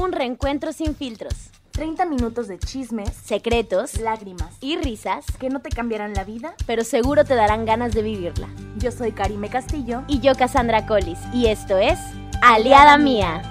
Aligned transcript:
Un 0.00 0.12
reencuentro 0.12 0.72
sin 0.72 0.94
filtros, 0.94 1.50
30 1.72 2.04
minutos 2.04 2.46
de 2.46 2.56
chismes, 2.60 3.12
secretos 3.12 3.98
lágrimas 3.98 4.56
y 4.60 4.76
risas, 4.76 5.26
que 5.40 5.50
no 5.50 5.60
te 5.60 5.70
cambiarán 5.70 6.14
la 6.14 6.22
vida. 6.22 6.54
pero 6.66 6.84
seguro 6.84 7.24
te 7.24 7.34
darán 7.34 7.64
ganas 7.64 7.94
de 7.94 8.02
vivirla. 8.02 8.48
Yo 8.76 8.92
soy 8.92 9.10
Karime 9.10 9.50
Castillo. 9.50 10.04
Y 10.06 10.20
yo, 10.20 10.36
Cassandra 10.36 10.86
Collis, 10.86 11.18
y 11.34 11.46
esto 11.46 11.78
es 11.78 11.98
Aliada 12.42 12.96
Mía. 12.96 13.42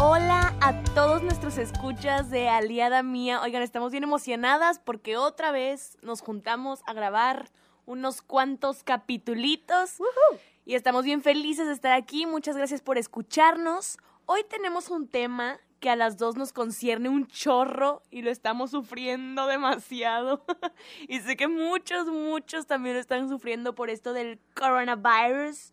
Hola 0.00 0.56
a 0.60 0.82
todos 0.94 1.22
nuestros 1.22 1.56
escuchas 1.56 2.30
de 2.30 2.48
Aliada 2.48 3.04
Mía. 3.04 3.40
Oigan, 3.42 3.62
estamos 3.62 3.92
bien 3.92 4.02
emocionadas 4.02 4.80
porque 4.80 5.16
otra 5.16 5.52
vez 5.52 5.98
nos 6.02 6.20
juntamos 6.20 6.80
a 6.86 6.94
grabar 6.94 7.48
unos 7.84 8.22
cuantos 8.22 8.82
capitulitos. 8.82 9.98
Y 10.64 10.74
estamos 10.74 11.04
bien 11.04 11.22
felices 11.22 11.68
de 11.68 11.74
estar 11.74 11.92
aquí. 11.92 12.26
Muchas 12.26 12.56
gracias 12.56 12.80
por 12.80 12.98
escucharnos. 12.98 13.98
Hoy 14.28 14.42
tenemos 14.50 14.90
un 14.90 15.06
tema 15.06 15.60
que 15.80 15.90
a 15.90 15.96
las 15.96 16.16
dos 16.16 16.36
nos 16.36 16.52
concierne 16.52 17.08
un 17.08 17.26
chorro 17.26 18.02
y 18.10 18.22
lo 18.22 18.30
estamos 18.30 18.70
sufriendo 18.70 19.46
demasiado. 19.46 20.44
y 21.08 21.20
sé 21.20 21.36
que 21.36 21.48
muchos, 21.48 22.06
muchos 22.06 22.66
también 22.66 22.94
lo 22.94 23.00
están 23.00 23.28
sufriendo 23.28 23.74
por 23.74 23.90
esto 23.90 24.12
del 24.12 24.40
coronavirus. 24.54 25.72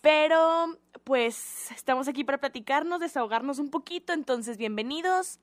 Pero, 0.00 0.78
pues, 1.04 1.70
estamos 1.72 2.08
aquí 2.08 2.24
para 2.24 2.38
platicarnos, 2.38 3.00
desahogarnos 3.00 3.58
un 3.58 3.70
poquito. 3.70 4.12
Entonces, 4.12 4.56
bienvenidos. 4.56 5.40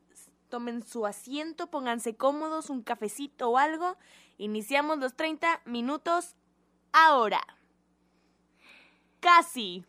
Tomen 0.49 0.83
su 0.83 1.05
asiento, 1.05 1.67
pónganse 1.67 2.15
cómodos, 2.15 2.69
un 2.69 2.81
cafecito 2.81 3.49
o 3.49 3.57
algo. 3.57 3.97
Iniciamos 4.37 4.99
los 4.99 5.15
30 5.15 5.61
minutos 5.65 6.35
ahora. 6.91 7.41
Casi. 9.19 9.85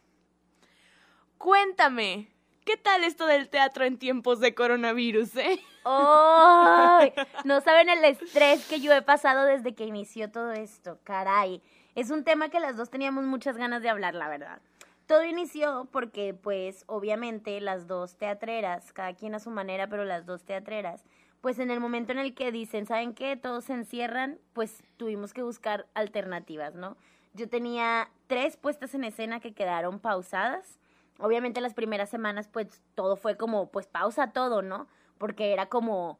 Cuéntame, 1.38 2.35
¿qué 2.66 2.76
tal 2.76 3.04
esto 3.04 3.26
del 3.26 3.48
teatro 3.48 3.84
en 3.84 3.96
tiempos 3.96 4.40
de 4.40 4.54
coronavirus, 4.54 5.36
eh? 5.36 5.60
¡Ay! 5.84 7.12
No 7.45 7.60
saben 7.60 7.88
el 7.88 8.04
estrés 8.04 8.66
que 8.66 8.80
yo 8.80 8.92
he 8.92 9.02
pasado 9.02 9.45
desde 9.45 9.74
que 9.74 9.86
inició 9.86 10.30
todo 10.30 10.52
esto, 10.52 10.98
caray. 11.04 11.62
Es 11.95 12.10
un 12.10 12.24
tema 12.24 12.48
que 12.50 12.60
las 12.60 12.76
dos 12.76 12.90
teníamos 12.90 13.24
muchas 13.24 13.56
ganas 13.56 13.82
de 13.82 13.88
hablar, 13.88 14.14
la 14.14 14.28
verdad. 14.28 14.60
Todo 15.06 15.24
inició 15.24 15.88
porque, 15.92 16.34
pues, 16.34 16.82
obviamente 16.88 17.60
las 17.60 17.86
dos 17.86 18.16
teatreras, 18.16 18.92
cada 18.92 19.14
quien 19.14 19.36
a 19.36 19.38
su 19.38 19.51
manera, 19.51 19.86
pero 19.86 20.04
las 20.04 20.26
dos 20.26 20.45
teatreras, 20.45 21.04
pues 21.40 21.60
en 21.60 21.70
el 21.70 21.78
momento 21.78 22.10
en 22.10 22.18
el 22.18 22.34
que 22.34 22.51
dicen, 22.51 22.86
¿saben 22.86 23.14
qué? 23.14 23.36
Todos 23.36 23.66
se 23.66 23.74
encierran, 23.74 24.40
pues 24.52 24.82
tuvimos 24.96 25.32
que 25.32 25.45
buscar 25.45 25.86
alternativas, 25.95 26.74
¿no? 26.74 26.96
Yo 27.32 27.48
tenía 27.48 28.10
tres 28.26 28.56
puestas 28.56 28.92
en 28.95 29.04
escena 29.04 29.38
que 29.38 29.54
quedaron 29.54 30.01
pausadas. 30.01 30.80
Obviamente 31.18 31.60
las 31.60 31.74
primeras 31.74 32.10
semanas, 32.10 32.48
pues 32.48 32.82
todo 32.95 33.16
fue 33.16 33.36
como, 33.36 33.70
pues 33.70 33.86
pausa 33.86 34.32
todo, 34.32 34.62
¿no? 34.62 34.86
Porque 35.18 35.52
era 35.52 35.66
como 35.66 36.18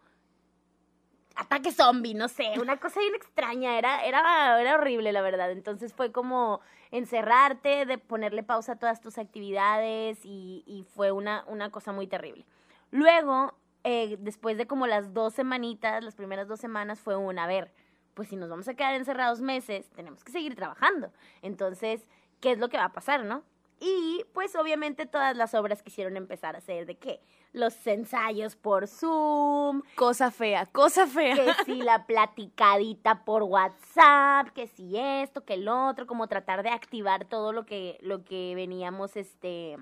ataque 1.37 1.71
zombie, 1.71 2.15
no 2.15 2.29
sé, 2.29 2.55
una 2.59 2.79
cosa 2.79 3.01
bien 3.01 3.15
extraña, 3.15 3.79
era, 3.79 4.05
era, 4.05 4.59
era 4.61 4.75
horrible, 4.75 5.13
la 5.13 5.21
verdad. 5.21 5.51
Entonces 5.51 5.93
fue 5.93 6.11
como 6.11 6.61
encerrarte, 6.91 7.85
de 7.85 7.99
ponerle 7.99 8.43
pausa 8.43 8.73
a 8.73 8.79
todas 8.79 9.01
tus 9.01 9.19
actividades 9.19 10.21
y, 10.25 10.87
fue 10.95 11.13
una, 11.13 11.45
una 11.47 11.71
cosa 11.71 11.93
muy 11.93 12.07
terrible. 12.07 12.47
Luego, 12.91 13.55
eh, 13.85 14.17
después 14.21 14.57
de 14.57 14.67
como 14.67 14.87
las 14.87 15.13
dos 15.13 15.35
semanitas, 15.35 16.03
las 16.03 16.15
primeras 16.15 16.49
dos 16.49 16.59
semanas 16.59 17.01
fue 17.01 17.17
una, 17.17 17.45
a 17.45 17.47
ver, 17.47 17.73
pues 18.15 18.29
si 18.29 18.37
nos 18.37 18.49
vamos 18.49 18.67
a 18.67 18.75
quedar 18.75 18.95
encerrados 18.95 19.43
meses, 19.43 19.91
tenemos 19.91 20.25
que 20.25 20.33
seguir 20.33 20.55
trabajando. 20.55 21.13
Entonces, 21.43 22.09
¿qué 22.41 22.53
es 22.53 22.59
lo 22.59 22.71
que 22.71 22.79
va 22.79 22.87
a 22.87 22.93
pasar, 22.93 23.25
no? 23.25 23.43
Y 23.79 24.25
pues 24.33 24.57
obviamente 24.57 25.05
todas 25.05 25.37
las 25.37 25.55
obras 25.55 25.83
quisieron 25.83 26.17
empezar 26.17 26.55
a 26.55 26.59
hacer 26.59 26.87
de 26.87 26.97
qué? 26.97 27.21
Los 27.53 27.87
ensayos 27.87 28.57
por 28.57 28.89
Zoom, 28.89 29.83
Cosa 29.97 30.31
fea, 30.31 30.67
cosa 30.67 31.07
fea. 31.07 31.35
que 31.35 31.65
si 31.65 31.83
la 31.83 32.07
platicadita 32.07 33.25
por 33.25 33.43
WhatsApp, 33.43 34.49
que 34.55 34.67
si 34.67 34.97
esto, 34.97 35.45
que 35.45 35.55
el 35.55 35.69
otro, 35.69 36.07
como 36.07 36.27
tratar 36.27 36.63
de 36.63 36.71
activar 36.71 37.27
todo 37.27 37.53
lo 37.53 37.67
que, 37.67 37.99
lo 38.01 38.25
que 38.25 38.55
veníamos 38.55 39.17
este, 39.17 39.77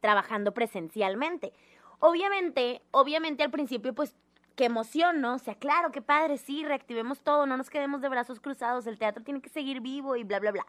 trabajando 0.00 0.52
presencialmente. 0.54 1.52
Obviamente, 1.98 2.82
obviamente 2.92 3.42
al 3.42 3.50
principio, 3.50 3.94
pues, 3.94 4.14
qué 4.54 4.66
emoción, 4.66 5.20
¿no? 5.20 5.34
O 5.34 5.38
sea, 5.38 5.56
claro, 5.56 5.90
qué 5.90 6.02
padre, 6.02 6.36
sí, 6.38 6.64
reactivemos 6.64 7.20
todo, 7.20 7.46
no 7.46 7.56
nos 7.56 7.70
quedemos 7.70 8.00
de 8.00 8.08
brazos 8.08 8.38
cruzados, 8.40 8.86
el 8.86 8.98
teatro 8.98 9.24
tiene 9.24 9.40
que 9.40 9.48
seguir 9.48 9.80
vivo 9.80 10.16
y 10.16 10.24
bla, 10.24 10.38
bla, 10.40 10.52
bla. 10.52 10.66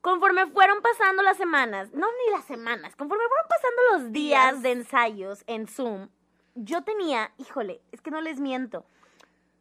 Conforme 0.00 0.46
fueron 0.46 0.82
pasando 0.82 1.22
las 1.22 1.36
semanas, 1.36 1.92
no 1.92 2.06
ni 2.06 2.32
las 2.32 2.44
semanas, 2.44 2.94
conforme 2.96 3.24
fueron 3.28 3.48
pasando 3.48 3.82
los 3.92 4.12
días, 4.12 4.52
Días. 4.52 4.62
de 4.62 4.72
ensayos 4.72 5.44
en 5.46 5.66
Zoom, 5.66 6.08
yo 6.54 6.82
tenía, 6.82 7.32
híjole, 7.38 7.80
es 7.92 8.00
que 8.00 8.10
no 8.10 8.20
les 8.20 8.40
miento, 8.40 8.84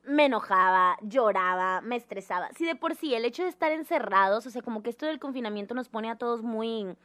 me 0.03 0.25
enojaba, 0.25 0.97
lloraba, 1.01 1.81
me 1.81 1.95
estresaba. 1.95 2.49
Si 2.55 2.65
de 2.65 2.75
por 2.75 2.95
sí 2.95 3.15
el 3.15 3.25
hecho 3.25 3.43
de 3.43 3.49
estar 3.49 3.71
encerrados, 3.71 4.45
o 4.45 4.49
sea, 4.49 4.61
como 4.61 4.83
que 4.83 4.89
esto 4.89 5.05
del 5.05 5.19
confinamiento 5.19 5.73
nos 5.73 5.89
pone 5.89 6.09
a 6.09 6.17
todos 6.17 6.43
muy 6.43 6.95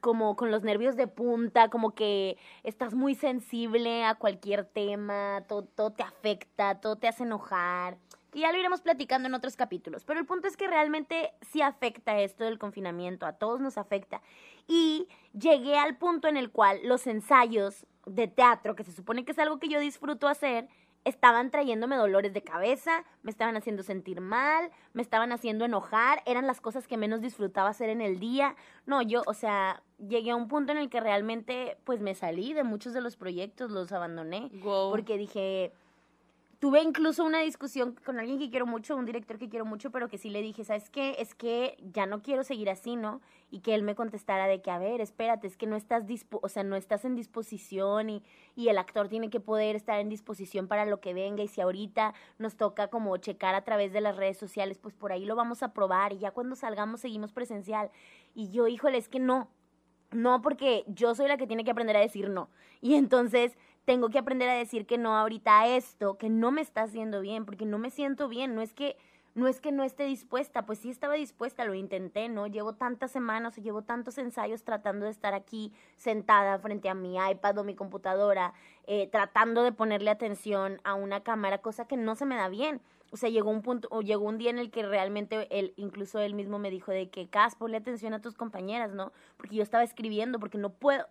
como 0.00 0.36
con 0.36 0.50
los 0.50 0.62
nervios 0.62 0.96
de 0.96 1.06
punta, 1.06 1.70
como 1.70 1.94
que 1.94 2.36
estás 2.64 2.94
muy 2.94 3.14
sensible 3.14 4.04
a 4.04 4.14
cualquier 4.14 4.64
tema, 4.64 5.44
todo, 5.48 5.64
todo 5.64 5.90
te 5.90 6.02
afecta, 6.02 6.80
todo 6.80 6.96
te 6.96 7.08
hace 7.08 7.22
enojar, 7.22 7.96
que 8.36 8.42
ya 8.42 8.52
lo 8.52 8.58
iremos 8.58 8.82
platicando 8.82 9.28
en 9.28 9.34
otros 9.34 9.56
capítulos, 9.56 10.04
pero 10.04 10.20
el 10.20 10.26
punto 10.26 10.46
es 10.46 10.58
que 10.58 10.66
realmente 10.66 11.32
sí 11.40 11.62
afecta 11.62 12.20
esto 12.20 12.44
del 12.44 12.58
confinamiento, 12.58 13.24
a 13.24 13.32
todos 13.32 13.62
nos 13.62 13.78
afecta. 13.78 14.20
Y 14.68 15.08
llegué 15.32 15.78
al 15.78 15.96
punto 15.96 16.28
en 16.28 16.36
el 16.36 16.50
cual 16.50 16.80
los 16.84 17.06
ensayos 17.06 17.86
de 18.04 18.28
teatro, 18.28 18.76
que 18.76 18.84
se 18.84 18.92
supone 18.92 19.24
que 19.24 19.32
es 19.32 19.38
algo 19.38 19.58
que 19.58 19.68
yo 19.68 19.80
disfruto 19.80 20.28
hacer, 20.28 20.68
estaban 21.04 21.50
trayéndome 21.50 21.96
dolores 21.96 22.34
de 22.34 22.42
cabeza, 22.42 23.04
me 23.22 23.30
estaban 23.30 23.56
haciendo 23.56 23.82
sentir 23.82 24.20
mal, 24.20 24.70
me 24.92 25.00
estaban 25.00 25.32
haciendo 25.32 25.64
enojar, 25.64 26.20
eran 26.26 26.46
las 26.46 26.60
cosas 26.60 26.86
que 26.86 26.98
menos 26.98 27.22
disfrutaba 27.22 27.70
hacer 27.70 27.88
en 27.88 28.02
el 28.02 28.18
día. 28.20 28.54
No, 28.84 29.00
yo, 29.00 29.22
o 29.26 29.32
sea, 29.32 29.82
llegué 29.96 30.32
a 30.32 30.36
un 30.36 30.48
punto 30.48 30.72
en 30.72 30.78
el 30.78 30.90
que 30.90 31.00
realmente 31.00 31.78
pues 31.84 32.02
me 32.02 32.14
salí 32.14 32.52
de 32.52 32.64
muchos 32.64 32.92
de 32.92 33.00
los 33.00 33.16
proyectos, 33.16 33.70
los 33.70 33.92
abandoné, 33.92 34.50
Wow. 34.62 34.90
porque 34.90 35.16
dije, 35.16 35.72
tuve 36.58 36.82
incluso 36.82 37.24
una 37.24 37.40
discusión 37.40 37.96
con 38.04 38.18
alguien 38.18 38.38
que 38.38 38.50
quiero 38.50 38.66
mucho, 38.66 38.96
un 38.96 39.04
director 39.04 39.38
que 39.38 39.48
quiero 39.48 39.64
mucho, 39.64 39.90
pero 39.90 40.08
que 40.08 40.18
sí 40.18 40.30
le 40.30 40.40
dije, 40.40 40.64
¿sabes 40.64 40.88
qué? 40.90 41.16
Es 41.18 41.34
que 41.34 41.76
ya 41.92 42.06
no 42.06 42.22
quiero 42.22 42.44
seguir 42.44 42.70
así, 42.70 42.96
¿no? 42.96 43.20
Y 43.50 43.60
que 43.60 43.74
él 43.74 43.82
me 43.82 43.94
contestara 43.94 44.46
de 44.46 44.62
que, 44.62 44.70
a 44.70 44.78
ver, 44.78 45.00
espérate, 45.00 45.46
es 45.46 45.56
que 45.56 45.66
no 45.66 45.76
estás 45.76 46.04
o 46.30 46.48
sea, 46.48 46.64
no 46.64 46.76
estás 46.76 47.04
en 47.04 47.14
disposición 47.14 48.10
y, 48.10 48.22
y 48.54 48.68
el 48.68 48.78
actor 48.78 49.08
tiene 49.08 49.28
que 49.30 49.40
poder 49.40 49.76
estar 49.76 50.00
en 50.00 50.08
disposición 50.08 50.66
para 50.68 50.86
lo 50.86 51.00
que 51.00 51.14
venga 51.14 51.42
y 51.42 51.48
si 51.48 51.60
ahorita 51.60 52.14
nos 52.38 52.56
toca 52.56 52.88
como 52.88 53.16
checar 53.18 53.54
a 53.54 53.64
través 53.64 53.92
de 53.92 54.00
las 54.00 54.16
redes 54.16 54.38
sociales, 54.38 54.78
pues 54.78 54.94
por 54.94 55.12
ahí 55.12 55.24
lo 55.24 55.36
vamos 55.36 55.62
a 55.62 55.72
probar 55.72 56.12
y 56.12 56.18
ya 56.18 56.30
cuando 56.30 56.56
salgamos 56.56 57.00
seguimos 57.00 57.32
presencial. 57.32 57.90
Y 58.34 58.50
yo, 58.50 58.66
híjole, 58.66 58.98
es 58.98 59.08
que 59.08 59.18
no, 59.18 59.48
no, 60.10 60.40
porque 60.40 60.84
yo 60.86 61.14
soy 61.14 61.28
la 61.28 61.36
que 61.36 61.46
tiene 61.46 61.64
que 61.64 61.70
aprender 61.70 61.96
a 61.96 62.00
decir 62.00 62.30
no. 62.30 62.48
Y 62.80 62.94
entonces 62.94 63.56
tengo 63.86 64.10
que 64.10 64.18
aprender 64.18 64.48
a 64.50 64.54
decir 64.54 64.84
que 64.84 64.98
no 64.98 65.16
ahorita 65.16 65.60
a 65.60 65.68
esto, 65.68 66.18
que 66.18 66.28
no 66.28 66.50
me 66.50 66.60
está 66.60 66.82
haciendo 66.82 67.20
bien, 67.20 67.46
porque 67.46 67.64
no 67.64 67.78
me 67.78 67.90
siento 67.90 68.28
bien. 68.28 68.54
No 68.54 68.60
es 68.60 68.74
que 68.74 68.96
no 69.36 69.48
es 69.48 69.60
que 69.60 69.70
no 69.70 69.84
esté 69.84 70.04
dispuesta, 70.04 70.64
pues 70.64 70.78
sí 70.78 70.88
estaba 70.88 71.12
dispuesta, 71.12 71.66
lo 71.66 71.74
intenté, 71.74 72.30
¿no? 72.30 72.46
Llevo 72.46 72.72
tantas 72.72 73.10
semanas, 73.10 73.54
llevo 73.56 73.82
tantos 73.82 74.16
ensayos 74.16 74.64
tratando 74.64 75.04
de 75.04 75.10
estar 75.10 75.34
aquí 75.34 75.74
sentada 75.98 76.58
frente 76.58 76.88
a 76.88 76.94
mi 76.94 77.16
iPad 77.16 77.58
o 77.58 77.64
mi 77.64 77.74
computadora, 77.74 78.54
eh, 78.86 79.08
tratando 79.12 79.62
de 79.62 79.72
ponerle 79.72 80.10
atención 80.10 80.80
a 80.84 80.94
una 80.94 81.22
cámara, 81.22 81.58
cosa 81.58 81.86
que 81.86 81.98
no 81.98 82.14
se 82.14 82.24
me 82.24 82.34
da 82.34 82.48
bien. 82.48 82.80
O 83.12 83.18
sea, 83.18 83.28
llegó 83.28 83.50
un 83.50 83.60
punto, 83.60 83.88
o 83.90 84.00
llegó 84.00 84.24
un 84.24 84.38
día 84.38 84.48
en 84.48 84.58
el 84.58 84.70
que 84.70 84.82
realmente 84.82 85.46
él, 85.50 85.74
incluso 85.76 86.18
él 86.18 86.32
mismo 86.32 86.58
me 86.58 86.70
dijo 86.70 86.90
de 86.90 87.10
que, 87.10 87.28
Cas, 87.28 87.56
ponle 87.56 87.76
atención 87.76 88.14
a 88.14 88.22
tus 88.22 88.34
compañeras, 88.34 88.94
¿no? 88.94 89.12
Porque 89.36 89.56
yo 89.56 89.62
estaba 89.62 89.84
escribiendo, 89.84 90.40
porque 90.40 90.56
no 90.56 90.70
puedo, 90.70 91.06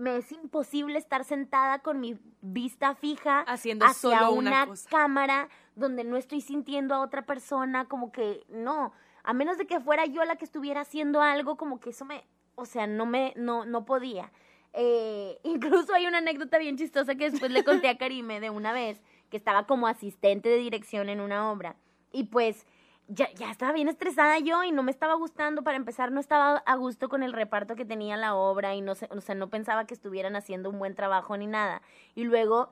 me 0.00 0.16
es 0.16 0.32
imposible 0.32 0.98
estar 0.98 1.24
sentada 1.24 1.80
con 1.80 2.00
mi 2.00 2.18
vista 2.40 2.94
fija 2.94 3.40
Haciendo 3.42 3.84
hacia 3.84 4.18
solo 4.18 4.32
una 4.32 4.66
cámara 4.90 5.48
donde 5.76 6.04
no 6.04 6.16
estoy 6.16 6.40
sintiendo 6.40 6.94
a 6.94 7.00
otra 7.00 7.26
persona, 7.26 7.86
como 7.86 8.10
que 8.10 8.44
no, 8.48 8.92
a 9.22 9.32
menos 9.32 9.58
de 9.58 9.66
que 9.66 9.80
fuera 9.80 10.06
yo 10.06 10.24
la 10.24 10.36
que 10.36 10.44
estuviera 10.44 10.80
haciendo 10.80 11.22
algo, 11.22 11.56
como 11.56 11.80
que 11.80 11.90
eso 11.90 12.04
me, 12.04 12.24
o 12.54 12.64
sea, 12.64 12.86
no 12.86 13.06
me, 13.06 13.32
no, 13.36 13.64
no 13.64 13.84
podía. 13.84 14.32
Eh, 14.72 15.38
incluso 15.44 15.94
hay 15.94 16.06
una 16.06 16.18
anécdota 16.18 16.58
bien 16.58 16.76
chistosa 16.76 17.14
que 17.14 17.30
después 17.30 17.50
le 17.50 17.64
conté 17.64 17.88
a 17.88 17.98
Karime 17.98 18.40
de 18.40 18.50
una 18.50 18.72
vez, 18.72 19.00
que 19.30 19.36
estaba 19.36 19.66
como 19.66 19.86
asistente 19.86 20.48
de 20.48 20.56
dirección 20.56 21.08
en 21.08 21.20
una 21.20 21.50
obra. 21.50 21.76
Y 22.12 22.24
pues 22.24 22.66
ya, 23.12 23.28
ya 23.34 23.50
estaba 23.50 23.72
bien 23.72 23.88
estresada 23.88 24.38
yo 24.38 24.62
y 24.62 24.70
no 24.70 24.82
me 24.82 24.90
estaba 24.90 25.14
gustando. 25.14 25.62
Para 25.62 25.76
empezar, 25.76 26.12
no 26.12 26.20
estaba 26.20 26.58
a 26.58 26.76
gusto 26.76 27.08
con 27.08 27.22
el 27.22 27.32
reparto 27.32 27.74
que 27.74 27.84
tenía 27.84 28.16
la 28.16 28.34
obra 28.34 28.74
y 28.74 28.80
no, 28.80 28.94
sé, 28.94 29.08
o 29.10 29.20
sea, 29.20 29.34
no 29.34 29.50
pensaba 29.50 29.84
que 29.84 29.94
estuvieran 29.94 30.36
haciendo 30.36 30.70
un 30.70 30.78
buen 30.78 30.94
trabajo 30.94 31.36
ni 31.36 31.46
nada. 31.46 31.82
Y 32.14 32.24
luego 32.24 32.70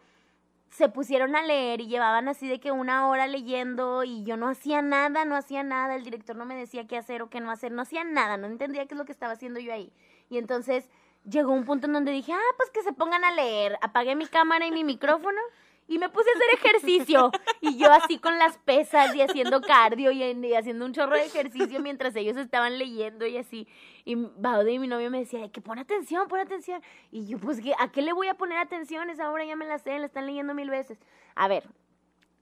se 0.71 0.89
pusieron 0.89 1.35
a 1.35 1.43
leer 1.43 1.81
y 1.81 1.89
llevaban 1.89 2.29
así 2.29 2.47
de 2.47 2.61
que 2.61 2.71
una 2.71 3.09
hora 3.09 3.27
leyendo 3.27 4.05
y 4.05 4.23
yo 4.23 4.37
no 4.37 4.49
hacía 4.49 4.81
nada, 4.81 5.25
no 5.25 5.35
hacía 5.35 5.63
nada, 5.65 5.97
el 5.97 6.05
director 6.05 6.37
no 6.37 6.45
me 6.45 6.55
decía 6.55 6.87
qué 6.87 6.97
hacer 6.97 7.23
o 7.23 7.31
qué 7.31 7.41
no 7.41 7.51
hacer, 7.51 7.73
no 7.73 7.83
hacía 7.83 8.05
nada, 8.05 8.37
no 8.37 8.47
entendía 8.47 8.87
qué 8.87 8.95
es 8.95 8.99
lo 8.99 9.07
que 9.07 9.13
estaba 9.13 9.33
haciendo 9.33 9.59
yo 9.61 9.73
ahí. 9.73 9.93
Y 10.31 10.39
entonces 10.39 10.89
llegó 11.29 11.53
un 11.53 11.65
punto 11.65 11.87
en 11.87 11.95
donde 11.95 12.13
dije, 12.13 12.33
ah, 12.33 12.55
pues 12.57 12.71
que 12.71 12.83
se 12.83 12.93
pongan 12.93 13.25
a 13.25 13.33
leer. 13.33 13.77
Apagué 13.81 14.15
mi 14.15 14.27
cámara 14.27 14.67
y 14.67 14.71
mi 14.71 14.85
micrófono 14.85 15.41
y 15.89 15.99
me 15.99 16.09
puse 16.11 16.29
a 16.31 16.33
hacer 16.35 16.67
ejercicio. 16.67 17.33
Y 17.61 17.77
yo 17.79 17.91
así 17.93 18.19
con 18.19 18.39
las 18.39 18.59
pesas 18.59 19.15
y 19.17 19.23
haciendo 19.23 19.61
cardio 19.63 20.13
y, 20.13 20.23
haciendo 20.55 20.85
un 20.85 20.93
chorro 20.93 21.17
de 21.17 21.25
ejercicio 21.25 21.81
mientras 21.81 22.15
ellos 22.15 22.37
estaban 22.37 22.79
leyendo 22.79 23.27
y 23.27 23.39
así. 23.39 23.67
Y 24.05 24.15
Baude 24.15 24.73
y 24.73 24.79
mi 24.79 24.87
novio 24.87 25.11
me 25.11 25.19
decía, 25.21 25.51
que 25.51 25.61
pon 25.61 25.79
atención, 25.79 26.29
pon 26.29 26.41
atención. 26.41 26.83
Y 27.11 27.27
yo, 27.27 27.39
pues, 27.39 27.61
¿qué- 27.61 27.75
¿a 27.79 27.91
qué 27.91 28.03
le 28.03 28.13
voy 28.13 28.29
a 28.29 28.35
poner 28.35 28.59
atención? 28.59 29.11
Esa 29.11 29.31
hora 29.31 29.45
ya 29.45 29.57
me 29.57 29.67
la 29.67 29.79
sé, 29.79 29.99
la 29.99 30.07
están 30.07 30.27
leyendo 30.27 30.55
mil 30.55 30.71
veces. 30.71 30.99
A 31.35 31.49
ver, 31.49 31.65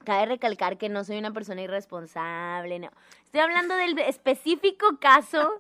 Cabe 0.05 0.27
recalcar 0.27 0.79
que 0.79 0.89
no 0.89 1.03
soy 1.03 1.19
una 1.19 1.33
persona 1.33 1.63
irresponsable, 1.63 2.79
no. 2.79 2.91
Estoy 3.25 3.41
hablando 3.41 3.75
del 3.75 3.99
específico 3.99 4.99
caso 5.01 5.59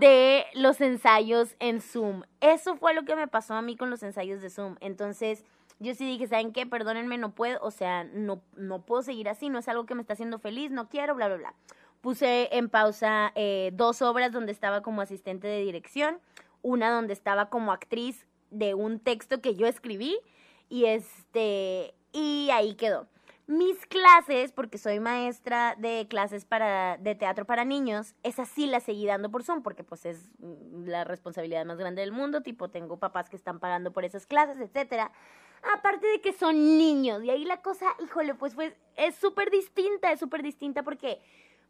de 0.00 0.44
los 0.52 0.82
ensayos 0.82 1.56
en 1.60 1.80
Zoom. 1.80 2.22
Eso 2.42 2.76
fue 2.76 2.92
lo 2.92 3.04
que 3.06 3.16
me 3.16 3.26
pasó 3.26 3.54
a 3.54 3.62
mí 3.62 3.74
con 3.74 3.88
los 3.88 4.02
ensayos 4.02 4.42
de 4.42 4.50
Zoom. 4.50 4.76
Entonces, 4.80 5.46
yo 5.78 5.94
sí 5.94 6.06
dije, 6.06 6.26
¿saben 6.26 6.52
qué? 6.52 6.66
Perdónenme, 6.66 7.18
no 7.18 7.34
puedo, 7.34 7.58
o 7.62 7.70
sea, 7.70 8.04
no, 8.04 8.42
no 8.56 8.82
puedo 8.82 9.02
seguir 9.02 9.28
así, 9.28 9.48
no 9.48 9.58
es 9.58 9.68
algo 9.68 9.86
que 9.86 9.94
me 9.94 10.00
está 10.00 10.14
haciendo 10.14 10.38
feliz, 10.38 10.70
no 10.70 10.88
quiero, 10.88 11.14
bla, 11.14 11.28
bla, 11.28 11.36
bla. 11.36 11.54
Puse 12.00 12.48
en 12.56 12.68
pausa 12.68 13.32
eh, 13.34 13.70
dos 13.74 14.00
obras 14.02 14.32
donde 14.32 14.52
estaba 14.52 14.82
como 14.82 15.02
asistente 15.02 15.48
de 15.48 15.60
dirección, 15.60 16.18
una 16.62 16.90
donde 16.90 17.12
estaba 17.12 17.50
como 17.50 17.72
actriz 17.72 18.26
de 18.50 18.74
un 18.74 19.00
texto 19.00 19.40
que 19.40 19.54
yo 19.54 19.66
escribí 19.66 20.18
y 20.68 20.86
este 20.86 21.94
y 22.12 22.48
ahí 22.52 22.74
quedó. 22.74 23.08
Mis 23.46 23.86
clases, 23.86 24.50
porque 24.50 24.76
soy 24.78 24.98
maestra 24.98 25.76
de 25.78 26.06
clases 26.08 26.44
para 26.44 26.96
de 26.96 27.14
teatro 27.14 27.44
para 27.44 27.64
niños, 27.64 28.14
esas 28.22 28.48
sí 28.48 28.66
las 28.66 28.82
seguí 28.82 29.06
dando 29.06 29.30
por 29.30 29.44
Zoom 29.44 29.62
porque 29.62 29.84
pues 29.84 30.04
es 30.04 30.30
la 30.40 31.04
responsabilidad 31.04 31.64
más 31.64 31.78
grande 31.78 32.00
del 32.00 32.12
mundo, 32.12 32.42
tipo 32.42 32.68
tengo 32.68 32.98
papás 32.98 33.28
que 33.28 33.36
están 33.36 33.60
pagando 33.60 33.92
por 33.92 34.04
esas 34.04 34.26
clases, 34.26 34.58
etcétera. 34.58 35.12
Aparte 35.74 36.06
de 36.06 36.20
que 36.20 36.32
son 36.32 36.78
niños 36.78 37.22
y 37.24 37.30
ahí 37.30 37.44
la 37.44 37.62
cosa, 37.62 37.86
híjole, 38.02 38.34
pues 38.34 38.54
pues 38.54 38.74
es 38.96 39.14
súper 39.16 39.50
distinta, 39.50 40.12
es 40.12 40.20
súper 40.20 40.42
distinta 40.42 40.82
porque 40.82 41.20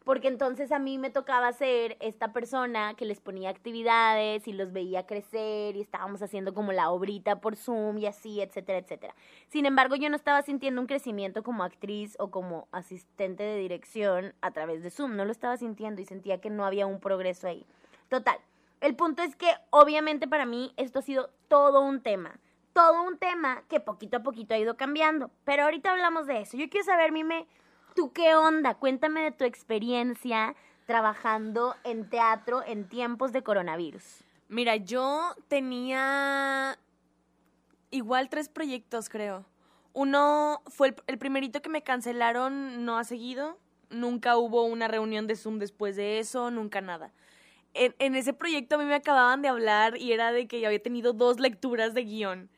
porque 0.07 0.29
entonces 0.29 0.71
a 0.71 0.79
mí 0.79 0.97
me 0.97 1.09
tocaba 1.09 1.51
ser 1.51 1.97
esta 1.99 2.31
persona 2.31 2.93
que 2.93 3.03
les 3.03 3.19
ponía 3.19 3.49
actividades 3.49 4.47
y 4.47 4.53
los 4.53 4.71
veía 4.71 5.05
crecer 5.05 5.75
y 5.75 5.81
estábamos 5.81 6.21
haciendo 6.21 6.53
como 6.53 6.71
la 6.71 6.91
obrita 6.91 7.41
por 7.41 7.57
Zoom 7.57 7.97
y 7.97 8.05
así, 8.05 8.39
etcétera, 8.39 8.77
etcétera. 8.77 9.13
Sin 9.49 9.65
embargo, 9.65 9.97
yo 9.97 10.09
no 10.09 10.15
estaba 10.15 10.43
sintiendo 10.43 10.79
un 10.79 10.87
crecimiento 10.87 11.43
como 11.43 11.65
actriz 11.65 12.15
o 12.19 12.31
como 12.31 12.69
asistente 12.71 13.43
de 13.43 13.57
dirección 13.57 14.33
a 14.39 14.51
través 14.51 14.81
de 14.81 14.91
Zoom, 14.91 15.17
no 15.17 15.25
lo 15.25 15.33
estaba 15.33 15.57
sintiendo 15.57 16.01
y 16.01 16.05
sentía 16.05 16.39
que 16.39 16.49
no 16.49 16.63
había 16.63 16.87
un 16.87 17.01
progreso 17.01 17.49
ahí. 17.49 17.65
Total, 18.07 18.37
el 18.79 18.95
punto 18.95 19.23
es 19.23 19.35
que 19.35 19.49
obviamente 19.71 20.25
para 20.25 20.45
mí 20.45 20.71
esto 20.77 20.99
ha 20.99 21.01
sido 21.01 21.31
todo 21.49 21.81
un 21.81 22.01
tema, 22.01 22.39
todo 22.77 23.01
un 23.01 23.17
tema 23.17 23.63
que 23.67 23.79
poquito 23.79 24.17
a 24.17 24.23
poquito 24.23 24.53
ha 24.53 24.59
ido 24.59 24.77
cambiando, 24.77 25.31
pero 25.45 25.63
ahorita 25.63 25.89
hablamos 25.89 26.27
de 26.27 26.41
eso. 26.41 26.57
Yo 26.57 26.69
quiero 26.69 26.85
saber, 26.85 27.11
Mime, 27.11 27.47
¿Tú 27.97 28.13
qué 28.13 28.35
onda? 28.35 28.75
Cuéntame 28.75 29.23
de 29.23 29.31
tu 29.31 29.43
experiencia 29.43 30.55
trabajando 30.85 31.75
en 31.83 32.07
teatro 32.07 32.63
en 32.63 32.87
tiempos 32.87 33.33
de 33.33 33.41
coronavirus. 33.41 34.23
Mira, 34.49 34.75
yo 34.75 35.33
tenía 35.47 36.77
igual 37.89 38.29
tres 38.29 38.49
proyectos, 38.49 39.09
creo. 39.09 39.47
Uno 39.93 40.61
fue 40.67 40.89
el, 40.89 40.95
el 41.07 41.17
primerito 41.17 41.63
que 41.63 41.69
me 41.69 41.81
cancelaron, 41.81 42.85
no 42.85 42.99
ha 42.99 43.03
seguido. 43.03 43.57
Nunca 43.89 44.37
hubo 44.37 44.65
una 44.65 44.87
reunión 44.87 45.25
de 45.25 45.35
Zoom 45.35 45.57
después 45.57 45.95
de 45.95 46.19
eso, 46.19 46.51
nunca 46.51 46.81
nada. 46.81 47.11
En, 47.77 47.95
en 47.99 48.15
ese 48.15 48.33
proyecto 48.33 48.75
a 48.75 48.77
mí 48.79 48.85
me 48.85 48.95
acababan 48.95 49.41
de 49.41 49.47
hablar 49.49 49.97
y 49.97 50.11
era 50.11 50.31
de 50.31 50.47
que 50.47 50.59
yo 50.59 50.67
había 50.67 50.81
tenido 50.81 51.13
dos 51.13 51.39
lecturas 51.39 51.93
de 51.93 52.03
guion. 52.03 52.49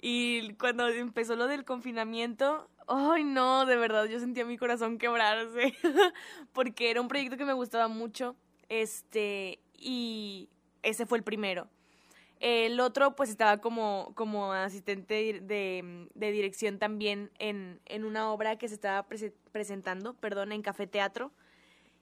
Y 0.00 0.54
cuando 0.54 0.88
empezó 0.88 1.36
lo 1.36 1.46
del 1.46 1.64
confinamiento, 1.64 2.68
ay 2.88 3.24
no, 3.24 3.64
de 3.66 3.76
verdad, 3.76 4.06
yo 4.06 4.18
sentía 4.20 4.44
mi 4.44 4.56
corazón 4.58 4.98
quebrarse, 4.98 5.74
porque 6.52 6.90
era 6.90 7.00
un 7.00 7.08
proyecto 7.08 7.36
que 7.36 7.44
me 7.44 7.52
gustaba 7.52 7.88
mucho, 7.88 8.36
este, 8.68 9.58
y 9.78 10.48
ese 10.82 11.06
fue 11.06 11.18
el 11.18 11.24
primero. 11.24 11.68
El 12.40 12.80
otro, 12.80 13.14
pues, 13.16 13.30
estaba 13.30 13.58
como, 13.58 14.12
como 14.14 14.52
asistente 14.52 15.40
de, 15.40 16.08
de- 16.14 16.30
dirección 16.32 16.78
también 16.78 17.30
en, 17.38 17.80
en 17.86 18.04
una 18.04 18.30
obra 18.30 18.56
que 18.56 18.68
se 18.68 18.74
estaba 18.74 19.08
prese- 19.08 19.32
presentando, 19.52 20.14
perdón, 20.14 20.52
en 20.52 20.60
Café 20.60 20.86
Teatro, 20.86 21.32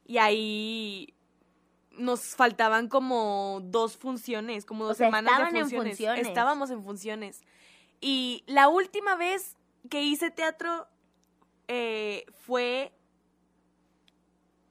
y 0.04 0.18
ahí 0.18 1.14
nos 1.98 2.34
faltaban 2.36 2.88
como 2.88 3.60
dos 3.64 3.96
funciones, 3.96 4.64
como 4.64 4.84
dos 4.84 4.96
sea, 4.96 5.08
semanas 5.08 5.52
de 5.52 5.58
en 5.58 5.62
funciones. 5.62 5.90
funciones. 5.90 6.26
Estábamos 6.26 6.70
en 6.70 6.82
funciones. 6.82 7.42
Y 8.00 8.44
la 8.46 8.68
última 8.68 9.16
vez 9.16 9.56
que 9.88 10.02
hice 10.02 10.30
teatro 10.30 10.88
eh, 11.68 12.24
fue 12.38 12.92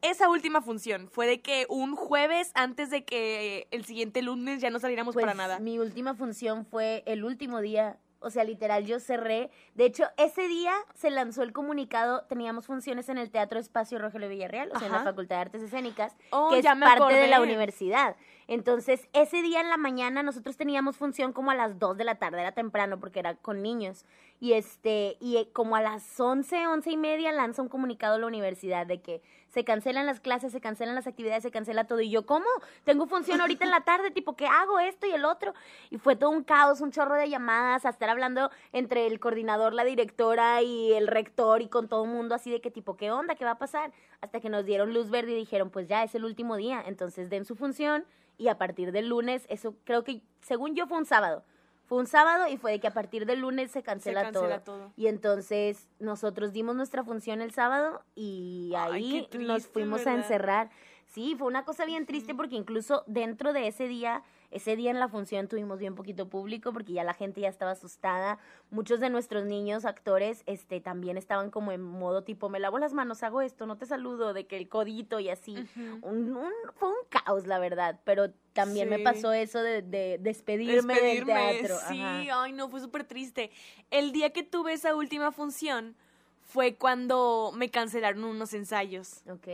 esa 0.02 0.30
última 0.30 0.62
función. 0.62 1.10
Fue 1.10 1.28
de 1.28 1.42
que 1.42 1.66
un 1.70 1.96
jueves 1.96 2.52
antes 2.56 2.90
de 2.90 3.06
que 3.06 3.68
el 3.72 3.86
siguiente 3.86 4.22
lunes 4.22 4.62
ya 4.62 4.70
no 4.70 4.80
saliéramos 4.80 5.14
Pues 5.14 5.24
para 5.24 5.36
nada. 5.36 5.60
mi 5.60 5.80
última 5.80 6.16
función 6.16 6.66
fue 6.66 7.04
el 7.06 7.24
último 7.24 7.62
día, 7.62 8.00
o 8.22 8.30
sea, 8.30 8.44
literal, 8.44 8.86
yo 8.86 9.00
cerré. 9.00 9.50
De 9.76 9.86
hecho, 9.86 10.06
ese 10.18 10.48
día 10.48 10.74
se 10.94 11.10
lanzó 11.10 11.44
el 11.44 11.52
comunicado, 11.54 12.24
teníamos 12.30 12.68
funciones 12.68 13.10
en 13.10 13.18
el 13.18 13.32
Teatro 13.32 13.60
Espacio 13.60 14.00
Rogelio 14.00 14.30
Villarreal, 14.30 14.72
o 14.74 14.80
sea, 14.80 14.88
en 14.88 14.94
la. 14.94 15.04
Facultad 15.04 15.36
de 15.38 15.42
Artes 15.42 15.62
Escénicas, 15.64 16.16
Oh, 16.30 16.50
que 16.52 16.60
es 16.60 16.66
parte 16.66 17.16
de 17.16 17.28
la 17.28 17.42
universidad. 17.42 18.16
Entonces, 18.52 19.08
ese 19.14 19.42
día 19.42 19.62
en 19.62 19.70
la 19.70 19.78
mañana 19.78 20.24
nosotros 20.24 20.58
teníamos 20.58 20.98
función 20.98 21.32
como 21.32 21.52
a 21.52 21.56
las 21.56 21.80
2 21.80 21.96
de 21.96 22.04
la 22.04 22.16
tarde, 22.16 22.42
era 22.42 22.52
temprano 22.52 23.00
porque 23.00 23.20
era 23.20 23.36
con 23.36 23.62
niños. 23.62 24.04
Y 24.42 24.52
este, 24.52 25.16
y 25.22 25.38
eh, 25.38 25.48
como 25.54 25.78
a 25.78 25.82
las 25.82 26.20
11, 26.20 26.68
11 26.68 26.92
y 26.92 26.98
media 26.98 27.32
lanza 27.32 27.62
un 27.62 27.70
comunicado 27.70 28.16
a 28.16 28.20
la 28.20 28.28
universidad 28.28 28.86
de 28.86 29.02
que 29.02 29.22
se 29.48 29.64
cancelan 29.64 30.06
las 30.06 30.20
clases, 30.20 30.52
se 30.52 30.60
cancelan 30.60 30.96
las 30.96 31.08
actividades, 31.08 31.44
se 31.44 31.52
cancela 31.52 31.86
todo. 31.86 32.02
Y 32.02 32.10
yo, 32.10 32.26
¿cómo? 32.26 32.46
Tengo 32.84 33.06
función 33.06 33.40
ahorita 33.40 33.64
en 33.64 33.72
la 33.72 33.86
tarde, 33.86 34.12
tipo, 34.12 34.36
¿qué 34.36 34.48
hago? 34.48 34.82
Esto 34.82 35.08
y 35.08 35.12
el 35.12 35.24
otro. 35.24 35.54
Y 35.90 35.98
fue 35.98 36.18
todo 36.18 36.32
un 36.32 36.44
caos, 36.44 36.82
un 36.82 36.92
chorro 36.92 37.16
de 37.16 37.30
llamadas, 37.30 37.86
a 37.86 37.90
estar 37.90 38.10
hablando 38.10 38.52
entre 38.74 39.08
el 39.08 39.22
coordinador, 39.22 39.74
la 39.74 39.86
directora 39.86 40.62
y 40.62 40.92
el 40.92 41.08
rector 41.08 41.62
y 41.62 41.70
con 41.70 41.88
todo 41.88 42.04
el 42.04 42.10
mundo 42.10 42.36
así 42.36 42.52
de 42.52 42.60
que 42.60 42.70
tipo, 42.70 42.98
¿qué 42.98 43.12
onda? 43.12 43.36
¿Qué 43.36 43.46
va 43.46 43.52
a 43.52 43.60
pasar? 43.60 43.94
Hasta 44.20 44.42
que 44.42 44.50
nos 44.50 44.66
dieron 44.66 44.94
luz 44.94 45.10
verde 45.10 45.32
y 45.32 45.36
dijeron, 45.36 45.70
pues 45.70 45.88
ya 45.88 46.04
es 46.04 46.16
el 46.16 46.26
último 46.26 46.58
día, 46.58 46.84
entonces 46.86 47.30
den 47.30 47.46
su 47.46 47.56
función 47.56 48.04
y 48.42 48.48
a 48.48 48.58
partir 48.58 48.92
del 48.92 49.08
lunes, 49.08 49.46
eso 49.50 49.76
creo 49.84 50.04
que, 50.04 50.24
según 50.42 50.74
yo, 50.74 50.88
fue 50.88 50.98
un 50.98 51.06
sábado. 51.06 51.44
Fue 51.86 52.00
un 52.00 52.08
sábado 52.08 52.48
y 52.48 52.58
fue 52.58 52.72
de 52.72 52.80
que 52.80 52.88
a 52.88 52.94
partir 52.94 53.28
del 53.28 53.42
lunes 53.42 53.70
se 53.70 53.84
cancela, 53.84 54.24
cancela 54.24 54.64
todo. 54.64 54.78
todo. 54.78 54.94
Y 54.98 55.06
entonces 55.08 55.90
nosotros 56.00 56.52
dimos 56.52 56.76
nuestra 56.76 57.04
función 57.04 57.42
el 57.42 57.52
sábado 57.52 58.02
y 58.16 58.74
Ay, 58.76 59.28
ahí 59.32 59.46
nos 59.46 59.68
fuimos 59.68 60.08
a 60.08 60.16
encerrar. 60.16 60.72
Sí, 61.06 61.36
fue 61.38 61.46
una 61.46 61.66
cosa 61.66 61.86
bien 61.86 62.08
triste 62.08 62.34
porque 62.34 62.56
incluso 62.56 63.04
dentro 63.06 63.54
de 63.54 63.68
ese 63.68 63.88
día, 63.88 64.24
ese 64.52 64.76
día 64.76 64.92
en 64.92 65.00
la 65.00 65.08
función 65.08 65.48
tuvimos 65.48 65.80
bien 65.80 65.96
poquito 65.96 66.28
público 66.30 66.72
porque 66.74 66.94
ya 66.94 67.04
la 67.04 67.14
gente 67.14 67.42
ya 67.42 67.50
estaba 67.50 67.72
asustada. 67.72 68.38
Muchos 68.70 69.00
de 69.00 69.10
nuestros 69.10 69.46
niños 69.46 69.86
actores 69.86 70.44
este 70.46 70.80
también 70.82 71.18
estaban 71.18 71.50
como 71.50 71.72
en 71.72 71.82
modo 71.82 72.24
tipo 72.24 72.50
me 72.50 72.60
lavo 72.60 72.78
las 72.78 72.94
manos, 72.94 73.24
hago 73.24 73.42
esto, 73.42 73.66
no 73.66 73.78
te 73.78 73.86
saludo, 73.86 74.34
de 74.34 74.46
que 74.48 74.58
el 74.58 74.68
codito 74.70 75.20
y 75.20 75.30
así. 75.30 75.56
Un- 76.02 76.36
un- 76.36 76.52
fue 76.76 76.90
un 76.90 76.96
caos, 77.10 77.48
la 77.48 77.60
verdad, 77.60 78.00
pero 78.04 78.32
también 78.54 78.90
me 78.90 79.00
pasó 79.00 79.32
eso 79.34 79.64
de, 79.64 79.82
de 79.82 80.18
despedirme, 80.20 81.00
del 81.00 81.26
teatro. 81.26 81.78
Sí, 81.90 82.00
Ajá. 82.02 82.44
ay 82.44 82.52
no, 82.52 82.70
fue 82.70 82.80
súper 82.82 83.06
triste. 83.06 83.52
El 83.90 84.12
día 84.12 84.32
que 84.32 84.44
tuve 84.44 84.74
esa 84.74 84.96
última 84.96 85.32
función 85.32 85.96
fue 86.42 86.76
cuando 86.76 87.52
me 87.56 87.70
cancelaron 87.70 88.26
unos 88.26 88.54
ensayos. 88.54 89.22
Ok. 89.30 89.48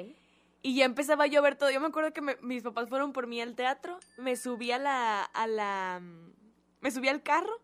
Y 0.68 0.76
ya 0.76 0.84
empezaba 0.86 1.28
yo 1.28 1.40
a 1.40 1.44
ver 1.44 1.56
todo. 1.56 1.72
Yo 1.72 1.80
me 1.80 1.88
acuerdo 1.88 2.12
que 2.12 2.20
me- 2.22 2.36
mis 2.42 2.62
papás 2.62 2.90
fueron 2.90 3.14
por 3.14 3.26
mí 3.26 3.40
al 3.42 3.56
teatro. 3.56 3.98
Me 4.18 4.36
subí 4.36 4.72
a 4.72 4.78
la, 4.78 5.24
a 5.24 5.48
la... 5.48 6.00
mm, 6.02 6.34
Me 6.82 6.92
subí 6.92 7.08
al 7.08 7.24
carro. 7.24 7.62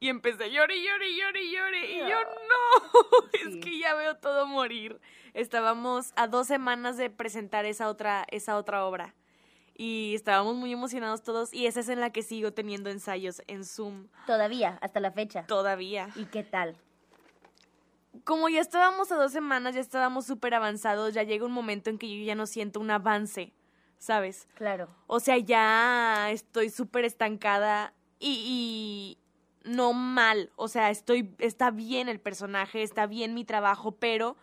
Y 0.00 0.08
empecé 0.08 0.44
a 0.44 0.48
llorar, 0.48 0.72
y 0.72 0.84
llorar, 0.84 1.02
y 1.06 1.16
llorar, 1.16 1.36
y 1.36 1.52
llorar. 1.52 1.74
Y 1.74 1.98
yo, 1.98 2.16
no, 2.24 3.28
Sí. 3.32 3.38
es 3.58 3.64
que 3.64 3.78
ya 3.78 3.94
veo 3.94 4.16
todo 4.16 4.46
morir. 4.48 5.00
Estábamos 5.32 6.12
a 6.16 6.26
dos 6.26 6.48
semanas 6.48 6.96
de 6.96 7.08
presentar 7.08 7.64
esa 7.66 7.88
otra, 7.88 8.24
esa 8.32 8.56
otra 8.56 8.84
obra. 8.84 9.14
Y 9.76 10.12
estábamos 10.16 10.56
muy 10.56 10.72
emocionados 10.72 11.22
todos. 11.22 11.54
Y 11.54 11.66
esa 11.68 11.78
es 11.80 11.88
en 11.88 12.00
la 12.00 12.10
que 12.10 12.22
sigo 12.24 12.52
teniendo 12.52 12.90
ensayos 12.90 13.42
en 13.46 13.64
Zoom 13.64 14.08
Todavía, 14.26 14.76
hasta 14.82 14.98
la 14.98 15.12
fecha. 15.12 15.46
todavía. 15.46 16.08
¿Y 16.16 16.24
qué 16.24 16.42
tal? 16.42 16.76
Como 18.24 18.48
ya 18.48 18.60
estábamos 18.60 19.10
a 19.12 19.16
dos 19.16 19.32
semanas, 19.32 19.74
ya 19.74 19.80
estábamos 19.80 20.26
súper 20.26 20.54
avanzados, 20.54 21.14
ya 21.14 21.22
llega 21.22 21.44
un 21.46 21.52
momento 21.52 21.90
en 21.90 21.98
que 21.98 22.08
yo 22.08 22.24
ya 22.24 22.34
no 22.34 22.46
siento 22.46 22.80
un 22.80 22.90
avance, 22.90 23.52
¿sabes? 23.98 24.46
Claro. 24.54 24.88
O 25.06 25.20
sea, 25.20 25.36
ya 25.38 26.30
estoy 26.30 26.70
súper 26.70 27.04
estancada 27.04 27.92
y, 28.18 29.16
y 29.64 29.70
no 29.70 29.92
mal, 29.92 30.50
o 30.56 30.68
sea, 30.68 30.90
estoy, 30.90 31.34
está 31.38 31.70
bien 31.70 32.08
el 32.08 32.20
personaje, 32.20 32.82
está 32.82 33.06
bien 33.06 33.34
mi 33.34 33.44
trabajo, 33.44 33.92
pero 33.92 34.36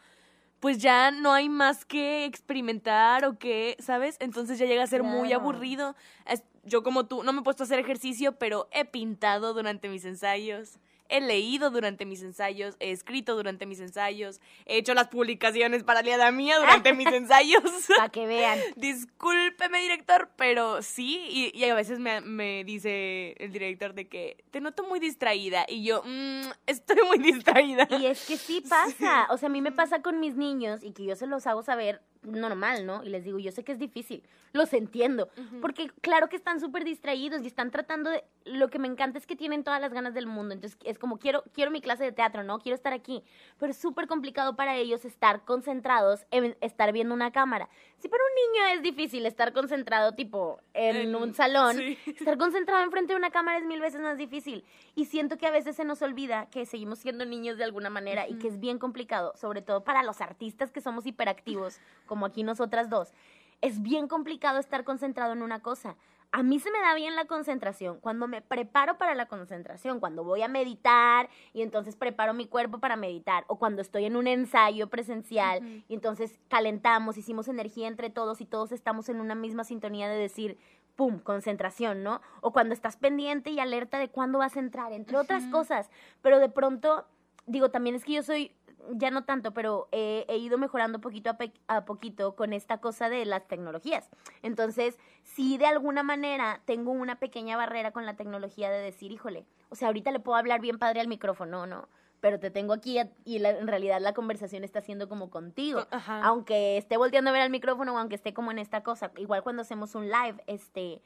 pues 0.59 0.79
ya 0.79 1.11
no 1.11 1.31
hay 1.33 1.47
más 1.49 1.85
que 1.85 2.25
experimentar 2.25 3.25
o 3.25 3.37
que, 3.37 3.75
¿sabes? 3.79 4.17
Entonces 4.19 4.57
ya 4.57 4.65
llega 4.65 4.83
a 4.83 4.87
ser 4.87 5.03
muy 5.03 5.31
aburrido. 5.33 5.95
Es- 6.25 6.43
yo 6.63 6.81
como 6.81 7.05
tú 7.05 7.23
no 7.23 7.33
me 7.33 7.41
he 7.41 7.43
puesto 7.43 7.61
a 7.63 7.65
hacer 7.65 7.77
ejercicio, 7.77 8.39
pero 8.39 8.67
he 8.71 8.85
pintado 8.85 9.53
durante 9.53 9.89
mis 9.89 10.05
ensayos. 10.05 10.79
He 11.09 11.21
leído 11.21 11.69
durante 11.69 12.05
mis 12.05 12.21
ensayos, 12.23 12.75
he 12.79 12.91
escrito 12.91 13.35
durante 13.35 13.65
mis 13.65 13.79
ensayos, 13.79 14.41
he 14.65 14.77
hecho 14.77 14.93
las 14.93 15.07
publicaciones 15.07 15.83
para 15.83 16.01
Liada 16.01 16.31
Mía 16.31 16.57
durante 16.59 16.93
mis 16.93 17.07
ensayos. 17.13 17.61
Para 17.95 18.09
que 18.09 18.25
vean. 18.25 18.59
Discúlpeme, 18.75 19.81
director, 19.81 20.29
pero 20.35 20.81
sí, 20.81 21.19
y, 21.29 21.51
y 21.57 21.65
a 21.65 21.75
veces 21.75 21.99
me, 21.99 22.21
me 22.21 22.63
dice 22.63 23.33
el 23.37 23.51
director 23.51 23.93
de 23.93 24.07
que 24.07 24.43
te 24.51 24.61
noto 24.61 24.83
muy 24.87 24.99
distraída, 24.99 25.65
y 25.67 25.83
yo, 25.83 26.01
"Mm, 26.05 26.49
estoy 26.65 26.97
muy 27.07 27.17
distraída. 27.33 27.87
Y 27.99 28.05
es 28.07 28.25
que 28.25 28.37
sí 28.37 28.61
pasa. 28.61 29.27
O 29.29 29.37
sea, 29.37 29.47
a 29.47 29.51
mí 29.51 29.61
me 29.61 29.71
pasa 29.71 30.01
con 30.01 30.19
mis 30.19 30.35
niños 30.35 30.83
y 30.83 30.91
que 30.91 31.05
yo 31.05 31.15
se 31.15 31.27
los 31.27 31.45
hago 31.47 31.61
saber 31.63 32.01
normal, 32.25 32.85
¿no? 32.85 33.03
Y 33.03 33.09
les 33.09 33.23
digo, 33.23 33.39
yo 33.39 33.51
sé 33.51 33.63
que 33.63 33.71
es 33.71 33.79
difícil, 33.79 34.23
los 34.53 34.73
entiendo, 34.73 35.29
porque 35.61 35.89
claro 36.01 36.29
que 36.29 36.35
están 36.35 36.59
súper 36.59 36.83
distraídos 36.83 37.41
y 37.43 37.47
están 37.47 37.71
tratando 37.71 38.09
de... 38.09 38.23
Lo 38.45 38.69
que 38.69 38.77
me 38.77 38.87
encanta 38.87 39.17
es 39.17 39.25
que 39.25 39.35
tienen 39.35 39.63
todas 39.63 39.81
las 39.81 39.91
ganas 39.91 40.13
del 40.13 40.27
mundo, 40.27 40.53
entonces 40.53 40.77
es 40.85 40.99
como, 40.99 41.17
quiero, 41.17 41.43
quiero 41.53 41.71
mi 41.71 41.81
clase 41.81 42.03
de 42.03 42.11
teatro, 42.11 42.43
¿no? 42.43 42.59
Quiero 42.59 42.75
estar 42.75 42.93
aquí, 42.93 43.23
pero 43.57 43.71
es 43.71 43.77
súper 43.77 44.05
complicado 44.07 44.55
para 44.55 44.75
ellos 44.75 45.03
estar 45.03 45.43
concentrados 45.45 46.25
en 46.29 46.55
estar 46.61 46.91
viendo 46.93 47.13
una 47.15 47.31
cámara. 47.31 47.69
Si 47.97 48.07
para 48.07 48.21
un 48.23 48.53
niño 48.53 48.67
es 48.75 48.81
difícil 48.83 49.25
estar 49.25 49.51
concentrado 49.51 50.11
tipo 50.13 50.59
en 50.75 50.95
En- 50.95 51.15
un 51.15 51.33
salón, 51.33 51.75
sí. 51.77 51.97
estar 52.05 52.37
concentrado 52.37 52.83
enfrente 52.83 53.13
de 53.13 53.17
una 53.17 53.31
cámara 53.31 53.57
es 53.57 53.65
mil 53.65 53.81
veces 53.81 53.99
más 54.01 54.17
difícil. 54.17 54.63
Y 54.93 55.05
siento 55.05 55.37
que 55.39 55.47
a 55.47 55.51
veces 55.51 55.75
se 55.75 55.83
nos 55.83 56.01
olvida 56.03 56.47
que 56.51 56.65
seguimos 56.67 56.99
siendo 56.99 57.25
niños 57.25 57.57
de 57.57 57.63
alguna 57.63 57.89
manera 57.89 58.27
y 58.27 58.35
que 58.35 58.47
es 58.47 58.59
bien 58.59 58.77
complicado, 58.77 59.33
sobre 59.35 59.63
todo 59.63 59.83
para 59.83 60.03
los 60.03 60.21
artistas 60.21 60.71
que 60.71 60.81
somos 60.81 61.05
hiperactivos, 61.07 61.79
como 62.05 62.14
aquí 62.23 62.43
nosotras 62.43 62.89
dos. 62.89 63.13
Es 63.61 63.81
bien 63.81 64.07
complicado 64.07 64.59
estar 64.59 64.83
concentrado 64.83 65.33
en 65.33 65.41
una 65.41 65.61
cosa. 65.61 65.95
A 66.31 66.43
mí 66.43 66.59
se 66.59 66.69
me 66.69 66.79
da 66.81 66.93
bien 66.95 67.15
la 67.15 67.25
concentración 67.25 67.99
cuando 67.99 68.27
me 68.27 68.41
preparo 68.41 68.97
para 68.97 69.15
la 69.15 69.25
concentración, 69.25 69.99
cuando 69.99 70.23
voy 70.23 70.41
a 70.41 70.49
meditar 70.49 71.29
y 71.53 71.61
entonces 71.61 71.95
preparo 71.95 72.33
mi 72.33 72.45
cuerpo 72.45 72.79
para 72.79 72.97
meditar, 72.97 73.45
o 73.47 73.57
cuando 73.57 73.81
estoy 73.81 74.05
en 74.05 74.17
un 74.17 74.27
ensayo 74.27 74.87
presencial 74.89 75.65
y 75.87 75.93
entonces 75.93 76.37
calentamos, 76.49 77.17
hicimos 77.17 77.47
energía 77.47 77.87
entre 77.87 78.09
todos 78.09 78.41
y 78.41 78.45
todos 78.45 78.73
estamos 78.73 79.07
en 79.07 79.21
una 79.21 79.33
misma 79.33 79.63
sintonía 79.63 80.09
de 80.09 80.17
decir, 80.17 80.57
pum, 80.95 81.19
concentración, 81.19 82.03
¿no? 82.03 82.21
O 82.41 82.51
cuando 82.51 82.73
estás 82.73 82.97
pendiente 82.97 83.51
y 83.51 83.59
alerta 83.59 83.97
de 83.97 84.09
cuándo 84.09 84.39
vas 84.39 84.57
a 84.57 84.59
entrar, 84.59 84.91
entre 84.91 85.17
otras 85.17 85.45
cosas. 85.45 85.89
Pero 86.21 86.39
de 86.39 86.49
pronto, 86.49 87.05
digo, 87.45 87.69
también 87.69 87.95
es 87.95 88.03
que 88.03 88.13
yo 88.13 88.23
soy, 88.23 88.51
ya 88.91 89.11
no 89.11 89.23
tanto, 89.25 89.53
pero 89.53 89.87
eh, 89.91 90.25
he 90.27 90.37
ido 90.37 90.57
mejorando 90.57 90.99
poquito 90.99 91.29
a, 91.29 91.33
pe- 91.37 91.53
a 91.67 91.85
poquito 91.85 92.35
con 92.35 92.53
esta 92.53 92.79
cosa 92.79 93.09
de 93.09 93.25
las 93.25 93.47
tecnologías. 93.47 94.09
Entonces, 94.41 94.97
sí, 95.23 95.57
de 95.57 95.65
alguna 95.67 96.03
manera 96.03 96.61
tengo 96.65 96.91
una 96.91 97.19
pequeña 97.19 97.57
barrera 97.57 97.91
con 97.91 98.05
la 98.05 98.15
tecnología 98.15 98.69
de 98.69 98.79
decir, 98.79 99.11
híjole, 99.11 99.45
o 99.69 99.75
sea, 99.75 99.87
ahorita 99.89 100.11
le 100.11 100.19
puedo 100.19 100.37
hablar 100.37 100.61
bien 100.61 100.77
padre 100.79 100.99
al 101.01 101.07
micrófono, 101.07 101.65
¿no? 101.65 101.87
Pero 102.21 102.39
te 102.39 102.49
tengo 102.49 102.73
aquí 102.73 102.97
y 103.23 103.39
la- 103.39 103.51
en 103.51 103.67
realidad 103.67 103.99
la 104.01 104.13
conversación 104.13 104.63
está 104.63 104.81
siendo 104.81 105.07
como 105.09 105.29
contigo 105.29 105.85
Ajá. 105.91 106.21
aunque 106.23 106.77
esté 106.77 106.97
volteando 106.97 107.29
a 107.29 107.33
ver 107.33 107.41
al 107.43 107.49
micrófono 107.51 107.93
o 107.93 107.97
aunque 107.97 108.15
esté 108.15 108.33
como 108.33 108.51
en 108.51 108.57
esta 108.59 108.81
cosa, 108.83 109.11
igual 109.17 109.43
cuando 109.43 109.61
hacemos 109.61 109.93
un 109.95 110.05
live, 110.09 110.43
este, 110.47 111.01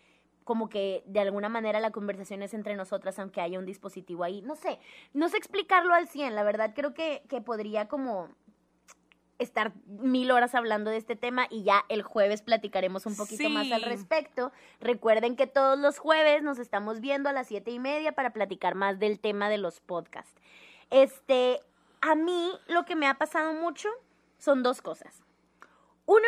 como 0.50 0.68
que 0.68 1.04
de 1.06 1.20
alguna 1.20 1.48
manera 1.48 1.80
la 1.80 1.92
conversación 1.92 2.42
es 2.42 2.56
entre 2.56 2.76
nosotras, 2.76 3.20
aunque 3.20 3.40
haya 3.40 3.60
un 3.60 3.68
dispositivo 3.68 4.24
ahí. 4.24 4.42
No 4.42 4.56
sé, 4.56 4.80
no 5.14 5.30
sé 5.30 5.38
explicarlo 5.38 5.94
al 5.94 6.08
100, 6.08 6.34
la 6.34 6.42
verdad 6.42 6.74
creo 6.76 6.96
que, 6.96 7.22
que 7.30 7.40
podría 7.40 7.88
como 7.88 8.30
estar 9.38 9.74
mil 9.86 10.32
horas 10.32 10.56
hablando 10.56 10.90
de 10.90 10.98
este 10.98 11.16
tema 11.16 11.46
y 11.52 11.62
ya 11.62 11.86
el 11.88 12.02
jueves 12.02 12.42
platicaremos 12.42 13.06
un 13.06 13.16
poquito 13.16 13.48
más 13.52 13.72
al 13.72 13.84
respecto. 13.84 14.52
Recuerden 14.80 15.36
que 15.36 15.46
todos 15.46 15.78
los 15.78 16.00
jueves 16.00 16.42
nos 16.42 16.58
estamos 16.58 17.00
viendo 17.00 17.30
a 17.30 17.34
las 17.34 17.46
siete 17.46 17.70
y 17.70 17.78
media 17.78 18.14
para 18.14 18.34
platicar 18.34 18.74
más 18.74 18.98
del 18.98 19.20
tema 19.20 19.50
de 19.50 19.60
los 19.60 19.82
podcasts. 19.82 20.34
Este, 20.90 21.60
a 22.02 22.16
mí 22.16 22.54
lo 22.66 22.86
que 22.86 22.96
me 22.96 23.06
ha 23.06 23.20
pasado 23.20 23.54
mucho 23.54 23.88
son 24.40 24.64
dos 24.64 24.82
cosas. 24.82 25.22
Uno, 26.08 26.28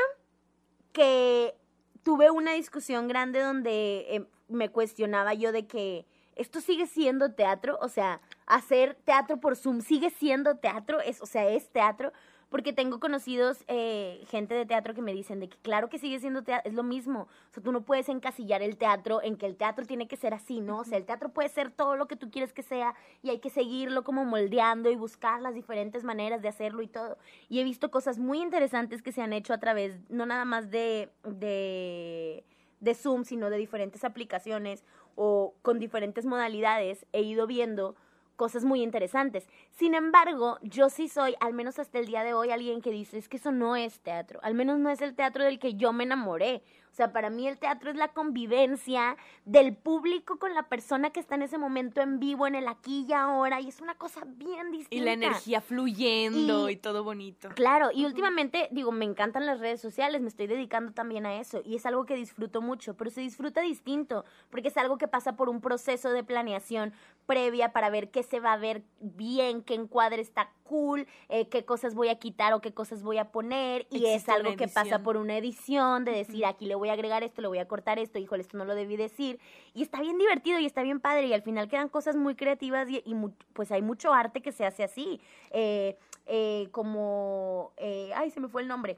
que 0.94 1.56
tuve 2.04 2.32
una 2.32 2.54
discusión 2.54 3.08
grande 3.08 3.40
donde 3.40 4.06
eh, 4.10 4.26
me 4.48 4.70
cuestionaba 4.70 5.34
yo 5.34 5.52
de 5.52 5.68
que 5.68 6.06
esto 6.36 6.62
sigue 6.62 6.88
siendo 6.88 7.34
teatro, 7.34 7.78
o 7.82 7.90
sea, 7.90 8.22
hacer 8.46 8.96
teatro 9.06 9.38
por 9.38 9.56
Zoom 9.56 9.82
sigue 9.82 10.10
siendo 10.10 10.58
teatro, 10.58 11.00
es, 11.02 11.22
o 11.22 11.26
sea, 11.26 11.48
es 11.48 11.70
teatro, 11.70 12.12
porque 12.52 12.74
tengo 12.74 13.00
conocidos, 13.00 13.64
eh, 13.70 14.26
gente 14.28 14.54
de 14.54 14.66
teatro 14.66 14.94
que 14.94 15.02
me 15.02 15.14
dicen 15.14 15.40
de 15.40 15.48
que 15.48 15.58
claro 15.60 15.88
que 15.88 15.98
sigue 15.98 16.20
siendo 16.20 16.44
teatro, 16.44 16.70
es 16.70 16.76
lo 16.76 16.84
mismo, 16.84 17.22
o 17.22 17.54
sea, 17.54 17.64
tú 17.64 17.72
no 17.72 17.86
puedes 17.86 18.10
encasillar 18.10 18.62
el 18.62 18.76
teatro 18.76 19.24
en 19.24 19.38
que 19.38 19.46
el 19.46 19.56
teatro 19.56 19.86
tiene 19.86 20.10
que 20.10 20.18
ser 20.18 20.34
así, 20.34 20.60
¿no? 20.60 20.80
O 20.80 20.84
sea, 20.84 20.98
el 20.98 21.06
teatro 21.06 21.30
puede 21.30 21.48
ser 21.48 21.72
todo 21.72 21.96
lo 21.96 22.10
que 22.10 22.18
tú 22.18 22.30
quieres 22.30 22.52
que 22.52 22.62
sea 22.62 22.94
y 23.24 23.30
hay 23.30 23.40
que 23.40 23.50
seguirlo 23.50 24.04
como 24.04 24.26
moldeando 24.26 24.92
y 24.92 24.98
buscar 24.98 25.42
las 25.42 25.56
diferentes 25.56 26.04
maneras 26.04 26.42
de 26.42 26.50
hacerlo 26.50 26.82
y 26.82 26.88
todo. 26.88 27.18
Y 27.48 27.62
he 27.62 27.64
visto 27.64 27.90
cosas 27.90 28.20
muy 28.20 28.42
interesantes 28.42 29.02
que 29.02 29.14
se 29.14 29.22
han 29.22 29.32
hecho 29.32 29.54
a 29.54 29.60
través, 29.60 30.02
no 30.10 30.26
nada 30.26 30.44
más 30.44 30.70
de, 30.70 31.10
de, 31.24 32.44
de 32.82 32.96
Zoom, 32.96 33.24
sino 33.24 33.50
de 33.50 33.58
diferentes 33.60 34.04
aplicaciones 34.04 34.84
o 35.16 35.54
con 35.62 35.80
diferentes 35.80 36.26
modalidades. 36.26 37.06
He 37.14 37.22
ido 37.22 37.48
viendo 37.48 37.96
cosas 38.42 38.66
muy 38.66 38.82
interesantes. 38.82 39.48
Sin 39.70 39.94
embargo, 39.94 40.58
yo 40.64 40.90
sí 40.90 41.08
soy, 41.10 41.36
al 41.42 41.54
menos 41.54 41.78
hasta 41.78 42.00
el 42.00 42.08
día 42.08 42.24
de 42.24 42.34
hoy, 42.34 42.50
alguien 42.50 42.82
que 42.82 42.90
dice, 42.90 43.20
es 43.20 43.30
que 43.30 43.38
eso 43.38 43.52
no 43.52 43.76
es 43.76 44.00
teatro, 44.00 44.40
al 44.42 44.56
menos 44.56 44.80
no 44.80 44.90
es 44.90 45.00
el 45.02 45.14
teatro 45.14 45.44
del 45.44 45.60
que 45.60 45.76
yo 45.76 45.94
me 45.94 46.06
enamoré. 46.06 46.64
O 46.92 46.94
sea, 46.94 47.14
para 47.14 47.30
mí 47.30 47.48
el 47.48 47.58
teatro 47.58 47.90
es 47.90 47.96
la 47.96 48.10
convivencia 48.10 49.16
del 49.46 49.74
público 49.78 50.40
con 50.40 50.54
la 50.54 50.64
persona 50.64 51.12
que 51.12 51.22
está 51.22 51.36
en 51.36 51.44
ese 51.44 51.58
momento 51.58 52.02
en 52.02 52.20
vivo, 52.20 52.48
en 52.48 52.56
el 52.56 52.68
aquí 52.68 53.06
y 53.08 53.14
ahora, 53.14 53.62
y 53.62 53.70
es 53.70 53.80
una 53.80 53.96
cosa 53.96 54.24
bien 54.26 54.72
distinta. 54.72 54.96
Y 54.96 55.00
la 55.06 55.14
energía 55.14 55.62
fluyendo 55.62 56.68
Y- 56.68 56.74
y, 56.74 56.76
todo 56.76 57.06
bonito. 57.06 57.48
Claro, 57.56 57.92
y 57.94 58.04
últimamente, 58.04 58.68
digo, 58.72 58.92
me 58.92 59.06
encantan 59.06 59.46
las 59.46 59.62
redes 59.62 59.80
sociales, 59.80 60.20
me 60.22 60.28
estoy 60.28 60.48
dedicando 60.48 60.92
también 60.92 61.26
a 61.26 61.40
eso, 61.40 61.62
y 61.64 61.76
es 61.76 61.86
algo 61.86 62.06
que 62.06 62.16
disfruto 62.16 62.62
mucho, 62.62 62.98
pero 62.98 63.10
se 63.10 63.22
disfruta 63.22 63.62
distinto, 63.62 64.26
porque 64.50 64.68
es 64.68 64.76
algo 64.76 64.98
que 64.98 65.08
pasa 65.08 65.38
por 65.38 65.48
un 65.48 65.62
proceso 65.62 66.10
de 66.10 66.26
planeación 66.26 66.92
previa 67.32 67.72
para 67.72 67.90
ver 67.90 68.12
qué 68.12 68.24
se 68.24 68.42
va 68.42 68.52
a 68.52 68.58
ver 68.58 68.84
bien, 69.00 69.62
qué 69.62 69.74
encuadre 69.74 70.22
está 70.22 70.52
cool, 70.64 71.08
eh, 71.30 71.48
qué 71.48 71.64
cosas 71.64 71.96
voy 71.96 72.10
a 72.10 72.16
quitar 72.16 72.52
o 72.52 72.60
qué 72.60 72.74
cosas 72.74 73.04
voy 73.04 73.20
a 73.20 73.32
poner, 73.32 73.88
y 73.90 74.06
es 74.06 74.16
Existe 74.16 74.32
algo 74.34 74.58
que 74.58 74.68
pasa 74.68 75.00
por 75.04 75.16
una 75.16 75.38
edición, 75.38 76.04
de 76.04 76.12
decir, 76.12 76.46
aquí 76.46 76.66
le 76.66 76.76
voy 76.76 76.90
a 76.90 76.94
agregar 76.94 77.24
esto, 77.24 77.42
le 77.42 77.48
voy 77.48 77.60
a 77.60 77.68
cortar 77.70 78.00
esto, 78.00 78.20
híjole, 78.20 78.42
esto 78.42 78.58
no 78.58 78.66
lo 78.66 78.76
debí 78.76 78.98
decir, 78.98 79.40
y 79.74 79.82
está 79.82 80.02
bien 80.02 80.18
divertido 80.18 80.60
y 80.60 80.66
está 80.66 80.82
bien 80.84 81.00
padre, 81.00 81.28
y 81.28 81.34
al 81.34 81.42
final 81.42 81.70
quedan 81.70 81.88
cosas 81.88 82.18
muy 82.18 82.36
creativas 82.36 82.90
y, 82.90 83.02
y 83.06 83.14
mu- 83.14 83.32
pues 83.54 83.72
hay 83.72 83.82
mucho 83.82 84.14
arte 84.14 84.42
que 84.42 84.52
se 84.52 84.66
hace 84.66 84.84
así. 84.84 85.22
Eh, 85.52 85.98
eh, 86.26 86.68
como, 86.72 87.72
ay, 88.16 88.30
se 88.30 88.40
me 88.42 88.48
fue 88.50 88.62
el 88.62 88.68
nombre. 88.68 88.98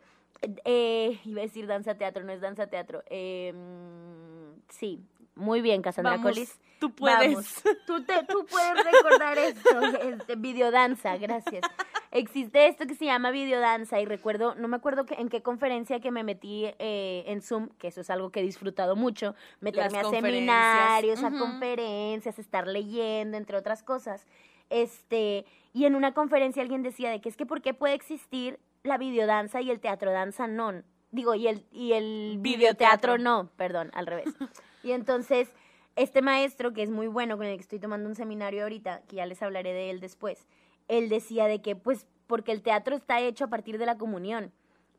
Iba 1.23 1.41
a 1.41 1.45
decir 1.45 1.67
danza 1.67 1.95
teatro, 1.95 2.23
no 2.23 2.31
es 2.33 2.41
danza 2.41 2.67
teatro. 2.67 3.03
Mm, 3.09 4.59
sí, 4.69 4.99
muy 5.35 5.61
bien, 5.61 5.81
Cassandra 5.81 6.13
Vamos, 6.13 6.33
Collis. 6.33 6.59
tú 6.79 6.91
puedes. 6.91 7.33
Vamos, 7.33 7.63
tú, 7.87 8.03
te, 8.03 8.23
tú 8.23 8.45
puedes 8.45 8.83
recordar 8.83 9.37
esto, 9.37 9.81
este, 10.01 10.35
videodanza, 10.35 11.17
gracias. 11.17 11.63
Existe 12.11 12.67
esto 12.67 12.85
que 12.85 12.93
se 12.93 13.05
llama 13.05 13.31
videodanza 13.31 13.99
y 13.99 14.05
recuerdo, 14.05 14.53
no 14.53 14.67
me 14.67 14.75
acuerdo 14.75 15.05
que, 15.07 15.15
en 15.15 15.29
qué 15.29 15.41
conferencia 15.41 15.99
que 15.99 16.11
me 16.11 16.23
metí 16.23 16.65
eh, 16.77 17.23
en 17.25 17.41
Zoom, 17.41 17.69
que 17.79 17.87
eso 17.87 18.01
es 18.01 18.09
algo 18.11 18.31
que 18.31 18.41
he 18.41 18.43
disfrutado 18.43 18.95
mucho, 18.95 19.33
meterme 19.61 19.97
a 19.97 20.03
seminarios, 20.03 21.23
a 21.23 21.31
conferencias, 21.31 22.37
estar 22.37 22.67
leyendo, 22.67 23.37
entre 23.37 23.57
otras 23.57 23.81
cosas. 23.81 24.27
Este, 24.69 25.45
y 25.73 25.85
en 25.85 25.95
una 25.95 26.13
conferencia 26.13 26.61
alguien 26.61 26.83
decía 26.83 27.09
de 27.09 27.19
que 27.19 27.29
es 27.29 27.35
que 27.35 27.47
por 27.47 27.63
qué 27.63 27.73
puede 27.73 27.95
existir 27.95 28.59
la 28.83 28.99
videodanza 28.99 29.61
y 29.61 29.71
el 29.71 29.79
teatro 29.79 30.11
danza 30.11 30.45
no. 30.45 30.83
Digo, 31.09 31.33
y 31.33 31.47
el, 31.47 31.65
y 31.71 31.93
el 31.93 32.37
videoteatro 32.39 33.13
Videoteatro. 33.13 33.17
no, 33.17 33.49
perdón, 33.55 33.89
al 33.93 34.05
revés. 34.05 34.25
Y 34.83 34.91
entonces, 34.91 35.49
este 35.95 36.21
maestro, 36.21 36.73
que 36.73 36.83
es 36.83 36.89
muy 36.89 37.07
bueno, 37.07 37.37
con 37.37 37.45
el 37.45 37.55
que 37.55 37.61
estoy 37.61 37.79
tomando 37.79 38.09
un 38.09 38.15
seminario 38.15 38.63
ahorita, 38.63 39.01
que 39.07 39.15
ya 39.15 39.25
les 39.25 39.41
hablaré 39.41 39.73
de 39.73 39.89
él 39.89 39.99
después, 40.01 40.45
él 40.89 41.09
decía 41.09 41.47
de 41.47 41.61
que, 41.61 41.75
pues, 41.75 42.05
porque 42.27 42.51
el 42.51 42.61
teatro 42.61 42.95
está 42.95 43.21
hecho 43.21 43.45
a 43.45 43.49
partir 43.49 43.77
de 43.77 43.85
la 43.85 43.97
comunión 43.97 44.51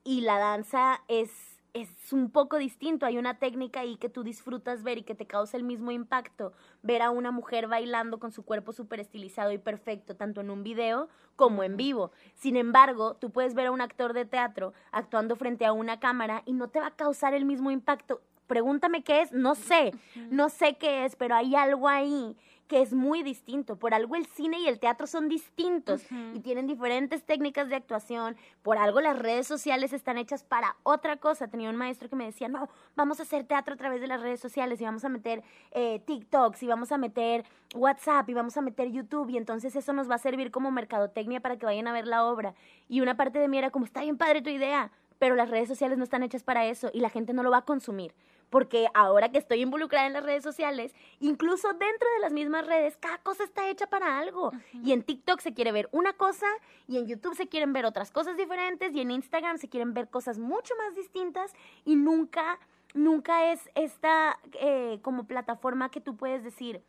y 0.03 0.23
la 0.23 0.39
danza 0.39 1.03
es, 1.09 1.31
es 1.73 2.13
un 2.13 2.31
poco 2.31 2.59
distinto. 2.59 3.07
Hay 3.07 3.19
una 3.19 3.39
técnica 3.39 3.81
ahí 3.81 3.97
que 3.97 4.09
tú 4.09 4.23
disfrutas 4.23 4.83
ver 4.83 4.99
y 4.99 5.03
que 5.03 5.15
te 5.15 5.27
causa 5.27 5.57
el 5.57 5.65
mismo 5.65 5.91
impacto. 5.91 6.53
Ver 6.83 7.03
a 7.03 7.11
una 7.11 7.31
mujer 7.31 7.67
bailando 7.67 8.19
con 8.19 8.33
su 8.33 8.45
cuerpo 8.45 8.73
súper 8.73 9.01
estilizado 9.01 9.53
y 9.53 9.59
perfecto, 9.59 10.17
tanto 10.17 10.41
en 10.41 10.51
un 10.51 10.63
video 10.63 11.09
como 11.37 11.63
en 11.63 11.77
vivo. 11.77 12.13
Sin 12.35 12.57
embargo, 12.57 13.17
tú 13.17 13.31
puedes 13.31 13.55
ver 13.55 13.67
a 13.67 13.73
un 13.73 13.81
actor 13.81 14.13
de 14.13 14.25
teatro 14.25 14.73
actuando 14.93 15.37
frente 15.37 15.67
a 15.67 15.73
una 15.73 15.99
cámara 15.99 16.43
y 16.47 16.53
no 16.53 16.69
te 16.69 16.81
va 16.81 16.89
a 16.89 16.97
causar 16.97 17.35
el 17.35 17.45
mismo 17.45 17.71
impacto. 17.71 18.23
Pregúntame 18.47 19.03
qué 19.03 19.23
es, 19.23 19.33
no 19.33 19.55
sé, 19.55 19.93
no 20.31 20.49
sé 20.49 20.75
qué 20.75 21.05
es, 21.05 21.17
pero 21.17 21.35
hay 21.35 21.55
algo 21.55 21.89
ahí 21.89 22.37
que 22.69 22.81
es 22.81 22.93
muy 22.93 23.23
distinto. 23.23 23.77
Por 23.77 23.95
algo 23.95 24.17
el 24.17 24.27
cine 24.27 24.59
y 24.61 24.69
el 24.69 24.79
teatro 24.79 25.07
son 25.07 25.29
distintos 25.29 26.03
y 26.33 26.41
tienen 26.41 26.67
diferentes 26.67 27.23
técnicas 27.23 27.69
de 27.69 27.77
actuación. 27.77 28.37
Por 28.63 28.79
algo 28.79 29.01
las 29.01 29.19
redes 29.19 29.47
sociales 29.47 29.93
están 29.93 30.19
hechas 30.19 30.43
para 30.43 30.77
otra 30.83 31.19
cosa. 31.19 31.49
Tenía 31.49 31.69
un 31.69 31.77
maestro 31.77 32.09
que 32.09 32.17
me 32.17 32.25
decía, 32.25 32.49
no, 32.49 32.69
vamos 32.97 33.21
a 33.21 33.25
hacer 33.25 33.45
teatro 33.45 33.75
a 33.75 33.77
través 33.77 34.01
de 34.01 34.07
las 34.07 34.21
redes 34.21 34.41
sociales 34.41 34.81
y 34.81 34.85
vamos 34.85 35.05
a 35.05 35.09
meter 35.09 35.43
eh, 35.73 36.01
TikToks 36.07 36.63
y 36.63 36.67
vamos 36.67 36.91
a 36.93 36.99
meter 36.99 37.45
WhatsApp 37.75 38.29
y 38.31 38.35
vamos 38.35 38.57
a 38.57 38.63
meter 38.63 38.91
YouTube 38.91 39.31
y 39.31 39.37
entonces 39.37 39.77
eso 39.77 39.93
nos 39.93 40.11
va 40.11 40.15
a 40.15 40.19
servir 40.19 40.51
como 40.51 40.71
mercadotecnia 40.71 41.41
para 41.41 41.59
que 41.59 41.67
vayan 41.67 41.87
a 41.87 41.93
ver 41.93 42.07
la 42.07 42.25
obra. 42.25 42.55
Y 42.89 43.01
una 43.01 43.17
parte 43.17 43.39
de 43.39 43.49
mí 43.49 43.59
era 43.59 43.71
como, 43.71 43.85
está 43.85 44.01
bien 44.01 44.17
padre 44.17 44.41
tu 44.41 44.51
idea, 44.51 44.91
pero 45.19 45.35
las 45.35 45.51
redes 45.51 45.69
sociales 45.69 45.99
no 45.99 46.05
están 46.05 46.23
hechas 46.23 46.43
para 46.43 46.65
eso 46.67 46.91
y 46.93 47.01
la 47.01 47.11
gente 47.11 47.33
no 47.35 47.43
lo 47.43 47.51
va 47.51 47.59
a 47.59 47.65
consumir. 47.65 48.15
Porque 48.55 48.87
ahora 48.95 49.33
que 49.33 49.39
estoy 49.39 49.63
involucrada 49.63 50.07
en 50.07 50.13
las 50.13 50.23
redes 50.23 50.45
sociales, 50.45 50.95
incluso 51.19 51.73
dentro 51.73 52.09
de 52.15 52.21
las 52.21 52.33
mismas 52.33 52.65
redes, 52.65 52.97
cada 52.97 53.19
cosa 53.19 53.43
está 53.43 53.69
hecha 53.69 53.89
para 53.89 54.17
algo. 54.17 54.53
Y 54.73 54.93
en 54.93 55.03
TikTok 55.03 55.41
se 55.41 55.55
quiere 55.55 55.73
ver 55.73 55.89
una 55.91 56.13
cosa, 56.13 56.47
y 56.87 56.99
en 56.99 57.09
YouTube 57.09 57.35
se 57.35 57.49
quieren 57.49 57.73
ver 57.73 57.85
otras 57.85 58.13
cosas 58.13 58.37
diferentes, 58.37 58.95
y 58.95 59.01
en 59.01 59.11
Instagram 59.11 59.59
se 59.59 59.69
quieren 59.69 59.93
ver 59.93 60.09
cosas 60.09 60.39
mucho 60.39 60.73
más 60.77 60.95
distintas, 60.95 61.53
y 61.85 61.97
nunca, 61.97 62.61
nunca 62.95 63.51
es 63.51 63.69
esta 63.75 64.39
eh, 64.61 65.01
como 65.03 65.25
plataforma 65.25 65.91
que 65.91 66.01
tú 66.01 66.15
puedes 66.15 66.45
decir, 66.45 66.81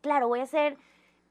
claro, 0.00 0.28
voy 0.28 0.40
a 0.40 0.44
hacer 0.44 0.78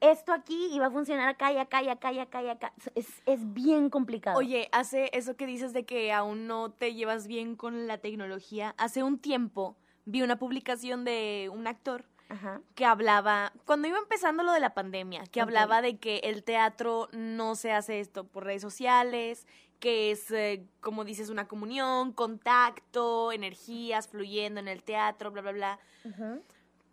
esto 0.00 0.32
aquí 0.32 0.70
y 0.72 0.78
va 0.78 0.86
a 0.86 0.90
funcionar 0.90 1.28
acá 1.28 1.52
y 1.52 1.58
acá 1.58 1.82
y 1.82 1.88
acá 1.88 2.12
y 2.12 2.18
acá 2.18 2.42
y 2.42 2.48
acá. 2.48 2.72
Es, 2.94 3.08
es 3.26 3.52
bien 3.52 3.90
complicado. 3.90 4.38
Oye, 4.38 4.68
hace 4.72 5.10
eso 5.12 5.36
que 5.36 5.46
dices 5.46 5.72
de 5.72 5.84
que 5.84 6.12
aún 6.12 6.46
no 6.46 6.70
te 6.70 6.94
llevas 6.94 7.26
bien 7.26 7.56
con 7.56 7.86
la 7.86 7.98
tecnología. 7.98 8.74
Hace 8.78 9.02
un 9.02 9.18
tiempo 9.18 9.76
vi 10.04 10.22
una 10.22 10.38
publicación 10.38 11.04
de 11.04 11.50
un 11.52 11.66
actor 11.66 12.04
Ajá. 12.30 12.60
que 12.74 12.84
hablaba, 12.84 13.52
cuando 13.64 13.88
iba 13.88 13.98
empezando 13.98 14.42
lo 14.42 14.52
de 14.52 14.60
la 14.60 14.74
pandemia, 14.74 15.24
que 15.26 15.40
hablaba 15.40 15.82
de 15.82 15.98
que 15.98 16.18
el 16.24 16.44
teatro 16.44 17.08
no 17.12 17.54
se 17.54 17.72
hace 17.72 18.00
esto 18.00 18.24
por 18.24 18.44
redes 18.44 18.62
sociales, 18.62 19.46
que 19.80 20.10
es, 20.10 20.30
eh, 20.30 20.66
como 20.80 21.04
dices, 21.04 21.30
una 21.30 21.46
comunión, 21.46 22.12
contacto, 22.12 23.32
energías 23.32 24.08
fluyendo 24.08 24.60
en 24.60 24.68
el 24.68 24.82
teatro, 24.82 25.30
bla, 25.30 25.42
bla, 25.42 25.52
bla. 25.52 25.78
Ujú. 26.04 26.42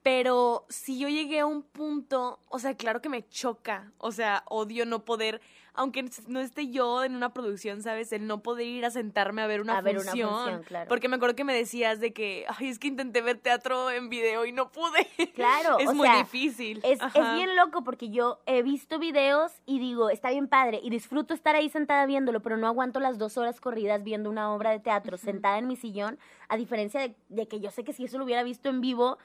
Pero 0.05 0.67
si 0.69 0.99
yo 0.99 1.09
llegué 1.09 1.39
a 1.39 1.47
un 1.47 1.63
punto, 1.63 2.37
o 2.49 2.59
sea, 2.59 2.77
claro 2.77 3.01
que 3.01 3.09
me 3.09 3.27
choca, 3.27 3.91
o 3.97 4.11
sea, 4.11 4.43
odio 4.45 4.85
no 4.85 5.03
poder, 5.03 5.41
aunque 5.73 6.05
no 6.27 6.41
esté 6.41 6.69
yo 6.69 7.03
en 7.03 7.15
una 7.15 7.33
producción, 7.33 7.81
¿sabes? 7.81 8.11
El 8.11 8.27
no 8.27 8.43
poder 8.43 8.67
ir 8.67 8.85
a 8.85 8.91
sentarme 8.91 9.41
a 9.41 9.47
ver 9.47 9.61
una 9.61 9.79
A 9.79 9.81
ver 9.81 9.95
una 9.95 10.11
función. 10.11 10.29
función, 10.29 10.63
claro. 10.63 10.89
Porque 10.89 11.09
me 11.09 11.15
acuerdo 11.15 11.35
que 11.35 11.43
me 11.43 11.55
decías 11.55 11.99
de 11.99 12.13
que, 12.13 12.45
ay, 12.47 12.67
es 12.67 12.77
que 12.77 12.87
intenté 12.87 13.21
ver 13.21 13.39
teatro 13.39 13.89
en 13.89 14.09
video 14.09 14.45
y 14.45 14.51
no 14.51 14.71
pude. 14.71 15.07
Claro, 15.33 15.79
es 15.79 15.87
o 15.87 15.95
muy 15.95 16.07
sea, 16.07 16.19
difícil. 16.19 16.81
Es, 16.83 16.99
bien 17.33 17.55
loco 17.55 17.83
porque 17.83 18.11
yo 18.11 18.37
he 18.45 18.61
visto 18.61 18.99
videos 18.99 19.53
y 19.65 19.79
digo, 19.79 20.11
está 20.11 20.29
bien 20.29 20.47
padre 20.47 20.81
y 20.83 20.91
disfruto 20.91 21.33
estar 21.33 21.55
ahí 21.55 21.67
sentada 21.67 22.05
viéndolo, 22.05 22.43
pero 22.43 22.57
no 22.57 22.67
aguanto 22.67 22.99
las 22.99 23.17
dos 23.17 23.39
horas 23.39 23.59
corridas 23.59 24.03
viendo 24.03 24.29
una 24.29 24.53
obra 24.53 24.69
de 24.69 24.79
teatro 24.79 25.17
sentada 25.17 25.57
en 25.57 25.65
mi 25.65 25.77
sillón, 25.77 26.19
a 26.47 26.57
diferencia 26.57 27.01
de, 27.01 27.15
de 27.29 27.47
que 27.47 27.59
yo 27.59 27.71
sé 27.71 27.83
que 27.83 27.91
si 27.91 28.05
eso 28.05 28.19
lo 28.19 28.23
hubiera 28.23 28.43
visto 28.43 28.69
en 28.69 28.81
vivo, 28.81 29.17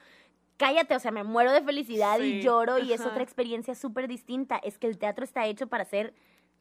cállate, 0.61 0.95
o 0.95 0.99
sea, 0.99 1.11
me 1.11 1.23
muero 1.23 1.51
de 1.51 1.61
felicidad 1.61 2.19
y 2.19 2.41
lloro 2.41 2.77
y 2.79 2.93
es 2.93 3.01
otra 3.09 3.23
experiencia 3.23 3.75
súper 3.75 4.07
distinta. 4.07 4.57
Es 4.57 4.77
que 4.77 4.87
el 4.87 4.97
teatro 4.97 5.23
está 5.25 5.45
hecho 5.45 5.67
para 5.67 5.83
ser 5.85 6.13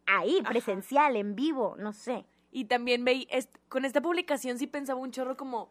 ahí, 0.07 0.40
presencial, 0.49 1.16
en 1.16 1.35
vivo, 1.37 1.76
no 1.78 1.92
sé. 1.92 2.25
Y 2.50 2.64
también 2.64 3.04
veí, 3.04 3.28
est- 3.30 3.57
con 3.69 3.85
esta 3.85 4.00
publicación 4.00 4.59
sí 4.59 4.66
pensaba 4.66 4.99
un 4.99 5.12
chorro 5.12 5.37
como, 5.37 5.71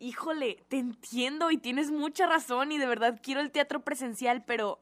híjole, 0.00 0.64
te 0.68 0.78
entiendo 0.78 1.50
y 1.50 1.58
tienes 1.58 1.90
mucha 1.92 2.26
razón 2.26 2.72
y 2.72 2.78
de 2.78 2.86
verdad 2.86 3.20
quiero 3.22 3.40
el 3.40 3.50
teatro 3.52 3.84
presencial, 3.84 4.44
pero 4.44 4.80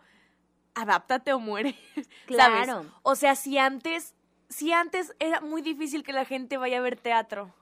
adáptate 0.75 1.33
o 1.33 1.39
muere. 1.39 1.75
¿sabes? 1.95 2.11
Claro. 2.27 2.87
O 3.03 3.15
sea, 3.17 3.35
si 3.35 3.59
antes, 3.59 4.15
si 4.49 4.73
antes 4.73 5.15
era 5.19 5.41
muy 5.41 5.61
difícil 5.63 6.03
que 6.03 6.13
la 6.13 6.25
gente 6.25 6.57
vaya 6.57 6.79
a 6.79 6.83
ver 6.83 6.97
teatro. 6.97 7.53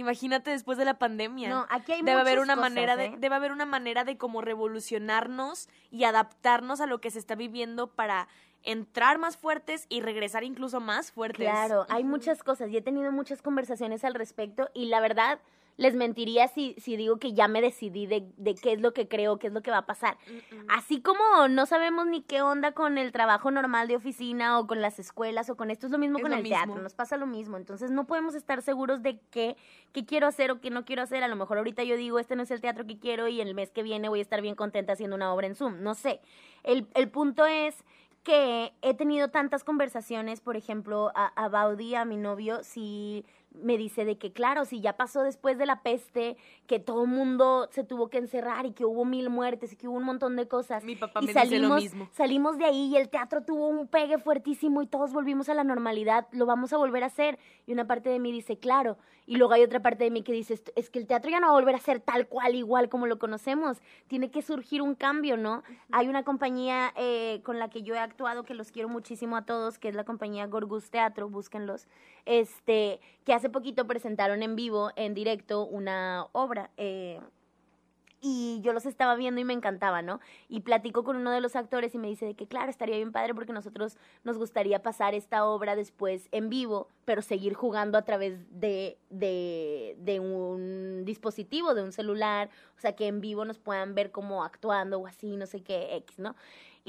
Imagínate 0.00 0.50
después 0.50 0.78
de 0.78 0.86
la 0.86 0.98
pandemia. 0.98 1.50
No, 1.50 1.66
aquí 1.68 1.92
hay 1.92 2.02
debe 2.02 2.18
haber 2.18 2.38
una 2.38 2.54
cosas, 2.54 2.70
manera 2.70 2.96
de, 2.96 3.04
¿eh? 3.04 3.14
debe 3.18 3.34
haber 3.34 3.52
una 3.52 3.66
manera 3.66 4.04
de 4.04 4.16
como 4.16 4.40
revolucionarnos 4.40 5.68
y 5.90 6.04
adaptarnos 6.04 6.80
a 6.80 6.86
lo 6.86 7.02
que 7.02 7.10
se 7.10 7.18
está 7.18 7.34
viviendo 7.34 7.88
para 7.88 8.26
entrar 8.62 9.18
más 9.18 9.36
fuertes 9.36 9.84
y 9.90 10.00
regresar 10.00 10.42
incluso 10.42 10.80
más 10.80 11.12
fuertes. 11.12 11.46
Claro, 11.46 11.84
hay 11.90 12.04
muchas 12.04 12.42
cosas 12.42 12.70
y 12.70 12.78
he 12.78 12.80
tenido 12.80 13.12
muchas 13.12 13.42
conversaciones 13.42 14.02
al 14.02 14.14
respecto 14.14 14.70
y 14.72 14.86
la 14.86 15.00
verdad 15.00 15.38
les 15.80 15.94
mentiría 15.94 16.46
si, 16.46 16.74
si 16.76 16.94
digo 16.98 17.16
que 17.16 17.32
ya 17.32 17.48
me 17.48 17.62
decidí 17.62 18.04
de, 18.06 18.30
de 18.36 18.54
qué 18.54 18.74
es 18.74 18.82
lo 18.82 18.92
que 18.92 19.08
creo, 19.08 19.38
qué 19.38 19.46
es 19.46 19.52
lo 19.54 19.62
que 19.62 19.70
va 19.70 19.78
a 19.78 19.86
pasar. 19.86 20.18
Así 20.68 21.00
como 21.00 21.48
no 21.48 21.64
sabemos 21.64 22.06
ni 22.06 22.20
qué 22.20 22.42
onda 22.42 22.72
con 22.72 22.98
el 22.98 23.12
trabajo 23.12 23.50
normal 23.50 23.88
de 23.88 23.96
oficina 23.96 24.58
o 24.58 24.66
con 24.66 24.82
las 24.82 24.98
escuelas 24.98 25.48
o 25.48 25.56
con 25.56 25.70
esto, 25.70 25.86
es 25.86 25.92
lo 25.92 25.96
mismo 25.96 26.18
Es 26.18 26.22
con 26.22 26.32
lo 26.32 26.36
el 26.36 26.42
mismo. 26.42 26.58
teatro, 26.58 26.82
nos 26.82 26.92
pasa 26.92 27.16
lo 27.16 27.26
mismo. 27.26 27.56
Entonces 27.56 27.90
no 27.90 28.06
podemos 28.06 28.34
estar 28.34 28.60
seguros 28.60 29.02
de 29.02 29.20
qué, 29.30 29.56
qué 29.92 30.04
quiero 30.04 30.26
hacer 30.26 30.50
o 30.50 30.60
qué 30.60 30.68
no 30.68 30.84
quiero 30.84 31.00
hacer. 31.00 31.24
A 31.24 31.28
lo 31.28 31.36
mejor 31.36 31.56
ahorita 31.56 31.82
yo 31.82 31.96
digo, 31.96 32.18
este 32.18 32.36
no 32.36 32.42
es 32.42 32.50
el 32.50 32.60
teatro 32.60 32.86
que 32.86 32.98
quiero 32.98 33.26
y 33.28 33.40
el 33.40 33.54
mes 33.54 33.70
que 33.70 33.82
viene 33.82 34.10
voy 34.10 34.18
a 34.18 34.22
estar 34.22 34.42
bien 34.42 34.56
contenta 34.56 34.92
haciendo 34.92 35.16
una 35.16 35.32
obra 35.32 35.46
en 35.46 35.54
Zoom. 35.54 35.82
No 35.82 35.94
sé. 35.94 36.20
El, 36.62 36.88
el 36.94 37.08
punto 37.10 37.46
es 37.46 37.74
que 38.22 38.74
he 38.82 38.92
tenido 38.92 39.28
tantas 39.30 39.64
conversaciones, 39.64 40.42
por 40.42 40.58
ejemplo, 40.58 41.10
a, 41.14 41.28
a 41.42 41.48
Baudi, 41.48 41.94
a 41.94 42.04
mi 42.04 42.18
novio, 42.18 42.62
si 42.62 43.24
me 43.52 43.76
dice 43.76 44.04
de 44.04 44.16
que, 44.16 44.32
claro, 44.32 44.64
si 44.64 44.80
ya 44.80 44.96
pasó 44.96 45.22
después 45.22 45.58
de 45.58 45.66
la 45.66 45.82
peste, 45.82 46.36
que 46.66 46.78
todo 46.78 47.02
el 47.04 47.10
mundo 47.10 47.68
se 47.72 47.82
tuvo 47.84 48.08
que 48.08 48.18
encerrar 48.18 48.64
y 48.64 48.72
que 48.72 48.84
hubo 48.84 49.04
mil 49.04 49.28
muertes 49.28 49.72
y 49.72 49.76
que 49.76 49.88
hubo 49.88 49.96
un 49.96 50.04
montón 50.04 50.36
de 50.36 50.46
cosas. 50.46 50.84
Mi 50.84 50.94
papá 50.96 51.20
y 51.20 51.26
me 51.26 51.32
dice 51.32 51.44
lo 51.44 51.50
salimos, 51.50 51.82
mismo. 51.82 52.08
salimos 52.12 52.58
de 52.58 52.64
ahí 52.66 52.86
y 52.92 52.96
el 52.96 53.08
teatro 53.08 53.42
tuvo 53.42 53.66
un 53.68 53.88
pegue 53.88 54.18
fuertísimo 54.18 54.82
y 54.82 54.86
todos 54.86 55.12
volvimos 55.12 55.48
a 55.48 55.54
la 55.54 55.64
normalidad, 55.64 56.28
lo 56.32 56.46
vamos 56.46 56.72
a 56.72 56.76
volver 56.76 57.02
a 57.02 57.06
hacer. 57.06 57.38
Y 57.66 57.72
una 57.72 57.86
parte 57.86 58.08
de 58.08 58.18
mí 58.20 58.30
dice, 58.32 58.56
claro. 58.58 58.96
Y 59.26 59.36
luego 59.36 59.52
hay 59.52 59.62
otra 59.62 59.80
parte 59.80 60.04
de 60.04 60.10
mí 60.10 60.22
que 60.22 60.32
dice, 60.32 60.54
"Est- 60.54 60.70
es 60.74 60.90
que 60.90 60.98
el 60.98 61.06
teatro 61.06 61.30
ya 61.30 61.38
no 61.38 61.46
va 61.48 61.52
a 61.52 61.56
volver 61.60 61.74
a 61.74 61.78
ser 61.78 62.00
tal 62.00 62.26
cual, 62.26 62.54
igual 62.56 62.88
como 62.88 63.06
lo 63.06 63.18
conocemos. 63.18 63.78
Tiene 64.08 64.30
que 64.30 64.42
surgir 64.42 64.82
un 64.82 64.94
cambio, 64.96 65.36
¿no? 65.36 65.62
Hay 65.92 66.08
una 66.08 66.24
compañía 66.24 66.92
eh, 66.96 67.40
con 67.44 67.58
la 67.60 67.68
que 67.68 67.82
yo 67.82 67.94
he 67.94 67.98
actuado, 67.98 68.42
que 68.44 68.54
los 68.54 68.72
quiero 68.72 68.88
muchísimo 68.88 69.36
a 69.36 69.42
todos, 69.44 69.78
que 69.78 69.88
es 69.88 69.94
la 69.94 70.04
compañía 70.04 70.46
Gorgus 70.46 70.90
Teatro, 70.90 71.28
búsquenlos, 71.28 71.86
este, 72.26 73.00
que 73.24 73.32
hace 73.40 73.50
poquito 73.50 73.86
presentaron 73.86 74.42
en 74.42 74.54
vivo, 74.54 74.90
en 74.96 75.14
directo, 75.14 75.66
una 75.66 76.26
obra. 76.32 76.70
eh, 76.76 77.20
y 78.22 78.60
yo 78.62 78.72
los 78.74 78.84
estaba 78.84 79.14
viendo 79.14 79.40
y 79.40 79.44
me 79.44 79.54
encantaba, 79.54 80.02
¿no? 80.02 80.20
Y 80.48 80.60
platico 80.60 81.04
con 81.04 81.16
uno 81.16 81.30
de 81.30 81.40
los 81.40 81.56
actores 81.56 81.94
y 81.94 81.98
me 81.98 82.08
dice 82.08 82.26
de 82.26 82.34
que, 82.34 82.46
claro, 82.46 82.70
estaría 82.70 82.96
bien 82.96 83.12
padre 83.12 83.34
porque 83.34 83.54
nosotros 83.54 83.96
nos 84.24 84.36
gustaría 84.36 84.82
pasar 84.82 85.14
esta 85.14 85.46
obra 85.46 85.74
después 85.74 86.28
en 86.30 86.50
vivo, 86.50 86.88
pero 87.06 87.22
seguir 87.22 87.54
jugando 87.54 87.96
a 87.96 88.02
través 88.02 88.38
de, 88.60 88.98
de, 89.08 89.96
de 89.98 90.20
un 90.20 91.04
dispositivo, 91.06 91.72
de 91.74 91.82
un 91.82 91.92
celular, 91.92 92.50
o 92.76 92.80
sea, 92.80 92.94
que 92.94 93.06
en 93.06 93.22
vivo 93.22 93.46
nos 93.46 93.58
puedan 93.58 93.94
ver 93.94 94.10
como 94.10 94.44
actuando 94.44 94.98
o 94.98 95.06
así, 95.06 95.36
no 95.36 95.46
sé 95.46 95.62
qué, 95.62 95.96
X, 95.96 96.18
¿no? 96.18 96.36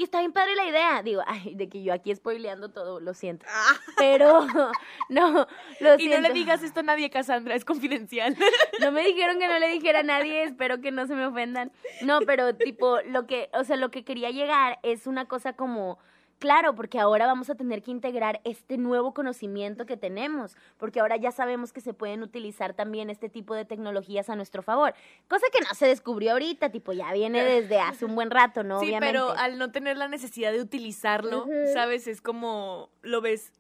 Y 0.02 0.06
está 0.06 0.18
bien 0.18 0.34
padre 0.34 0.56
la 0.56 0.66
idea, 0.66 1.04
digo, 1.04 1.22
ay, 1.28 1.54
de 1.54 1.70
que 1.70 1.84
yo 1.84 1.94
aquí 1.94 2.14
spoileando 2.16 2.70
todo, 2.72 3.00
lo 3.00 3.14
siento. 3.14 3.46
Pero, 3.98 4.48
no, 5.10 5.32
lo 5.80 5.92
Ah. 5.92 5.96
Y 6.00 6.08
siento. 6.08 6.22
no 6.22 6.28
le 6.28 6.34
digas 6.34 6.64
esto 6.64 6.80
a 6.80 6.84
nadie, 6.84 7.12
Cassandra, 7.12 7.54
es 7.54 7.64
confidencial. 7.66 8.36
No 8.80 8.92
me 8.92 9.04
dijeron 9.04 9.38
que 9.38 9.48
no 9.48 9.60
le 9.60 9.68
dijera 9.68 10.00
a 10.00 10.04
nadie, 10.04 10.42
espero 10.42 10.82
que 10.82 10.90
no 10.90 11.06
se 11.06 11.14
me 11.14 11.28
ofendan. 11.28 11.72
No, 12.02 12.22
pero 12.22 12.56
tipo, 12.56 12.98
lo 13.10 13.28
que, 13.28 13.52
o 13.54 13.64
sea, 13.64 13.76
lo 13.76 13.92
que 13.92 14.04
quería 14.04 14.32
llegar 14.32 14.80
es 14.82 15.06
una 15.06 15.28
cosa 15.28 15.54
como, 15.54 16.00
claro, 16.42 16.74
porque 16.74 17.00
ahora 17.00 17.28
vamos 17.28 17.52
a 17.52 17.56
tener 17.56 17.84
que 17.84 17.92
integrar 17.92 18.42
este 18.44 18.78
nuevo 18.78 19.14
conocimiento 19.14 19.86
que 19.86 19.96
tenemos, 19.96 20.58
porque 20.78 21.00
ahora 21.00 21.16
ya 21.16 21.32
sabemos 21.32 21.72
que 21.72 21.82
se 21.82 21.94
pueden 21.94 22.24
utilizar 22.24 22.74
también 22.74 23.12
este 23.12 23.30
tipo 23.30 23.54
de 23.54 23.64
tecnologías 23.64 24.28
a 24.28 24.36
nuestro 24.36 24.64
favor. 24.64 24.96
Cosa 25.30 25.46
que 25.54 25.62
no 25.62 25.74
se 25.76 25.86
descubrió 25.86 26.32
ahorita, 26.32 26.70
tipo, 26.70 26.94
ya 26.94 27.14
viene 27.14 27.44
desde 27.62 27.80
hace 27.80 28.06
un 28.06 28.16
buen 28.16 28.32
rato, 28.32 28.64
¿no? 28.64 28.80
sí, 28.80 28.88
Obviamente. 28.88 29.14
pero 29.14 29.32
al 29.38 29.60
no 29.60 29.72
tener 29.72 29.98
la 29.98 30.08
necesidad 30.08 30.52
de 30.52 30.60
utilizarlo. 30.60 31.46
¿sabes? 31.74 32.08
Es 32.08 32.22
como 32.22 32.90
lo 33.04 33.22
ves, 33.22 33.54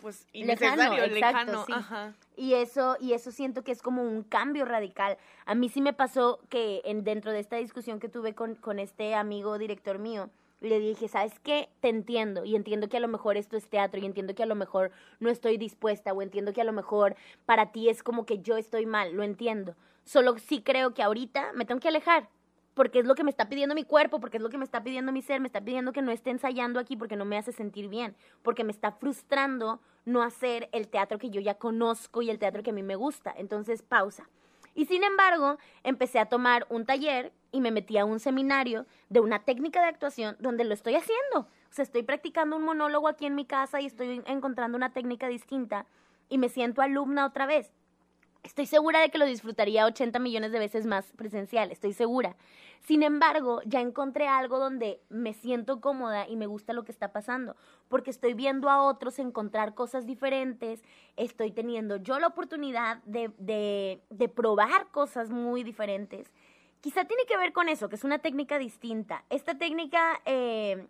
pues, 0.00 0.26
Lejano, 0.32 0.82
innecesario, 0.82 1.04
exacto, 1.04 1.52
lejano. 1.52 1.64
sí. 1.66 1.72
Ajá. 1.74 2.14
Y 2.36 2.54
eso, 2.54 2.96
y 3.00 3.12
eso 3.12 3.30
siento 3.30 3.62
que 3.62 3.70
es 3.70 3.80
como 3.80 4.02
un 4.02 4.24
cambio 4.24 4.64
radical. 4.64 5.16
A 5.44 5.54
mí 5.54 5.68
sí 5.68 5.80
me 5.80 5.92
pasó 5.92 6.40
que 6.48 6.82
en, 6.84 7.04
dentro 7.04 7.30
de 7.30 7.38
esta 7.38 7.56
discusión 7.56 8.00
que 8.00 8.08
tuve 8.08 8.34
con, 8.34 8.56
con 8.56 8.80
este 8.80 9.14
amigo 9.14 9.58
director 9.58 10.00
mío, 10.00 10.28
le 10.60 10.80
dije, 10.80 11.08
¿sabes 11.08 11.38
qué? 11.40 11.68
Te 11.80 11.88
entiendo 11.88 12.44
y 12.44 12.56
entiendo 12.56 12.88
que 12.88 12.96
a 12.96 13.00
lo 13.00 13.08
mejor 13.08 13.36
esto 13.36 13.56
es 13.56 13.68
teatro 13.68 14.00
y 14.00 14.06
entiendo 14.06 14.34
que 14.34 14.42
a 14.42 14.46
lo 14.46 14.54
mejor 14.54 14.90
no 15.20 15.30
estoy 15.30 15.56
dispuesta 15.58 16.12
o 16.12 16.22
entiendo 16.22 16.52
que 16.52 16.60
a 16.60 16.64
lo 16.64 16.72
mejor 16.72 17.16
para 17.44 17.72
ti 17.72 17.88
es 17.88 18.02
como 18.02 18.26
que 18.26 18.40
yo 18.40 18.56
estoy 18.56 18.86
mal, 18.86 19.12
lo 19.12 19.22
entiendo. 19.22 19.76
Solo 20.04 20.38
sí 20.38 20.62
creo 20.62 20.94
que 20.94 21.02
ahorita 21.02 21.52
me 21.54 21.64
tengo 21.64 21.80
que 21.80 21.88
alejar 21.88 22.28
porque 22.76 22.98
es 22.98 23.06
lo 23.06 23.14
que 23.14 23.24
me 23.24 23.30
está 23.30 23.48
pidiendo 23.48 23.74
mi 23.74 23.84
cuerpo, 23.84 24.20
porque 24.20 24.36
es 24.36 24.42
lo 24.42 24.50
que 24.50 24.58
me 24.58 24.64
está 24.64 24.84
pidiendo 24.84 25.10
mi 25.10 25.22
ser, 25.22 25.40
me 25.40 25.46
está 25.46 25.62
pidiendo 25.62 25.92
que 25.92 26.02
no 26.02 26.12
esté 26.12 26.28
ensayando 26.28 26.78
aquí 26.78 26.94
porque 26.94 27.16
no 27.16 27.24
me 27.24 27.38
hace 27.38 27.50
sentir 27.50 27.88
bien, 27.88 28.14
porque 28.42 28.64
me 28.64 28.70
está 28.70 28.92
frustrando 28.92 29.80
no 30.04 30.22
hacer 30.22 30.68
el 30.72 30.86
teatro 30.88 31.18
que 31.18 31.30
yo 31.30 31.40
ya 31.40 31.54
conozco 31.54 32.20
y 32.20 32.28
el 32.28 32.38
teatro 32.38 32.62
que 32.62 32.70
a 32.70 32.74
mí 32.74 32.82
me 32.82 32.94
gusta. 32.94 33.32
Entonces, 33.34 33.82
pausa. 33.82 34.28
Y 34.74 34.84
sin 34.84 35.04
embargo, 35.04 35.56
empecé 35.84 36.18
a 36.18 36.26
tomar 36.26 36.66
un 36.68 36.84
taller 36.84 37.32
y 37.56 37.60
me 37.62 37.70
metí 37.70 37.96
a 37.96 38.04
un 38.04 38.20
seminario 38.20 38.84
de 39.08 39.20
una 39.20 39.38
técnica 39.38 39.80
de 39.80 39.86
actuación 39.86 40.36
donde 40.40 40.62
lo 40.64 40.74
estoy 40.74 40.94
haciendo. 40.94 41.38
O 41.38 41.72
sea, 41.72 41.84
estoy 41.84 42.02
practicando 42.02 42.54
un 42.54 42.64
monólogo 42.64 43.08
aquí 43.08 43.24
en 43.24 43.34
mi 43.34 43.46
casa 43.46 43.80
y 43.80 43.86
estoy 43.86 44.22
encontrando 44.26 44.76
una 44.76 44.92
técnica 44.92 45.26
distinta 45.26 45.86
y 46.28 46.36
me 46.36 46.50
siento 46.50 46.82
alumna 46.82 47.24
otra 47.24 47.46
vez. 47.46 47.72
Estoy 48.42 48.66
segura 48.66 49.00
de 49.00 49.08
que 49.08 49.16
lo 49.16 49.24
disfrutaría 49.24 49.86
80 49.86 50.18
millones 50.18 50.52
de 50.52 50.58
veces 50.58 50.84
más 50.84 51.10
presencial, 51.12 51.72
estoy 51.72 51.94
segura. 51.94 52.36
Sin 52.82 53.02
embargo, 53.02 53.62
ya 53.64 53.80
encontré 53.80 54.28
algo 54.28 54.58
donde 54.58 55.00
me 55.08 55.32
siento 55.32 55.80
cómoda 55.80 56.28
y 56.28 56.36
me 56.36 56.46
gusta 56.46 56.74
lo 56.74 56.84
que 56.84 56.92
está 56.92 57.10
pasando, 57.10 57.56
porque 57.88 58.10
estoy 58.10 58.34
viendo 58.34 58.68
a 58.68 58.82
otros 58.82 59.18
encontrar 59.18 59.74
cosas 59.74 60.04
diferentes, 60.04 60.84
estoy 61.16 61.52
teniendo 61.52 61.96
yo 61.96 62.20
la 62.20 62.26
oportunidad 62.26 62.98
de, 63.04 63.32
de, 63.38 64.02
de 64.10 64.28
probar 64.28 64.88
cosas 64.90 65.30
muy 65.30 65.64
diferentes. 65.64 66.30
Quizá 66.80 67.04
tiene 67.04 67.24
que 67.26 67.36
ver 67.36 67.52
con 67.52 67.68
eso, 67.68 67.88
que 67.88 67.96
es 67.96 68.04
una 68.04 68.18
técnica 68.18 68.58
distinta. 68.58 69.24
Esta 69.30 69.56
técnica... 69.56 70.20
Eh, 70.24 70.86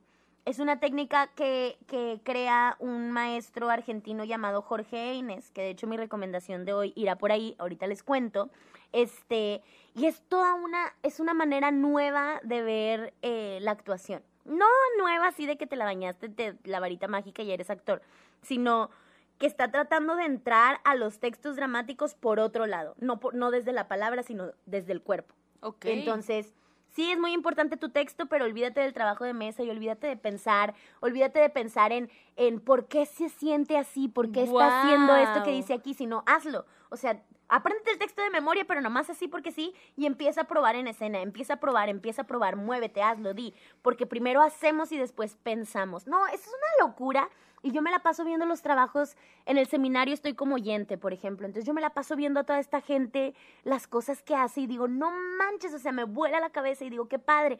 es 0.46 0.60
una 0.60 0.78
técnica 0.78 1.26
que, 1.34 1.76
que, 1.88 2.20
crea 2.22 2.76
un 2.78 3.10
maestro 3.10 3.68
argentino 3.68 4.22
llamado 4.22 4.62
Jorge 4.62 5.10
Eines, 5.10 5.50
que 5.50 5.60
de 5.60 5.70
hecho 5.70 5.88
mi 5.88 5.96
recomendación 5.96 6.64
de 6.64 6.72
hoy 6.72 6.92
irá 6.94 7.16
por 7.16 7.32
ahí, 7.32 7.56
ahorita 7.58 7.88
les 7.88 8.04
cuento. 8.04 8.48
Este, 8.92 9.60
y 9.94 10.06
es 10.06 10.22
toda 10.28 10.54
una, 10.54 10.94
es 11.02 11.20
una 11.20 11.34
manera 11.34 11.70
nueva 11.72 12.40
de 12.44 12.62
ver 12.62 13.14
eh, 13.22 13.58
la 13.60 13.72
actuación. 13.72 14.22
No 14.44 14.66
nueva 14.98 15.28
así 15.28 15.46
de 15.46 15.56
que 15.56 15.66
te 15.66 15.74
la 15.74 15.84
bañaste 15.84 16.28
de 16.28 16.56
la 16.64 16.80
varita 16.80 17.08
mágica 17.08 17.42
y 17.42 17.50
eres 17.50 17.68
actor, 17.68 18.00
sino 18.42 18.90
que 19.38 19.46
está 19.46 19.70
tratando 19.70 20.16
de 20.16 20.24
entrar 20.24 20.80
a 20.84 20.94
los 20.94 21.18
textos 21.18 21.56
dramáticos 21.56 22.14
por 22.14 22.38
otro 22.38 22.66
lado, 22.66 22.94
no, 22.98 23.18
por, 23.18 23.34
no 23.34 23.50
desde 23.50 23.72
la 23.72 23.88
palabra, 23.88 24.22
sino 24.22 24.52
desde 24.64 24.92
el 24.92 25.02
cuerpo. 25.02 25.34
Ok. 25.60 25.84
Entonces, 25.86 26.54
sí 26.96 27.12
es 27.12 27.18
muy 27.18 27.32
importante 27.32 27.76
tu 27.76 27.90
texto, 27.90 28.26
pero 28.26 28.46
olvídate 28.46 28.80
del 28.80 28.94
trabajo 28.94 29.24
de 29.24 29.34
mesa 29.34 29.62
y 29.62 29.70
olvídate 29.70 30.06
de 30.06 30.16
pensar, 30.16 30.74
olvídate 31.00 31.40
de 31.40 31.50
pensar 31.50 31.92
en, 31.92 32.10
en 32.36 32.58
por 32.58 32.88
qué 32.88 33.04
se 33.04 33.28
siente 33.28 33.76
así, 33.76 34.08
por 34.08 34.32
qué 34.32 34.44
está 34.44 34.82
haciendo 34.82 35.14
esto 35.14 35.42
que 35.42 35.50
dice 35.50 35.74
aquí, 35.74 35.92
sino 35.92 36.22
hazlo. 36.26 36.64
O 36.88 36.96
sea, 36.96 37.22
apréndete 37.48 37.92
el 37.92 37.98
texto 37.98 38.22
de 38.22 38.30
memoria, 38.30 38.64
pero 38.66 38.80
nomás 38.80 39.10
así 39.10 39.28
porque 39.28 39.52
sí, 39.52 39.74
y 39.96 40.06
empieza 40.06 40.42
a 40.42 40.44
probar 40.44 40.74
en 40.74 40.88
escena, 40.88 41.20
empieza 41.20 41.54
a 41.54 41.60
probar, 41.60 41.90
empieza 41.90 42.22
a 42.22 42.26
probar, 42.26 42.56
muévete, 42.56 43.02
hazlo, 43.02 43.34
di, 43.34 43.54
porque 43.82 44.06
primero 44.06 44.40
hacemos 44.40 44.90
y 44.90 44.98
después 44.98 45.36
pensamos. 45.42 46.06
No, 46.06 46.26
eso 46.28 46.36
es 46.36 46.48
una 46.48 46.86
locura. 46.88 47.28
Y 47.66 47.72
yo 47.72 47.82
me 47.82 47.90
la 47.90 47.98
paso 47.98 48.24
viendo 48.24 48.46
los 48.46 48.62
trabajos 48.62 49.16
en 49.44 49.58
el 49.58 49.66
seminario, 49.66 50.14
estoy 50.14 50.34
como 50.34 50.54
oyente, 50.54 50.96
por 50.96 51.12
ejemplo. 51.12 51.46
Entonces 51.46 51.66
yo 51.66 51.74
me 51.74 51.80
la 51.80 51.90
paso 51.90 52.14
viendo 52.14 52.38
a 52.38 52.44
toda 52.44 52.60
esta 52.60 52.80
gente, 52.80 53.34
las 53.64 53.88
cosas 53.88 54.22
que 54.22 54.36
hace 54.36 54.60
y 54.60 54.66
digo, 54.68 54.86
no 54.86 55.10
manches, 55.10 55.74
o 55.74 55.80
sea, 55.80 55.90
me 55.90 56.04
vuela 56.04 56.38
la 56.38 56.50
cabeza 56.50 56.84
y 56.84 56.90
digo, 56.90 57.08
qué 57.08 57.18
padre. 57.18 57.58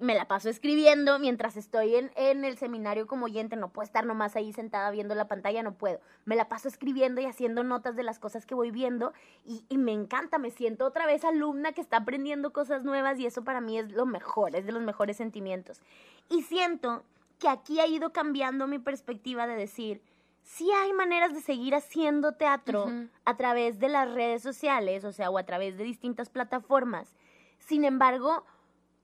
Me 0.00 0.16
la 0.16 0.26
paso 0.26 0.48
escribiendo 0.48 1.20
mientras 1.20 1.56
estoy 1.56 1.94
en, 1.94 2.10
en 2.16 2.44
el 2.44 2.58
seminario 2.58 3.06
como 3.06 3.26
oyente, 3.26 3.54
no 3.54 3.68
puedo 3.68 3.84
estar 3.84 4.04
nomás 4.04 4.34
ahí 4.34 4.52
sentada 4.52 4.90
viendo 4.90 5.14
la 5.14 5.28
pantalla, 5.28 5.62
no 5.62 5.74
puedo. 5.74 6.00
Me 6.24 6.34
la 6.34 6.48
paso 6.48 6.66
escribiendo 6.66 7.20
y 7.20 7.26
haciendo 7.26 7.62
notas 7.62 7.94
de 7.94 8.02
las 8.02 8.18
cosas 8.18 8.46
que 8.46 8.56
voy 8.56 8.72
viendo 8.72 9.12
y, 9.44 9.64
y 9.68 9.78
me 9.78 9.92
encanta, 9.92 10.38
me 10.38 10.50
siento 10.50 10.86
otra 10.86 11.06
vez 11.06 11.24
alumna 11.24 11.70
que 11.70 11.82
está 11.82 11.98
aprendiendo 11.98 12.52
cosas 12.52 12.82
nuevas 12.82 13.20
y 13.20 13.26
eso 13.26 13.44
para 13.44 13.60
mí 13.60 13.78
es 13.78 13.92
lo 13.92 14.06
mejor, 14.06 14.56
es 14.56 14.66
de 14.66 14.72
los 14.72 14.82
mejores 14.82 15.18
sentimientos. 15.18 15.80
Y 16.28 16.42
siento 16.42 17.04
que 17.40 17.48
aquí 17.48 17.80
ha 17.80 17.86
ido 17.86 18.12
cambiando 18.12 18.68
mi 18.68 18.78
perspectiva 18.78 19.48
de 19.48 19.56
decir, 19.56 20.02
sí 20.42 20.70
hay 20.70 20.92
maneras 20.92 21.34
de 21.34 21.40
seguir 21.40 21.74
haciendo 21.74 22.32
teatro 22.32 22.86
a 23.24 23.36
través 23.36 23.80
de 23.80 23.88
las 23.88 24.12
redes 24.12 24.42
sociales, 24.42 25.04
o 25.04 25.12
sea, 25.12 25.30
o 25.30 25.38
a 25.38 25.44
través 25.44 25.76
de 25.76 25.84
distintas 25.84 26.28
plataformas. 26.28 27.16
Sin 27.58 27.84
embargo, 27.84 28.44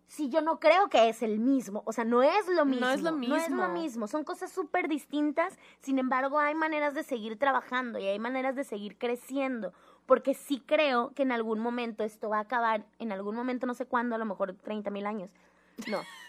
si 0.07 0.29
yo 0.29 0.41
no 0.41 0.61
creo 0.61 0.89
que 0.89 1.09
es 1.09 1.23
el 1.23 1.39
mismo, 1.39 1.83
o 1.87 1.93
sea, 1.93 2.05
no 2.05 2.23
es 2.23 2.47
lo 2.49 2.65
mismo. 2.65 2.87
No 2.87 2.93
es 2.93 3.03
lo 3.03 3.11
No 3.13 3.37
es 3.37 3.51
lo 3.51 3.57
mismo. 3.57 3.69
mismo, 3.69 4.09
son 4.09 4.23
cosas 4.23 4.53
súper 4.53 4.87
distintas, 4.89 5.59
sin 5.81 5.99
embargo, 5.99 6.39
hay 6.39 6.55
maneras 6.55 6.95
de 6.95 7.03
seguir 7.03 7.39
trabajando 7.39 7.99
y 7.99 8.07
hay 8.07 8.19
maneras 8.19 8.55
de 8.55 8.65
seguir 8.65 8.99
creciendo, 8.99 9.73
porque 10.05 10.35
sí 10.35 10.63
creo 10.65 11.13
que 11.15 11.23
en 11.23 11.33
algún 11.33 11.59
momento 11.59 12.05
esto 12.05 12.29
va 12.29 12.39
a 12.39 12.43
acabar, 12.43 12.85
en 12.99 13.13
algún 13.13 13.35
momento, 13.35 13.67
no 13.67 13.75
sé 13.75 13.87
cuándo, 13.87 14.15
a 14.15 14.19
lo 14.19 14.25
mejor 14.25 14.55
30 14.55 14.91
mil 14.91 15.07
años. 15.07 15.31
No, 15.89 15.99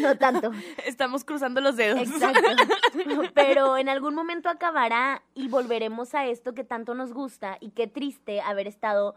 no 0.00 0.16
tanto. 0.16 0.50
Estamos 0.86 1.24
cruzando 1.24 1.60
los 1.60 1.76
dedos. 1.76 2.00
Exacto. 2.00 2.40
Pero 3.34 3.76
en 3.76 3.88
algún 3.88 4.14
momento 4.14 4.48
acabará 4.48 5.22
y 5.34 5.48
volveremos 5.48 6.14
a 6.14 6.26
esto 6.26 6.54
que 6.54 6.64
tanto 6.64 6.94
nos 6.94 7.12
gusta 7.12 7.58
y 7.60 7.70
qué 7.70 7.86
triste 7.86 8.40
haber 8.40 8.66
estado 8.66 9.14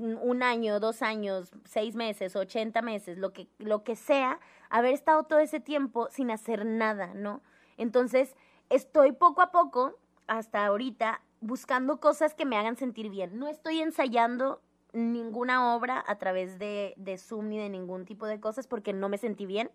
un 0.00 0.42
año, 0.42 0.80
dos 0.80 1.02
años, 1.02 1.52
seis 1.64 1.94
meses, 1.94 2.34
ochenta 2.34 2.82
meses, 2.82 3.16
lo 3.16 3.32
que, 3.32 3.48
lo 3.58 3.84
que 3.84 3.94
sea, 3.94 4.40
haber 4.70 4.92
estado 4.92 5.22
todo 5.24 5.38
ese 5.38 5.60
tiempo 5.60 6.08
sin 6.10 6.30
hacer 6.32 6.66
nada, 6.66 7.14
¿no? 7.14 7.42
Entonces, 7.76 8.34
estoy 8.70 9.12
poco 9.12 9.40
a 9.40 9.52
poco, 9.52 9.96
hasta 10.26 10.66
ahorita, 10.66 11.22
buscando 11.40 12.00
cosas 12.00 12.34
que 12.34 12.44
me 12.44 12.56
hagan 12.56 12.76
sentir 12.76 13.08
bien. 13.08 13.38
No 13.38 13.46
estoy 13.46 13.80
ensayando 13.80 14.60
ninguna 14.98 15.74
obra 15.74 16.04
a 16.06 16.18
través 16.18 16.58
de, 16.58 16.94
de 16.96 17.16
Zoom 17.18 17.48
ni 17.48 17.58
de 17.58 17.68
ningún 17.68 18.04
tipo 18.04 18.26
de 18.26 18.40
cosas 18.40 18.66
porque 18.66 18.92
no 18.92 19.08
me 19.08 19.18
sentí 19.18 19.46
bien 19.46 19.70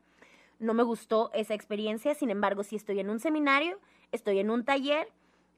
no 0.60 0.74
me 0.74 0.84
gustó 0.84 1.30
esa 1.34 1.54
experiencia, 1.54 2.16
sin 2.16 2.30
embargo, 2.30 2.64
si 2.64 2.76
estoy 2.76 3.00
en 3.00 3.10
un 3.10 3.20
seminario, 3.20 3.80
estoy 4.12 4.40
en 4.40 4.50
un 4.50 4.64
taller, 4.64 5.08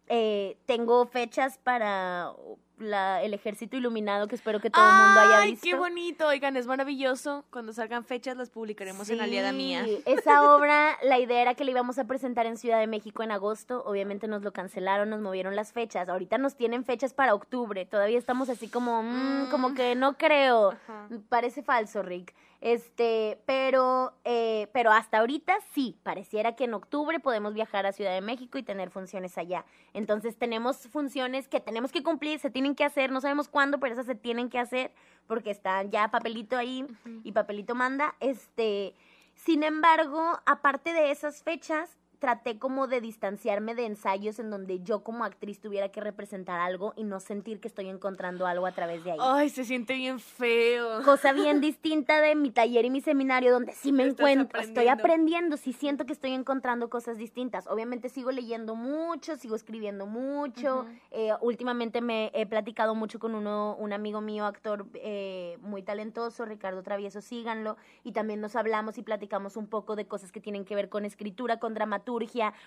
eh, 0.08 0.58
tengo 0.66 1.06
fechas 1.06 1.58
para 1.60 2.32
la- 2.80 3.22
el 3.24 3.34
ejército 3.34 3.78
iluminado 3.78 4.28
que 4.28 4.36
espero 4.36 4.60
que 4.60 4.70
todo 4.70 4.86
el 4.88 4.94
mundo 4.94 5.20
haya 5.22 5.38
¡Ay, 5.40 5.52
visto. 5.52 5.64
qué 5.66 5.76
bonito! 5.76 6.28
Oigan, 6.28 6.58
es 6.58 6.68
maravilloso. 6.68 7.44
Cuando 7.52 7.74
salgan 7.74 8.04
fechas 8.04 8.36
las 8.38 8.50
publicaremos 8.50 9.10
en 9.10 9.22
Aliada 9.22 9.52
Mía. 9.52 9.84
Sí, 9.86 10.02
Esa 10.06 10.54
obra, 10.56 10.98
la 11.04 11.20
idea 11.20 11.42
era 11.42 11.54
que 11.56 11.64
la 11.66 11.72
íbamos 11.72 11.98
a 12.00 12.06
presentar 12.06 12.46
en 12.46 12.58
Ciudad 12.58 12.80
de 12.80 12.88
México 12.88 13.24
en 13.24 13.32
agosto. 13.32 13.84
Obviamente 13.86 14.28
nos 14.28 14.42
lo 14.44 14.52
cancelaron, 14.54 15.10
nos 15.10 15.22
movieron 15.22 15.56
las 15.56 15.72
fechas. 15.74 16.10
Ahorita 16.10 16.38
nos 16.38 16.56
tienen 16.56 16.84
fechas 16.86 17.14
para 17.14 17.34
octubre. 17.34 17.86
Todavía 17.86 18.18
estamos 18.18 18.50
así 18.50 18.68
como, 18.68 19.04
mm, 19.04 19.44
Mm. 19.46 19.50
como 19.52 19.74
que 19.74 19.96
no 19.96 20.18
creo. 20.18 20.72
Ajá. 20.72 21.08
Parece 21.30 21.64
falso, 21.64 22.02
Rick. 22.04 22.34
Este, 22.62 23.40
pero, 23.46 24.14
eh, 24.24 24.68
pero 24.74 24.92
hasta 24.92 25.20
ahorita 25.20 25.56
sí, 25.74 25.98
pareciera 26.04 26.56
que 26.56 26.64
en 26.64 26.74
octubre 26.74 27.20
podemos 27.20 27.54
viajar 27.54 27.86
a 27.86 27.92
Ciudad 27.92 28.14
de 28.14 28.22
México 28.22 28.58
y 28.58 28.64
tener 28.64 28.90
funciones 28.90 29.38
allá. 29.38 29.66
Entonces 29.94 30.38
tenemos 30.38 30.88
funciones 30.88 31.48
que 31.48 31.60
tenemos 31.60 31.92
que 31.92 32.04
cumplir, 32.04 32.40
se 32.40 32.50
tienen 32.50 32.76
que 32.76 32.84
hacer, 32.84 33.12
no 33.12 33.22
sabemos 33.22 33.50
cuándo, 33.50 33.80
pero 33.80 33.94
esas 33.94 34.06
se 34.06 34.16
tienen 34.16 34.50
que 34.50 34.60
hacer 34.60 34.92
porque 35.28 35.52
están 35.52 35.92
ya 35.92 36.10
papelito 36.10 36.58
ahí 36.58 36.86
y 37.24 37.32
papelito 37.32 37.76
manda. 37.76 38.16
Este, 38.20 38.96
sin 39.34 39.64
embargo, 39.64 40.40
aparte 40.46 40.94
de 40.94 41.12
esas 41.12 41.44
fechas, 41.44 41.98
traté 42.26 42.58
como 42.58 42.88
de 42.88 43.02
distanciarme 43.02 43.76
de 43.76 43.86
ensayos 43.86 44.40
en 44.40 44.50
donde 44.50 44.80
yo 44.82 45.04
como 45.04 45.24
actriz 45.26 45.60
tuviera 45.60 45.90
que 45.90 46.02
representar 46.02 46.60
algo 46.60 46.92
y 46.96 47.04
no 47.04 47.20
sentir 47.20 47.60
que 47.60 47.68
estoy 47.68 47.88
encontrando 47.88 48.48
algo 48.48 48.66
a 48.66 48.72
través 48.72 49.04
de 49.04 49.12
ahí 49.12 49.18
Ay, 49.22 49.50
se 49.52 49.64
siente 49.64 49.94
bien 49.94 50.20
feo. 50.20 51.04
cosa 51.04 51.34
bien 51.34 51.62
distinta 51.62 52.20
de 52.22 52.34
mi 52.34 52.50
taller 52.50 52.84
y 52.84 52.90
mi 52.90 53.02
seminario 53.02 53.52
donde 53.52 53.74
sí 53.74 53.92
me 53.92 54.08
Estás 54.08 54.22
encuentro, 54.22 54.60
estoy 54.60 54.88
aprendiendo. 54.88 55.04
aprendiendo, 55.04 55.58
sí 55.58 55.74
siento 55.74 56.06
que 56.08 56.14
estoy 56.14 56.32
encontrando 56.32 56.90
cosas 56.90 57.20
distintas. 57.20 57.68
Obviamente 57.68 58.10
sigo 58.10 58.32
leyendo 58.32 58.74
mucho, 58.76 59.36
sigo 59.36 59.56
escribiendo 59.56 60.08
mucho. 60.08 60.80
Ujú. 60.80 60.90
Eh, 61.12 61.32
últimamente 61.42 62.02
me 62.02 62.32
he 62.34 62.48
platicado 62.48 62.96
mucho 62.96 63.20
con 63.20 63.36
uno, 63.36 63.76
un 63.78 63.94
amigo 63.94 64.20
mío, 64.22 64.46
actor 64.46 64.88
eh, 64.96 65.60
muy 65.62 65.84
talentoso, 65.84 66.44
Ricardo 66.46 66.82
Travieso, 66.82 67.22
síganlo, 67.22 67.78
y 68.04 68.14
también 68.14 68.42
nos 68.42 68.56
hablamos 68.56 68.98
y 68.98 69.04
platicamos 69.04 69.58
un 69.58 69.68
poco 69.68 69.96
de 69.96 70.08
cosas 70.08 70.32
que 70.32 70.42
tienen 70.42 70.66
que 70.66 70.74
ver 70.74 70.90
con 70.90 71.06
escritura, 71.06 71.60
con 71.60 71.76
dramaturgia, 71.76 72.15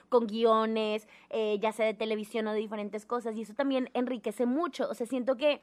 con 0.08 0.26
guiones, 0.26 1.08
eh, 1.30 1.58
ya 1.60 1.72
sea 1.72 1.86
de 1.86 1.94
televisión 1.94 2.46
o 2.46 2.52
de 2.52 2.58
diferentes 2.58 3.06
cosas, 3.06 3.36
y 3.36 3.42
eso 3.42 3.54
también 3.54 3.90
enriquece 3.94 4.46
mucho. 4.46 4.88
O 4.88 4.94
sea, 4.94 5.06
siento 5.06 5.36
que 5.36 5.62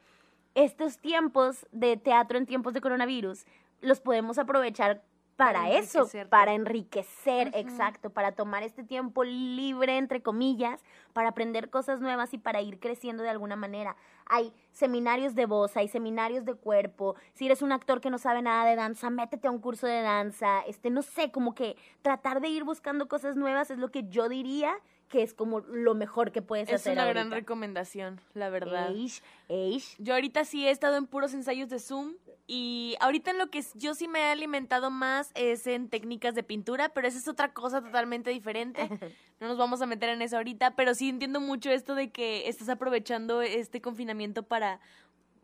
estos 0.56 1.00
tiempos 1.00 1.67
de 1.71 1.98
teatro 1.98 2.38
en 2.38 2.45
tiempos 2.45 2.74
de 2.74 2.82
coronavirus 2.82 3.45
los 3.82 4.00
podemos 4.00 4.38
aprovechar 4.38 5.04
para, 5.36 5.69
eso, 5.71 6.08
para 6.30 6.54
enriquecer, 6.54 7.52
exacto, 7.54 8.10
para 8.10 8.32
tomar 8.32 8.63
este 8.63 8.84
tiempo 8.84 9.24
libre, 9.24 9.98
entre 9.98 10.21
comillas, 10.21 10.82
para 11.13 11.30
aprender 11.30 11.69
cosas 11.69 12.00
nuevas 12.00 12.34
y 12.34 12.38
para 12.38 12.62
ir 12.62 12.80
creciendo 12.80 13.24
de 13.24 13.30
alguna 13.30 13.56
manera. 13.56 13.95
Hay 14.28 14.54
seminarios 14.71 15.36
de 15.36 15.45
voz, 15.45 15.76
hay 15.76 15.88
seminarios 15.88 16.45
de 16.45 16.56
cuerpo. 16.56 17.15
Si 17.34 17.45
eres 17.45 17.62
un 17.62 17.71
actor 17.71 18.00
que 18.02 18.10
no 18.10 18.17
sabe 18.17 18.41
nada 18.41 18.65
de 18.65 18.76
danza, 18.76 19.10
métete 19.10 19.48
a 19.48 19.52
un 19.52 19.60
curso 19.60 19.88
de 19.88 20.02
danza. 20.02 20.62
Este, 20.67 20.89
no 20.89 21.02
sé, 21.02 21.32
como 21.32 21.54
que 21.54 21.76
tratar 22.02 22.39
de 22.39 22.48
ir 22.48 22.63
buscando 22.63 23.08
cosas 23.08 23.36
nuevas 23.36 23.69
es 23.71 23.78
lo 23.78 23.91
que 23.91 24.08
yo 24.08 24.30
diría 24.30 24.74
que 25.10 25.21
es 25.21 25.36
como 25.36 25.60
lo 25.60 25.93
mejor 25.93 26.32
que 26.32 26.41
puedes 26.41 26.67
Es 26.67 26.76
hacer. 26.82 26.93
una 26.93 27.06
gran 27.06 27.30
recomendación, 27.30 28.19
la 28.34 28.50
verdad. 28.50 28.89
Eish, 28.89 29.21
eish. 29.50 29.95
Yo 30.00 30.15
ahorita 30.15 30.45
sí 30.45 30.65
he 30.67 30.71
estado 30.71 30.98
en 30.98 31.06
puros 31.06 31.36
ensayos 31.36 31.69
de 31.69 31.78
Zoom 31.80 32.13
y 32.48 32.96
ahorita 33.00 33.32
en 33.32 33.40
lo 33.40 33.50
que 33.50 33.64
yo 33.74 33.96
sí 33.96 34.08
me 34.08 34.20
he 34.20 34.32
alimentado 34.32 34.92
más 34.92 35.32
es 35.34 35.66
en 35.66 35.90
técnicas 35.90 36.36
de 36.36 36.44
pintura, 36.44 36.90
pero 36.90 37.08
esa 37.08 37.18
es 37.18 37.28
otra 37.28 37.54
cosa 37.54 37.82
totalmente 37.82 38.30
diferente. 38.30 38.90
No 39.38 39.50
nos 39.50 39.58
vamos 39.58 39.82
a 39.82 39.86
meter 39.86 40.08
en 40.08 40.22
eso 40.22 40.38
ahorita, 40.38 40.78
pero 40.78 40.96
sí 40.96 41.10
entiendo 41.10 41.42
mucho 41.42 41.70
esto 41.70 41.94
de 41.94 42.10
que 42.10 42.48
estás 42.48 42.70
aprovechando 42.70 43.42
este 43.42 43.82
confinamiento 43.82 44.44
para 44.44 44.80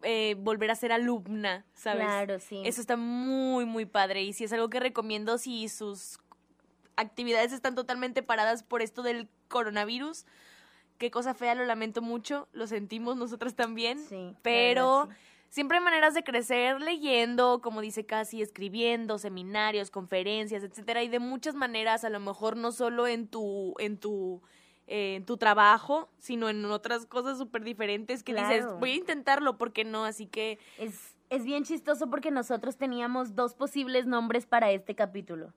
eh, 0.02 0.38
volver 0.40 0.72
a 0.72 0.76
ser 0.76 0.94
alumna, 0.94 1.66
¿sabes? 1.74 2.06
Claro, 2.06 2.40
sí. 2.40 2.62
Eso 2.64 2.80
está 2.80 2.96
muy, 2.96 3.66
muy 3.66 3.86
padre. 3.86 4.24
Y 4.24 4.32
si 4.32 4.46
es 4.46 4.54
algo 4.54 4.70
que 4.70 4.80
recomiendo 4.80 5.38
si 5.38 5.68
sus 5.68 6.20
actividades 6.96 7.52
están 7.52 7.76
totalmente 7.76 8.24
paradas 8.24 8.64
por 8.64 8.82
esto 8.82 9.04
del 9.04 9.28
coronavirus. 9.50 10.26
Qué 10.98 11.12
cosa 11.12 11.34
fea, 11.34 11.56
lo 11.56 11.66
lamento 11.66 12.02
mucho, 12.02 12.48
lo 12.54 12.68
sentimos 12.68 13.18
nosotras 13.18 13.56
también. 13.56 14.00
Sí, 14.00 14.36
pero 14.42 15.10
sí. 15.10 15.16
Siempre 15.52 15.78
hay 15.78 15.84
maneras 15.84 16.14
de 16.16 16.24
crecer 16.24 16.82
leyendo, 16.82 17.62
como 17.62 17.82
dice 17.82 18.06
Casi, 18.06 18.42
escribiendo, 18.42 19.20
seminarios, 19.20 19.92
conferencias, 19.92 20.64
etcétera, 20.64 21.04
y 21.04 21.10
de 21.10 21.20
muchas 21.20 21.54
maneras, 21.54 22.04
a 22.04 22.10
lo 22.10 22.20
mejor 22.20 22.58
no 22.58 22.72
solo 22.72 23.06
en 23.06 23.28
tu, 23.28 23.76
en 23.78 23.98
tu, 23.98 24.42
eh, 24.88 25.16
en 25.16 25.26
tu 25.26 25.38
trabajo, 25.38 26.10
sino 26.18 26.50
en 26.50 26.66
otras 26.66 27.06
cosas 27.06 27.38
súper 27.38 27.64
diferentes 27.64 28.24
que 28.24 28.34
dices, 28.34 28.66
voy 28.80 28.92
a 28.92 28.96
intentarlo, 28.96 29.58
¿por 29.58 29.74
qué 29.74 29.84
no? 29.84 30.06
Así 30.06 30.26
que 30.26 30.58
Es, 30.80 31.16
es 31.30 31.44
bien 31.44 31.64
chistoso 31.66 32.10
porque 32.10 32.32
nosotros 32.32 32.78
teníamos 32.78 33.36
dos 33.36 33.54
posibles 33.54 34.08
nombres 34.08 34.46
para 34.46 34.72
este 34.72 34.96
capítulo. 34.96 35.54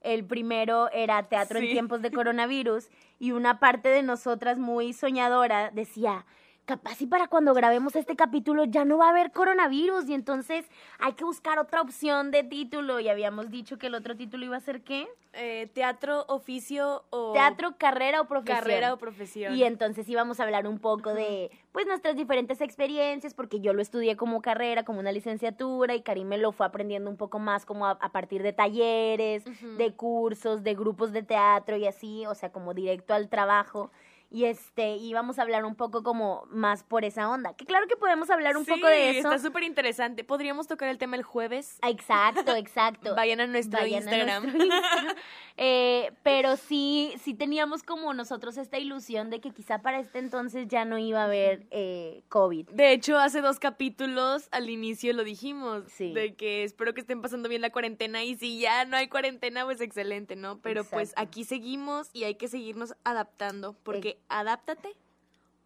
El 0.00 0.24
primero 0.24 0.90
era 0.92 1.24
Teatro 1.24 1.58
Sí. 1.58 1.66
en 1.66 1.72
tiempos 1.72 2.02
de 2.02 2.10
coronavirus 2.12 2.88
y 3.18 3.32
una 3.32 3.58
parte 3.58 3.88
de 3.88 4.02
nosotras 4.02 4.58
muy 4.58 4.92
soñadora 4.92 5.70
decía, 5.72 6.24
capaz 6.68 7.00
y 7.00 7.06
para 7.06 7.28
cuando 7.28 7.54
grabemos 7.54 7.96
este 7.96 8.14
capítulo 8.14 8.64
ya 8.64 8.84
no 8.84 8.98
va 8.98 9.06
a 9.06 9.08
haber 9.08 9.32
coronavirus 9.32 10.06
y 10.10 10.12
entonces 10.12 10.66
hay 10.98 11.14
que 11.14 11.24
buscar 11.24 11.58
otra 11.58 11.80
opción 11.80 12.30
de 12.30 12.44
título 12.44 13.00
y 13.00 13.08
habíamos 13.08 13.50
dicho 13.50 13.78
que 13.78 13.86
el 13.86 13.94
otro 13.94 14.14
título 14.16 14.44
iba 14.44 14.58
a 14.58 14.60
ser 14.60 14.82
¿qué? 14.82 15.08
eh, 15.32 15.70
teatro, 15.72 16.24
oficio 16.28 17.04
o 17.10 17.32
Teatro, 17.32 17.76
carrera 17.78 18.20
o 18.20 18.24
profesión. 18.26 18.58
carrera 18.58 18.92
o 18.92 18.98
profesión. 18.98 19.54
Y 19.54 19.64
entonces 19.64 20.08
íbamos 20.08 20.40
a 20.40 20.44
hablar 20.44 20.66
un 20.66 20.78
poco 20.78 21.14
de, 21.14 21.50
pues, 21.72 21.86
nuestras 21.86 22.16
diferentes 22.16 22.60
experiencias, 22.60 23.34
porque 23.34 23.60
yo 23.60 23.72
lo 23.72 23.82
estudié 23.82 24.16
como 24.16 24.42
carrera, 24.42 24.84
como 24.84 25.00
una 25.00 25.12
licenciatura, 25.12 25.94
y 25.94 26.02
Karim 26.02 26.28
me 26.28 26.38
lo 26.38 26.52
fue 26.52 26.66
aprendiendo 26.66 27.10
un 27.10 27.16
poco 27.16 27.38
más 27.38 27.64
como 27.66 27.86
a, 27.86 27.92
a 27.92 28.10
partir 28.10 28.42
de 28.42 28.52
talleres, 28.52 29.44
de 29.76 29.92
cursos, 29.94 30.62
de 30.62 30.74
grupos 30.74 31.12
de 31.12 31.22
teatro 31.22 31.76
y 31.76 31.86
así, 31.86 32.26
o 32.26 32.34
sea, 32.34 32.50
como 32.50 32.74
directo 32.74 33.14
al 33.14 33.28
trabajo. 33.28 33.90
Y 34.30 34.44
este, 34.44 34.96
íbamos 34.96 35.38
a 35.38 35.42
hablar 35.42 35.64
un 35.64 35.74
poco 35.74 36.02
como 36.02 36.44
más 36.50 36.82
por 36.84 37.04
esa 37.04 37.30
onda. 37.30 37.54
Que 37.54 37.64
claro 37.64 37.86
que 37.86 37.96
podemos 37.96 38.28
hablar 38.28 38.56
un 38.58 38.64
Sí, 38.66 38.70
poco 38.72 38.86
de 38.86 39.18
eso. 39.18 39.32
Está 39.32 39.38
súper 39.38 39.62
interesante. 39.62 40.22
Podríamos 40.22 40.66
tocar 40.66 40.88
el 40.90 40.98
tema 40.98 41.16
el 41.16 41.22
jueves. 41.22 41.78
Ah, 41.80 41.88
Exacto, 41.88 42.54
exacto. 42.54 43.14
Vayan 43.16 43.40
a 43.40 43.46
nuestro 43.46 43.80
Vayan 43.80 44.06
a 44.06 44.10
Instagram. 44.16 44.42
nuestro 44.44 44.64
Instagram. 44.64 45.16
Eh, 45.60 46.12
pero 46.22 46.56
sí, 46.56 47.12
sí 47.20 47.34
teníamos 47.34 47.82
como 47.82 48.14
nosotros 48.14 48.56
esta 48.58 48.78
ilusión 48.78 49.28
de 49.28 49.40
que 49.40 49.50
quizá 49.50 49.82
para 49.82 49.98
este 49.98 50.20
entonces 50.20 50.68
ya 50.68 50.84
no 50.84 50.98
iba 50.98 51.22
a 51.22 51.24
haber 51.24 51.66
eh, 51.72 52.22
COVID. 52.28 52.68
De 52.70 52.92
hecho, 52.92 53.18
hace 53.18 53.40
dos 53.40 53.58
capítulos 53.58 54.46
al 54.52 54.70
inicio 54.70 55.12
lo 55.14 55.24
dijimos. 55.24 55.82
Sí. 55.88 56.12
De 56.12 56.36
que 56.36 56.62
espero 56.62 56.94
que 56.94 57.00
estén 57.00 57.22
pasando 57.22 57.48
bien 57.48 57.60
la 57.60 57.70
cuarentena. 57.70 58.22
Y 58.22 58.36
si 58.36 58.60
ya 58.60 58.84
no 58.84 58.96
hay 58.96 59.08
cuarentena, 59.08 59.64
pues 59.64 59.80
excelente, 59.80 60.36
¿no? 60.36 60.60
Pero 60.60 60.84
pues 60.84 61.12
aquí 61.16 61.42
seguimos 61.42 62.08
y 62.12 62.22
hay 62.22 62.36
que 62.36 62.46
seguirnos 62.46 62.94
adaptando. 63.02 63.72
Porque 63.82 64.17
adáptate 64.28 64.94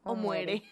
o, 0.05 0.13
O 0.13 0.15
muere. 0.17 0.63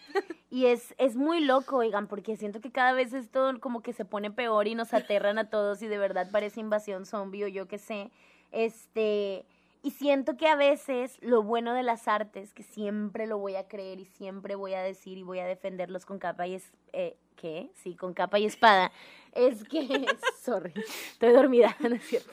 Y 0.49 0.65
es, 0.65 0.93
es 0.97 1.15
muy 1.15 1.39
loco, 1.39 1.77
oigan, 1.77 2.07
porque 2.07 2.35
siento 2.35 2.59
que 2.59 2.71
cada 2.71 2.91
vez 2.91 3.13
esto 3.13 3.53
como 3.61 3.81
que 3.81 3.93
se 3.93 4.03
pone 4.03 4.29
peor 4.31 4.67
y 4.67 4.75
nos 4.75 4.93
aterran 4.93 5.37
a 5.37 5.49
todos 5.49 5.81
y 5.81 5.87
de 5.87 5.97
verdad 5.97 6.29
parece 6.31 6.59
invasión 6.59 7.05
zombie 7.05 7.45
o 7.45 7.47
yo 7.47 7.67
qué 7.67 7.77
sé. 7.77 8.11
Este, 8.51 9.45
y 9.83 9.91
siento 9.91 10.37
que 10.37 10.47
a 10.47 10.55
veces 10.55 11.17
lo 11.21 11.41
bueno 11.41 11.73
de 11.73 11.83
las 11.83 12.07
artes, 12.07 12.53
que 12.53 12.63
siempre 12.63 13.25
lo 13.25 13.37
voy 13.37 13.55
a 13.55 13.67
creer 13.67 13.99
y 13.99 14.05
siempre 14.05 14.55
voy 14.55 14.73
a 14.73 14.81
decir 14.81 15.17
y 15.17 15.23
voy 15.23 15.39
a 15.39 15.45
defenderlos 15.45 16.05
con 16.05 16.19
capa 16.19 16.45
y 16.45 16.55
es, 16.55 16.71
eh, 16.93 17.15
¿qué? 17.35 17.71
Sí, 17.75 17.95
con 17.95 18.13
capa 18.13 18.37
y 18.37 18.45
espada, 18.45 18.91
es 19.31 19.63
que, 19.63 20.05
sorry, 20.41 20.73
estoy 21.11 21.31
dormida, 21.31 21.75
no 21.79 21.95
es 21.95 22.03
cierto. 22.03 22.31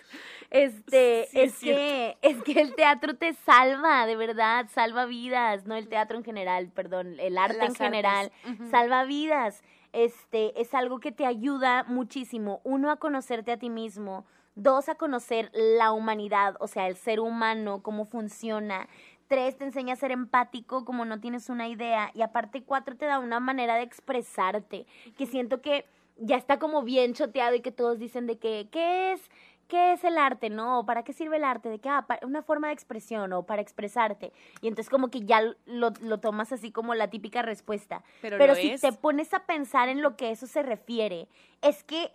Este, 0.50 1.28
Sí, 1.30 1.40
es 1.40 1.54
es 1.54 1.58
que, 1.60 2.16
es 2.22 2.42
que 2.42 2.60
el 2.60 2.74
teatro 2.74 3.16
te 3.16 3.34
salva, 3.34 4.06
de 4.06 4.16
verdad, 4.16 4.66
salva 4.72 5.04
vidas, 5.04 5.66
no 5.66 5.74
el 5.74 5.88
teatro 5.88 6.16
en 6.16 6.24
general, 6.24 6.68
perdón, 6.68 7.18
el 7.20 7.36
arte 7.38 7.56
en 7.56 7.72
Las 7.72 7.76
general, 7.76 8.32
salva 8.70 9.04
vidas. 9.04 9.62
Este, 9.92 10.60
es 10.60 10.74
algo 10.74 11.00
que 11.00 11.12
te 11.12 11.24
ayuda 11.24 11.84
muchísimo, 11.84 12.60
uno, 12.64 12.90
a 12.90 12.96
conocerte 12.96 13.52
a 13.52 13.56
ti 13.58 13.70
mismo, 13.70 14.26
dos, 14.54 14.88
a 14.88 14.96
conocer 14.96 15.50
la 15.54 15.92
humanidad, 15.92 16.56
o 16.60 16.66
sea, 16.66 16.88
el 16.88 16.96
ser 16.96 17.20
humano, 17.20 17.82
cómo 17.82 18.04
funciona, 18.04 18.86
tres, 19.28 19.56
te 19.56 19.64
enseña 19.64 19.94
a 19.94 19.96
ser 19.96 20.10
empático 20.10 20.84
como 20.84 21.04
no 21.04 21.20
tienes 21.20 21.48
una 21.48 21.68
idea, 21.68 22.10
y 22.14 22.22
aparte 22.22 22.62
cuatro, 22.62 22.96
te 22.96 23.06
da 23.06 23.18
una 23.18 23.40
manera 23.40 23.76
de 23.76 23.82
expresarte, 23.82 24.86
que 25.16 25.26
siento 25.26 25.62
que 25.62 25.86
ya 26.18 26.36
está 26.36 26.58
como 26.58 26.82
bien 26.82 27.14
choteado 27.14 27.54
y 27.54 27.60
que 27.60 27.70
todos 27.72 27.98
dicen 27.98 28.26
de 28.26 28.38
que, 28.38 28.68
¿qué 28.70 29.12
es? 29.12 29.30
¿Qué 29.68 29.92
es 29.92 30.02
el 30.02 30.16
arte, 30.16 30.48
no? 30.48 30.86
¿Para 30.86 31.02
qué 31.04 31.12
sirve 31.12 31.36
el 31.36 31.44
arte? 31.44 31.68
De 31.68 31.78
que, 31.78 31.90
ah, 31.90 32.06
para 32.06 32.26
una 32.26 32.42
forma 32.42 32.68
de 32.68 32.72
expresión 32.72 33.32
o 33.34 33.44
para 33.44 33.60
expresarte. 33.60 34.32
Y 34.62 34.68
entonces 34.68 34.88
como 34.88 35.10
que 35.10 35.20
ya 35.20 35.42
lo, 35.66 35.92
lo 36.00 36.18
tomas 36.18 36.52
así 36.52 36.72
como 36.72 36.94
la 36.94 37.10
típica 37.10 37.42
respuesta. 37.42 38.02
Pero, 38.22 38.54
si 38.54 38.70
es. 38.70 38.80
te 38.80 38.92
pones 38.92 39.34
a 39.34 39.40
pensar 39.40 39.90
en 39.90 40.00
lo 40.00 40.16
que 40.16 40.30
eso 40.30 40.46
se 40.46 40.62
refiere, 40.62 41.28
es 41.60 41.84
que 41.84 42.10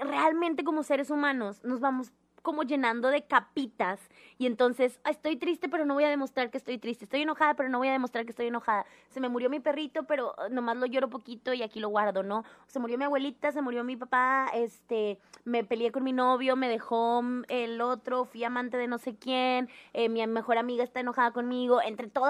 realmente 0.00 0.64
como 0.64 0.82
seres 0.82 1.10
humanos 1.10 1.62
nos 1.62 1.78
vamos 1.78 2.12
como 2.44 2.62
llenando 2.62 3.08
de 3.08 3.24
capitas. 3.26 3.98
Y 4.38 4.46
entonces 4.46 5.00
"Ah, 5.02 5.10
estoy 5.10 5.36
triste 5.36 5.68
pero 5.68 5.86
no 5.86 5.94
voy 5.94 6.04
a 6.04 6.10
demostrar 6.10 6.50
que 6.50 6.58
estoy 6.58 6.78
triste, 6.78 7.06
estoy 7.06 7.22
enojada 7.22 7.54
pero 7.54 7.70
no 7.70 7.78
voy 7.78 7.88
a 7.88 7.92
demostrar 7.92 8.24
que 8.26 8.30
estoy 8.30 8.46
enojada, 8.48 8.84
se 9.08 9.18
me 9.20 9.28
murió 9.30 9.48
mi 9.50 9.60
perrito 9.60 10.04
pero 10.04 10.34
ah, 10.38 10.48
nomás 10.50 10.76
lo 10.76 10.86
lloro 10.86 11.08
poquito 11.08 11.54
y 11.54 11.62
aquí 11.62 11.80
lo 11.80 11.88
guardo, 11.88 12.22
¿no? 12.22 12.44
Se 12.66 12.78
murió 12.78 12.98
mi 12.98 13.04
abuelita, 13.04 13.50
se 13.50 13.62
murió 13.62 13.82
mi 13.82 13.96
papá, 13.96 14.50
este, 14.54 15.18
me 15.44 15.64
peleé 15.64 15.90
con 15.90 16.04
mi 16.04 16.12
novio, 16.12 16.54
me 16.54 16.68
dejó 16.68 17.22
mm, 17.22 17.44
el 17.48 17.80
otro, 17.80 18.26
fui 18.26 18.44
amante 18.44 18.76
de 18.76 18.88
no 18.88 18.98
sé 18.98 19.16
quién, 19.16 19.68
eh, 19.94 20.08
mi 20.10 20.24
mejor 20.26 20.58
amiga 20.58 20.84
está 20.84 21.00
enojada 21.00 21.30
conmigo, 21.32 21.80
entre 21.82 22.08
te, 22.08 22.20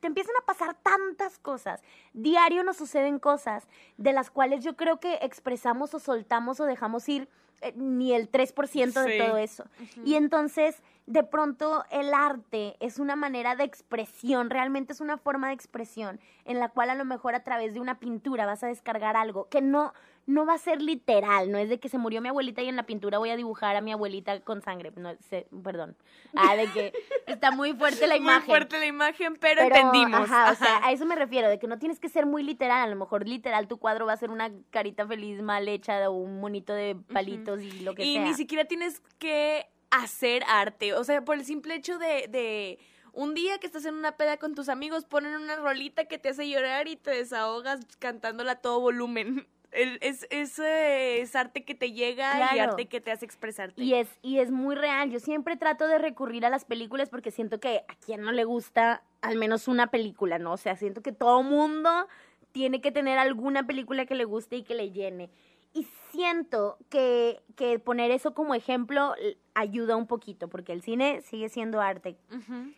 te 0.00 0.06
empiezan 0.06 0.34
a 0.40 0.46
pasar 0.46 0.74
tantas 0.74 1.38
cosas. 1.38 1.82
Diario 2.12 2.62
nos 2.64 2.76
suceden 2.76 3.18
cosas 3.18 3.66
de 3.96 4.12
las 4.12 4.30
cuales 4.30 4.62
yo 4.64 4.76
creo 4.76 5.00
que 5.00 5.14
expresamos 5.22 5.94
o 5.94 5.98
soltamos 5.98 6.60
o 6.60 6.64
dejamos 6.64 7.08
ir 7.08 7.28
eh, 7.60 7.72
ni 7.74 8.12
el 8.14 8.30
3% 8.30 9.02
de 9.02 9.12
Sí. 9.12 9.18
todo 9.18 9.36
eso. 9.36 9.64
Y 10.04 10.14
entonces, 10.14 10.80
de 11.06 11.24
pronto, 11.24 11.84
el 11.90 12.14
arte 12.14 12.76
es 12.78 13.00
una 13.00 13.16
manera 13.16 13.56
de 13.56 13.64
expresión, 13.64 14.48
realmente 14.50 14.92
es 14.92 15.00
una 15.00 15.18
forma 15.18 15.48
de 15.48 15.54
expresión 15.54 16.20
en 16.44 16.60
la 16.60 16.68
cual 16.68 16.90
a 16.90 16.94
lo 16.94 17.04
mejor 17.04 17.34
a 17.34 17.42
través 17.42 17.74
de 17.74 17.80
una 17.80 17.98
pintura 17.98 18.46
vas 18.46 18.62
a 18.62 18.68
descargar 18.68 19.16
algo 19.16 19.48
que 19.48 19.60
no, 19.60 19.92
no 20.28 20.44
va 20.44 20.54
a 20.54 20.58
ser 20.58 20.82
literal, 20.82 21.50
no 21.50 21.56
es 21.56 21.70
de 21.70 21.80
que 21.80 21.88
se 21.88 21.96
murió 21.96 22.20
mi 22.20 22.28
abuelita 22.28 22.60
y 22.60 22.68
en 22.68 22.76
la 22.76 22.82
pintura 22.82 23.16
voy 23.16 23.30
a 23.30 23.36
dibujar 23.36 23.76
a 23.76 23.80
mi 23.80 23.92
abuelita 23.92 24.40
con 24.40 24.60
sangre, 24.60 24.92
no 24.94 25.16
sé, 25.30 25.48
perdón. 25.64 25.96
Ah, 26.36 26.54
de 26.54 26.66
que 26.70 26.92
está 27.26 27.50
muy 27.50 27.72
fuerte 27.72 28.06
la 28.06 28.16
imagen. 28.18 28.40
Muy 28.46 28.46
fuerte 28.46 28.78
la 28.78 28.84
imagen, 28.84 29.36
pero, 29.40 29.62
Pero, 29.62 29.74
entendimos. 29.74 30.30
Ajá, 30.30 30.52
o 30.52 30.54
sea, 30.54 30.84
a 30.84 30.92
eso 30.92 31.06
me 31.06 31.16
refiero, 31.16 31.48
de 31.48 31.58
que 31.58 31.66
no 31.66 31.78
tienes 31.78 31.98
que 31.98 32.10
ser 32.10 32.26
muy 32.26 32.42
literal. 32.42 32.82
A 32.82 32.86
lo 32.86 32.96
mejor 32.96 33.26
literal 33.26 33.68
tu 33.68 33.78
cuadro 33.78 34.04
va 34.04 34.12
a 34.12 34.16
ser 34.18 34.30
una 34.30 34.50
carita 34.68 35.06
feliz 35.06 35.40
mal 35.40 35.66
hecha 35.66 36.10
o 36.10 36.12
un 36.12 36.40
monito 36.40 36.74
de 36.74 36.94
palitos 37.10 37.62
y 37.62 37.80
lo 37.80 37.94
que 37.94 38.04
y 38.04 38.16
sea. 38.16 38.24
ni 38.24 38.34
siquiera 38.34 38.66
tienes 38.66 39.00
que 39.18 39.66
hacer 39.90 40.42
arte. 40.46 40.92
O 40.92 41.04
sea, 41.04 41.24
por 41.24 41.36
el 41.36 41.46
simple 41.46 41.74
hecho 41.74 41.98
de, 41.98 42.28
de 42.28 42.78
un 43.14 43.32
día 43.32 43.56
que 43.56 43.66
estás 43.66 43.86
en 43.86 43.94
una 43.94 44.18
peda 44.18 44.36
con 44.36 44.54
tus 44.54 44.68
amigos, 44.68 45.06
ponen 45.06 45.34
una 45.36 45.56
rolita 45.56 46.04
que 46.04 46.18
te 46.18 46.28
hace 46.28 46.46
llorar 46.46 46.86
y 46.86 46.96
te 46.96 47.12
desahogas 47.12 47.80
cantándola 47.98 48.52
a 48.52 48.56
todo 48.56 48.78
volumen. 48.78 49.48
El- 49.72 49.98
es, 50.00 50.26
es, 50.30 50.58
eh, 50.58 51.20
es 51.20 51.36
arte 51.36 51.64
que 51.64 51.74
te 51.74 51.92
llega 51.92 52.38
y 52.54 52.58
arte 52.58 52.86
que 52.86 53.00
te 53.00 53.10
hace 53.10 53.24
expresarte. 53.24 53.82
Y 53.82 53.94
es, 53.94 54.08
y 54.22 54.38
es 54.38 54.50
muy 54.50 54.74
real. 54.74 55.10
Yo 55.10 55.20
siempre 55.20 55.56
trato 55.56 55.86
de 55.86 55.98
recurrir 55.98 56.46
a 56.46 56.50
las 56.50 56.64
películas 56.64 57.10
porque 57.10 57.30
siento 57.30 57.60
que 57.60 57.82
a 57.88 57.94
quien 57.96 58.22
no 58.22 58.32
le 58.32 58.44
gusta 58.44 59.02
al 59.20 59.36
menos 59.36 59.68
una 59.68 59.88
película, 59.88 60.38
¿no? 60.38 60.52
O 60.52 60.56
sea, 60.56 60.76
siento 60.76 61.02
que 61.02 61.12
todo 61.12 61.42
mundo 61.42 62.08
tiene 62.52 62.80
que 62.80 62.92
tener 62.92 63.18
alguna 63.18 63.66
película 63.66 64.06
que 64.06 64.14
le 64.14 64.24
guste 64.24 64.56
y 64.56 64.62
que 64.62 64.74
le 64.74 64.90
llene. 64.90 65.28
Y 65.72 65.86
siento 66.10 66.78
que, 66.88 67.40
que 67.56 67.78
poner 67.78 68.10
eso 68.10 68.34
como 68.34 68.54
ejemplo 68.54 69.14
ayuda 69.54 69.96
un 69.96 70.06
poquito, 70.06 70.48
porque 70.48 70.72
el 70.72 70.82
cine 70.82 71.20
sigue 71.22 71.48
siendo 71.48 71.80
arte. 71.80 72.16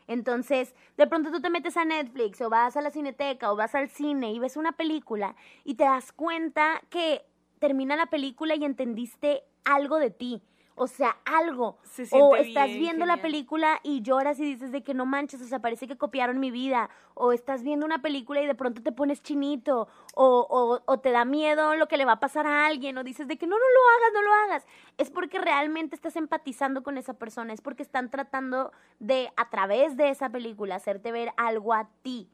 Entonces, 0.07 0.75
de 0.97 1.07
pronto 1.07 1.31
tú 1.31 1.41
te 1.41 1.51
metes 1.51 1.77
a 1.77 1.85
Netflix 1.85 2.41
o 2.41 2.51
vas 2.51 2.77
a 2.77 2.83
la 2.83 2.91
cineteca 2.91 3.53
o 3.53 3.57
vas 3.57 3.75
al 3.75 3.89
cine 3.89 4.33
y 4.33 4.39
ves 4.39 4.57
una 4.57 4.73
película 4.73 5.37
y 5.65 5.75
te 5.75 5.85
das 5.85 6.13
cuenta 6.13 6.83
que 6.91 7.23
termina 7.59 7.97
la 7.97 8.07
película 8.07 8.57
y 8.57 8.65
entendiste 8.65 9.45
algo 9.65 9.99
de 9.99 10.11
ti. 10.11 10.43
O 10.83 10.87
sea, 10.87 11.19
algo. 11.27 11.77
Se 11.83 12.09
O 12.11 12.37
estás 12.37 12.69
bien, 12.69 12.81
viendo 12.81 13.05
la 13.05 13.21
película 13.21 13.81
y 13.83 14.01
lloras 14.01 14.41
y 14.41 14.47
dices 14.47 14.73
de 14.73 14.83
que 14.83 14.95
no 14.95 15.05
manches, 15.05 15.43
o 15.43 15.45
sea, 15.45 15.59
parece 15.59 15.87
que 15.87 15.99
copiaron 15.99 16.41
mi 16.41 16.51
vida. 16.51 16.89
O 17.13 17.35
estás 17.35 17.63
viendo 17.63 17.85
una 17.85 18.01
película 18.01 18.41
y 18.41 18.47
de 18.47 18.55
pronto 18.55 18.83
te 18.83 18.91
pones 18.91 19.23
chinito. 19.23 19.89
O, 20.15 20.47
o, 20.49 20.81
o 20.91 20.99
te 21.01 21.11
da 21.11 21.27
miedo 21.27 21.75
lo 21.75 21.87
que 21.87 21.99
le 21.99 22.07
va 22.07 22.13
a 22.13 22.21
pasar 22.21 22.47
a 22.47 22.65
alguien. 22.65 22.97
O 22.97 23.05
dices 23.05 23.29
de 23.29 23.37
que 23.37 23.47
no, 23.47 23.57
no 23.57 23.59
lo 23.59 23.99
hagas, 23.99 24.13
no 24.15 24.23
lo 24.23 24.33
hagas. 24.33 24.67
Es 24.97 25.11
porque 25.11 25.39
realmente 25.39 25.95
estás 25.95 26.17
empatizando 26.17 26.83
con 26.83 26.97
esa 26.97 27.13
persona. 27.13 27.53
Es 27.53 27.61
porque 27.61 27.83
están 27.83 28.09
tratando 28.09 28.73
de, 29.01 29.31
a 29.37 29.51
través 29.51 29.99
de 29.99 30.09
esa 30.09 30.31
película, 30.31 30.77
hacerte 30.77 31.13
ver 31.13 31.35
algo 31.37 31.75
a 31.75 31.91
ti. 32.01 32.31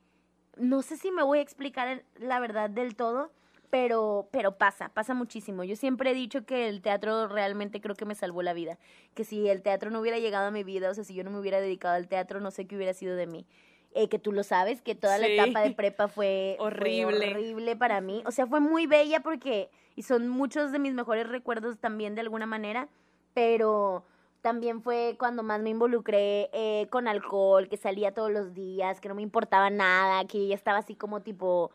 No 0.57 0.83
sé 0.83 0.97
si 0.99 1.11
me 1.11 1.25
voy 1.25 1.41
a 1.41 1.43
explicar 1.43 2.05
la 2.15 2.39
verdad 2.39 2.71
del 2.71 2.95
todo, 2.95 3.33
pero, 3.77 4.27
pero 4.31 4.57
pasa, 4.57 4.89
pasa 4.89 5.12
muchísimo. 5.12 5.62
Yo 5.62 5.77
siempre 5.77 6.11
he 6.11 6.15
dicho 6.15 6.47
que 6.47 6.67
el 6.67 6.81
teatro 6.81 7.29
realmente 7.29 7.83
creo 7.83 7.95
que 7.95 8.07
me 8.07 8.15
salvó 8.15 8.41
la 8.41 8.55
vida. 8.55 8.79
Que 9.12 9.23
si 9.23 9.51
el 9.51 9.61
teatro 9.61 9.91
no 9.91 10.01
hubiera 10.01 10.19
llegado 10.19 10.47
a 10.47 10.51
mi 10.51 10.65
vida, 10.65 10.89
o 10.89 10.95
sea, 10.95 11.05
si 11.05 11.12
yo 11.12 11.25
no 11.25 11.31
me 11.31 11.39
hubiera 11.39 11.61
dedicado 11.61 11.95
al 11.95 12.09
teatro, 12.09 12.41
no 12.41 12.51
sé 12.51 12.67
qué 12.67 12.75
hubiera 12.77 12.95
sido 12.95 13.17
de 13.17 13.27
mí. 13.27 13.47
Eh, 13.93 14.09
que 14.09 14.19
tú 14.19 14.33
lo 14.33 14.45
sabes, 14.45 14.81
que 14.81 14.95
toda 14.95 15.19
la 15.19 15.27
etapa 15.27 15.61
de 15.61 15.73
prepa 15.73 16.09
fue 16.09 16.57
fue 16.59 16.67
Horrible. 16.67 17.33
horrible 17.33 17.77
para 17.77 18.01
mí. 18.01 18.23
O 18.25 18.31
sea, 18.31 18.47
fue 18.47 18.61
muy 18.61 18.87
bella 18.87 19.21
porque, 19.21 19.69
y 19.95 20.05
son 20.05 20.27
muchos 20.27 20.73
de 20.73 20.79
mis 20.79 20.95
mejores 20.95 21.29
recuerdos 21.29 21.79
también 21.79 22.15
de 22.15 22.23
alguna 22.23 22.47
manera, 22.47 22.89
pero 23.35 24.07
también 24.41 24.81
fue 24.81 25.17
cuando 25.19 25.43
más 25.43 25.61
me 25.61 25.69
involucré 25.69 26.49
eh, 26.55 26.87
con 26.89 27.09
alcohol, 27.09 27.69
que 27.69 27.77
salía 27.77 28.15
todos 28.15 28.31
los 28.31 28.55
días, 28.55 29.03
que 29.03 29.09
no 29.09 29.15
me 29.15 29.23
importaba 29.23 29.69
nada, 29.69 30.25
que 30.27 30.47
ya 30.47 30.55
estaba 30.55 30.79
así 30.79 30.95
como 30.95 31.21
tipo, 31.21 31.73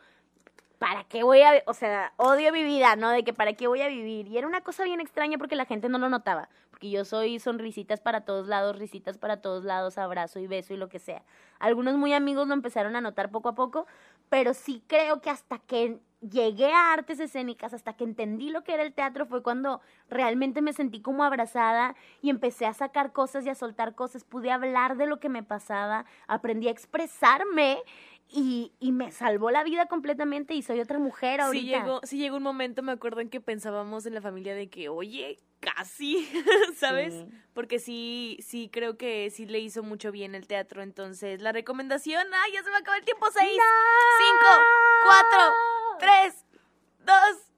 ¿para 0.82 1.04
qué 1.04 1.22
voy 1.22 1.44
a, 1.44 1.62
o 1.67 1.76
sea, 1.76 2.12
odio 2.17 2.52
mi 2.52 2.63
vida, 2.63 2.96
¿no? 2.96 3.12
De 3.12 3.24
que 3.24 3.34
para 3.34 3.54
qué 3.54 3.67
voy 3.67 3.84
a 3.84 3.88
vivir. 3.88 4.28
Y 4.28 4.39
era 4.39 4.48
una 4.48 4.62
cosa 4.62 4.84
bien 4.84 5.00
extraña 5.00 5.38
porque 5.38 5.56
la 5.56 5.65
gente 5.65 5.89
no 5.89 6.00
lo 6.00 6.10
notaba, 6.10 6.50
porque 6.72 6.89
yo 6.89 7.06
soy 7.06 7.38
sonrisitas 7.38 8.02
para 8.02 8.22
todos 8.22 8.48
lados, 8.48 8.80
risitas 8.80 9.20
para 9.20 9.41
todos 9.41 9.63
lados, 9.63 10.00
abrazo 10.00 10.39
y 10.39 10.48
beso 10.48 10.74
y 10.74 10.78
lo 10.78 10.89
que 10.89 10.98
sea. 10.98 11.22
Algunos 11.60 11.98
muy 11.98 12.13
amigos 12.13 12.48
lo 12.48 12.56
empezaron 12.56 12.96
a 12.96 13.02
notar 13.02 13.30
poco 13.30 13.50
a 13.50 13.54
poco, 13.54 13.86
pero 14.30 14.56
sí 14.56 14.84
creo 14.88 15.22
que 15.22 15.30
hasta 15.30 15.60
que 15.60 16.00
llegué 16.22 16.72
a 16.72 16.94
artes 16.94 17.20
escénicas, 17.20 17.74
hasta 17.74 17.94
que 17.94 18.04
entendí 18.04 18.50
lo 18.50 18.63
que 18.63 18.74
era 18.74 18.84
el 18.84 18.94
teatro, 18.94 19.26
fue 19.26 19.44
cuando 19.44 19.82
realmente 20.10 20.62
me 20.62 20.74
sentí 20.74 21.02
como 21.02 21.24
abrazada 21.24 21.96
y 22.22 22.30
empecé 22.30 22.65
a 22.65 22.74
sacar 22.74 23.12
cosas 23.12 23.46
y 23.46 23.50
a 23.50 23.56
soltar 23.56 23.94
cosas, 23.94 24.24
pude 24.24 24.52
hablar 24.52 24.98
de 24.98 25.06
lo 25.06 25.20
que 25.20 25.30
me 25.30 25.44
pasaba, 25.44 26.06
aprendí 26.28 26.67
a 26.67 26.72
expresarme 26.72 27.84
y, 28.34 28.72
y 28.80 28.94
me 28.94 29.12
salvó 29.12 29.52
la 29.52 29.63
vida 29.63 29.88
completamente 29.88 30.54
y 30.54 30.62
soy 30.62 30.80
otra 30.80 31.00
mujer 31.00 31.41
ahorita. 31.41 31.62
Sí 31.62 31.67
llegó, 31.67 32.00
sí 32.04 32.17
llegó 32.17 32.38
un 32.38 32.44
momento, 32.44 32.82
me 32.82 32.94
acuerdo 32.94 33.20
en 33.20 33.30
que 33.30 33.41
pensábamos 33.41 34.06
en 34.06 34.13
la 34.13 34.22
familia 34.22 34.56
de 34.56 34.70
que, 34.70 34.88
oye, 34.88 35.38
casi, 35.60 36.26
¿sabes? 36.78 37.13
Sí. 37.13 37.26
Porque 37.54 37.80
sí, 37.80 38.38
sí 38.41 38.70
creo 38.72 38.98
que 38.98 39.30
sí 39.32 39.46
le 39.46 39.60
hizo 39.60 39.84
mucho 39.84 40.12
bien 40.12 40.34
el 40.34 40.48
teatro. 40.48 40.82
Entonces, 40.82 41.41
la 41.41 41.52
recomendación, 41.52 42.26
¡ay, 42.34 42.54
ya 42.54 42.63
se 42.63 42.70
me 42.70 42.78
acaba 42.78 42.98
el 42.98 43.04
tiempo! 43.04 43.26
¡Seis, 43.32 43.60
cinco, 44.17 44.63
cuatro, 45.06 45.54
tres, 46.00 46.46
dos! 47.06 47.52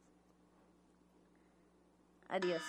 Adiós. 2.30 2.64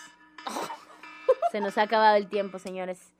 Se 1.51 1.61
nos 1.61 1.79
ha 1.79 1.83
acabado 1.83 2.17
el 2.17 2.29
tiempo, 2.29 2.59
señores. 2.59 3.15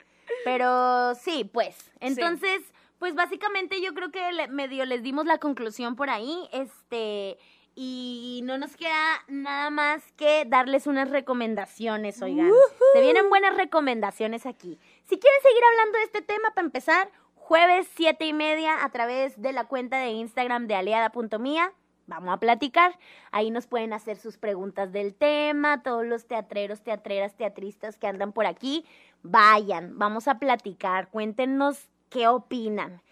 Pero 0.45 1.15
sí, 1.15 1.45
pues. 1.45 1.91
Entonces, 2.01 2.61
pues 3.05 3.15
básicamente 3.15 3.83
yo 3.83 3.93
creo 3.93 4.11
que 4.11 4.33
le- 4.33 4.49
medio 4.49 4.87
les 4.87 5.03
dimos 5.03 5.27
la 5.27 5.37
conclusión 5.37 5.95
por 5.95 6.09
ahí. 6.09 6.49
Este. 6.53 7.37
Y 7.75 8.41
no 8.45 8.57
nos 8.57 8.79
queda 8.79 9.23
nada 9.29 9.69
más 9.69 10.11
que 10.13 10.45
darles 10.47 10.87
unas 10.87 11.11
recomendaciones, 11.11 12.23
oigan. 12.23 12.51
Se 12.95 13.03
vienen 13.03 13.29
buenas 13.29 13.59
recomendaciones 13.59 14.47
aquí. 14.47 14.79
Si 15.05 15.19
quieren 15.19 15.43
seguir 15.43 15.63
hablando 15.71 15.99
de 15.99 16.05
este 16.05 16.23
tema, 16.23 16.49
para 16.55 16.65
empezar, 16.65 17.11
jueves 17.35 17.87
siete 17.95 18.25
y 18.25 18.33
media 18.33 18.83
a 18.83 18.89
través 18.91 19.39
de 19.43 19.53
la 19.53 19.65
cuenta 19.65 19.99
de 19.99 20.09
Instagram 20.09 20.67
de 20.67 20.77
aliada.mía. 20.77 21.75
Vamos 22.07 22.33
a 22.33 22.39
platicar. 22.39 22.99
Ahí 23.33 23.51
nos 23.51 23.67
pueden 23.67 23.93
hacer 23.93 24.17
sus 24.17 24.39
preguntas 24.39 24.93
del 24.93 25.15
tema. 25.15 25.83
Todos 25.83 26.07
los 26.07 26.27
teatreros, 26.27 26.81
teatreras, 26.83 27.37
teatristas 27.37 27.99
que 27.99 28.07
andan 28.07 28.33
por 28.33 28.47
aquí, 28.47 28.87
vayan. 29.23 29.99
Vamos 29.99 30.27
a 30.27 30.39
platicar. 30.39 31.09
Cuéntenos 31.11 31.91
qué 32.11 32.29
opinan. 32.29 33.03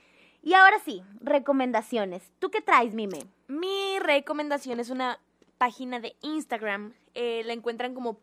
Y 0.42 0.54
ahora 0.54 0.78
sí, 0.84 1.02
recomendaciones. 1.20 2.22
¿Tú 2.38 2.50
qué 2.50 2.60
traes, 2.60 2.94
Mime? 2.94 3.20
Mi 3.48 3.98
recomendación 4.00 4.80
es 4.80 4.90
una 4.90 5.18
página 5.58 6.00
de 6.00 6.16
Instagram. 6.22 6.94
eh, 7.14 7.42
la 7.44 7.52
encuentran 7.52 7.92
como 7.92 8.14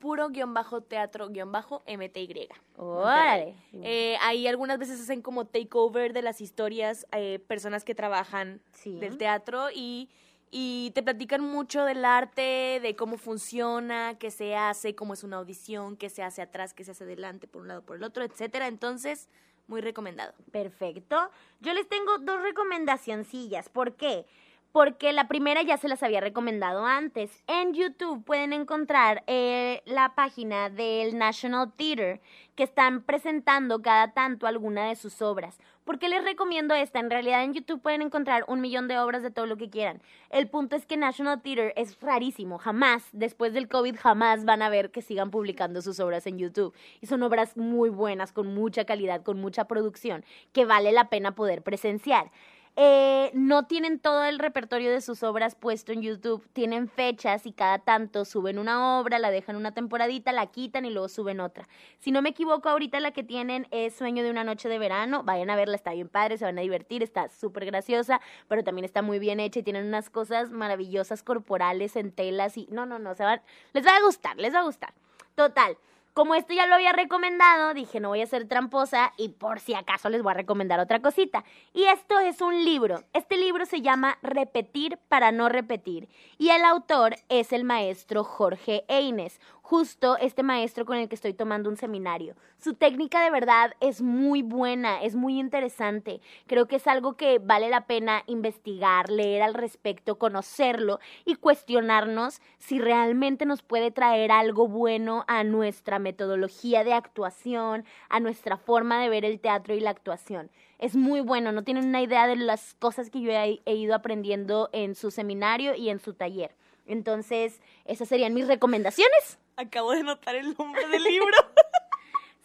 puro-teatro-mty. 1.08 2.48
Órale. 2.78 3.56
Eh, 3.74 4.18
ahí 4.22 4.48
algunas 4.48 4.80
veces 4.80 5.00
hacen 5.02 5.22
como 5.22 5.46
takeover 5.46 6.14
de 6.14 6.22
las 6.22 6.42
historias, 6.42 7.06
eh, 7.12 7.40
personas 7.48 7.84
que 7.84 7.96
trabajan 7.96 8.62
Sí. 8.74 8.98
del 9.00 9.18
teatro 9.18 9.68
y, 9.74 10.10
y 10.52 10.92
te 10.96 11.04
platican 11.04 11.42
mucho 11.42 11.84
del 11.86 12.04
arte, 12.06 12.80
de 12.82 12.96
cómo 12.96 13.18
funciona, 13.18 14.18
qué 14.18 14.32
se 14.32 14.56
hace, 14.56 14.96
cómo 14.96 15.14
es 15.14 15.24
una 15.24 15.38
audición, 15.38 15.96
qué 15.98 16.10
se 16.10 16.24
hace 16.24 16.42
atrás, 16.42 16.74
qué 16.74 16.84
se 16.84 16.92
hace 16.92 17.04
adelante, 17.04 17.48
por 17.48 17.62
un 17.62 17.68
lado, 17.68 17.84
por 17.84 17.98
el 17.98 18.04
otro, 18.04 18.24
etcétera. 18.24 18.68
Entonces, 18.68 19.30
muy 19.70 19.82
recomendado. 19.82 20.34
Perfecto. 20.52 21.30
Yo 21.62 21.74
les 21.74 21.88
tengo 21.88 22.18
dos 22.18 22.42
recomendacioncillas. 22.42 23.70
¿Por 23.70 23.96
qué? 23.96 24.26
Porque 24.72 25.14
la 25.14 25.28
primera 25.28 25.64
ya 25.64 25.78
se 25.78 25.88
las 25.88 26.04
había 26.04 26.22
recomendado 26.22 26.86
antes. 26.86 27.44
En 27.48 27.74
YouTube 27.74 28.24
pueden 28.24 28.54
encontrar 28.54 29.24
eh, 29.26 29.82
la 29.86 30.14
página 30.14 30.70
del 30.70 31.18
National 31.18 31.72
Theater 31.76 32.22
que 32.56 32.64
están 32.64 33.02
presentando 33.02 33.82
cada 33.82 34.14
tanto 34.14 34.46
alguna 34.46 34.90
de 34.90 34.96
sus 34.96 35.22
obras. 35.22 35.58
¿Por 35.90 35.98
qué 35.98 36.08
les 36.08 36.24
recomiendo 36.24 36.76
esta? 36.76 37.00
En 37.00 37.10
realidad 37.10 37.44
en 37.44 37.56
YouTube 37.56 37.82
pueden 37.82 38.04
encontrar 38.04 38.46
un 38.48 38.62
millón 38.62 38.88
de 38.88 39.00
obras 39.00 39.24
de 39.24 39.32
todo 39.32 39.48
lo 39.48 39.58
que 39.58 39.72
quieran. 39.72 40.04
El 40.30 40.48
punto 40.48 40.76
es 40.76 40.86
que 40.86 40.98
National 40.98 41.42
Theater 41.42 41.74
es 41.76 42.00
rarísimo. 42.00 42.60
Jamás, 42.60 43.08
después 43.12 43.56
del 43.56 43.68
COVID, 43.68 43.96
jamás 43.98 44.46
van 44.46 44.62
a 44.62 44.70
ver 44.70 44.92
que 44.92 45.02
sigan 45.02 45.32
publicando 45.32 45.82
sus 45.82 46.00
obras 46.00 46.28
en 46.28 46.38
YouTube. 46.38 46.76
Y 47.02 47.08
son 47.08 47.24
obras 47.24 47.58
muy 47.58 47.90
buenas, 47.90 48.32
con 48.32 48.54
mucha 48.54 48.86
calidad, 48.86 49.24
con 49.24 49.42
mucha 49.42 49.66
producción, 49.66 50.24
que 50.54 50.64
vale 50.64 50.92
la 50.92 51.10
pena 51.10 51.34
poder 51.34 51.64
presenciar. 51.64 52.30
Eh, 52.76 53.32
no 53.34 53.66
tienen 53.66 54.00
todo 54.00 54.24
el 54.24 54.40
repertorio 54.40 54.92
de 54.92 55.02
sus 55.02 55.24
obras 55.24 55.56
puesto 55.56 55.92
en 55.92 56.02
YouTube, 56.02 56.48
tienen 56.54 56.88
fechas 56.88 57.46
y 57.46 57.52
cada 57.52 57.80
tanto 57.80 58.24
suben 58.24 58.58
una 58.58 59.00
obra, 59.00 59.20
la 59.20 59.32
dejan 59.32 59.56
una 59.56 59.74
temporadita, 59.74 60.32
la 60.32 60.48
quitan 60.48 60.86
y 60.86 60.90
luego 60.90 61.10
suben 61.10 61.40
otra. 61.40 61.68
Si 62.00 62.12
no 62.12 62.22
me 62.22 62.30
equivoco, 62.30 62.70
ahorita 62.70 63.00
la 63.00 63.12
que 63.12 63.24
tienen 63.24 63.68
es 63.72 63.96
Sueño 63.96 64.24
de 64.24 64.32
una 64.32 64.44
noche 64.44 64.70
de 64.70 64.80
verano, 64.80 65.24
vayan 65.24 65.50
a 65.50 65.56
verla, 65.56 65.76
está 65.76 65.94
bien 65.94 66.08
padre, 66.08 66.38
se 66.38 66.46
van 66.46 66.58
a 66.58 66.62
divertir, 66.62 67.04
está 67.04 67.28
súper 67.30 67.66
graciosa, 67.66 68.22
pero 68.48 68.64
también 68.64 68.86
está 68.86 69.02
muy 69.02 69.20
bien 69.20 69.40
hecha 69.40 69.60
y 69.60 69.64
tienen 69.64 69.86
unas 69.86 70.10
cosas 70.10 70.52
maravillosas 70.52 71.22
corporales 71.22 71.96
en 71.96 72.12
telas 72.12 72.58
y 72.58 72.68
no, 72.72 72.86
no, 72.86 73.00
no, 73.00 73.14
se 73.16 73.24
van, 73.24 73.42
les 73.74 73.86
va 73.86 73.98
a 73.98 74.02
gustar, 74.02 74.38
les 74.38 74.54
va 74.54 74.60
a 74.60 74.64
gustar. 74.64 74.94
Total. 75.36 75.78
Como 76.20 76.36
esto 76.36 76.54
ya 76.54 76.68
lo 76.68 76.76
había 76.76 76.92
recomendado, 76.92 77.74
dije 77.74 78.02
no 78.02 78.10
voy 78.10 78.22
a 78.22 78.28
ser 78.28 78.46
tramposa 78.46 79.14
y 79.16 79.30
por 79.30 79.62
si 79.62 79.74
acaso 79.74 80.10
les 80.10 80.22
voy 80.22 80.32
a 80.32 80.34
recomendar 80.34 80.82
otra 80.82 81.02
cosita. 81.02 81.46
Y 81.74 81.86
esto 81.86 82.20
es 82.20 82.42
un 82.42 82.66
libro. 82.66 83.06
Este 83.14 83.38
libro 83.38 83.66
se 83.66 83.80
llama 83.80 84.18
Repetir 84.22 85.00
para 85.08 85.32
no 85.32 85.48
repetir. 85.48 86.10
Y 86.38 86.50
el 86.50 86.66
autor 86.66 87.16
es 87.30 87.54
el 87.54 87.64
maestro 87.64 88.26
Jorge 88.26 88.84
Eines, 88.90 89.40
justo 89.70 90.18
este 90.18 90.42
maestro 90.42 90.84
con 90.84 90.98
el 90.98 91.08
que 91.08 91.14
estoy 91.14 91.36
tomando 91.36 91.70
un 91.70 91.78
seminario. 91.78 92.36
Su 92.58 92.74
técnica 92.74 93.24
de 93.24 93.30
verdad 93.30 93.76
es 93.80 94.02
muy 94.02 94.42
buena, 94.42 95.04
es 95.04 95.14
muy 95.14 95.40
interesante. 95.40 96.22
Creo 96.48 96.66
que 96.66 96.78
es 96.78 96.88
algo 96.88 97.14
que 97.14 97.38
vale 97.38 97.70
la 97.70 97.86
pena 97.86 98.24
investigar, 98.26 99.12
leer 99.12 99.44
al 99.44 99.54
respecto, 99.54 100.18
conocerlo 100.18 101.00
y 101.24 101.36
cuestionarnos 101.36 102.42
si 102.58 102.80
realmente 102.80 103.46
nos 103.46 103.62
puede 103.62 103.92
traer 103.92 104.32
algo 104.32 104.68
bueno 104.68 105.24
a 105.28 105.44
nuestra 105.44 106.00
metodología 106.00 106.84
de 106.84 106.94
actuación, 106.94 107.86
a 108.10 108.20
nuestra 108.20 108.58
forma 108.58 109.00
de 109.00 109.10
ver 109.10 109.24
el 109.24 109.40
teatro 109.40 109.76
y 109.76 109.82
la 109.82 109.92
actuación. 109.92 110.50
Es 110.80 110.96
muy 110.96 111.22
bueno, 111.22 111.52
no 111.52 111.64
tienen 111.64 111.86
una 111.86 112.02
idea 112.02 112.26
de 112.26 112.38
las 112.38 112.74
cosas 112.74 113.12
que 113.12 113.22
yo 113.22 113.32
he, 113.32 113.76
ido 113.76 113.94
aprendiendo 113.94 114.70
en 114.74 114.96
su 114.96 115.12
seminario 115.12 115.76
y 115.76 115.90
en 115.90 116.00
su 116.00 116.16
taller. 116.16 116.56
Entonces, 116.90 117.62
esas 117.86 118.10
serían 118.10 118.34
mis 118.34 118.48
recomendaciones. 118.48 119.38
Acabo 119.56 119.92
de 119.92 120.04
notar 120.04 120.36
el 120.36 120.56
nombre 120.58 120.88
del 120.88 121.04
libro. 121.12 121.38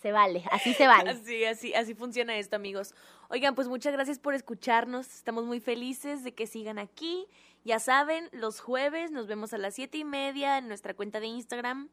Se 0.03 0.13
vale, 0.13 0.45
así 0.51 0.75
se 0.75 0.87
vale. 0.87 1.11
Así, 1.11 1.45
así, 1.47 1.73
así 1.73 1.95
funciona 1.95 2.37
esto, 2.37 2.57
amigos. 2.57 2.95
Oigan, 3.31 3.55
pues 3.55 3.69
muchas 3.69 3.95
gracias 3.95 4.19
por 4.19 4.35
escucharnos. 4.35 5.07
Estamos 5.15 5.45
muy 5.47 5.61
felices 5.61 6.23
de 6.25 6.35
que 6.35 6.47
sigan 6.47 6.79
aquí. 6.79 7.27
Ya 7.65 7.79
saben, 7.79 8.29
los 8.33 8.61
jueves 8.61 9.11
nos 9.13 9.27
vemos 9.27 9.55
a 9.55 9.59
las 9.59 9.75
siete 9.75 9.97
y 9.97 10.05
media 10.05 10.59
en 10.59 10.69
nuestra 10.69 10.93
cuenta 10.93 11.21
de 11.21 11.29
Instagram. 11.29 11.89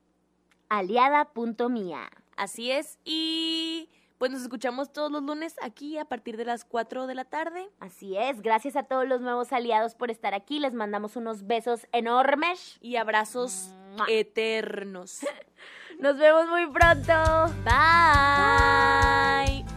Aliada.mía. 0.67 2.09
Así 2.35 2.71
es. 2.71 2.99
Y 3.05 3.87
pues 4.21 4.29
nos 4.29 4.43
escuchamos 4.43 4.93
todos 4.93 5.11
los 5.11 5.23
lunes 5.23 5.55
aquí 5.63 5.97
a 5.97 6.05
partir 6.05 6.37
de 6.37 6.45
las 6.45 6.63
4 6.63 7.07
de 7.07 7.15
la 7.15 7.25
tarde. 7.25 7.67
Así 7.79 8.15
es, 8.15 8.43
gracias 8.43 8.75
a 8.75 8.83
todos 8.83 9.07
los 9.07 9.19
nuevos 9.19 9.51
aliados 9.51 9.95
por 9.95 10.11
estar 10.11 10.35
aquí. 10.35 10.59
Les 10.59 10.75
mandamos 10.75 11.15
unos 11.15 11.47
besos 11.47 11.87
enormes. 11.91 12.77
Y 12.81 12.97
abrazos 12.97 13.73
Mua. 13.97 14.05
eternos. 14.09 15.21
Nos 15.99 16.19
vemos 16.19 16.47
muy 16.49 16.67
pronto. 16.67 17.51
Bye. 17.65 19.70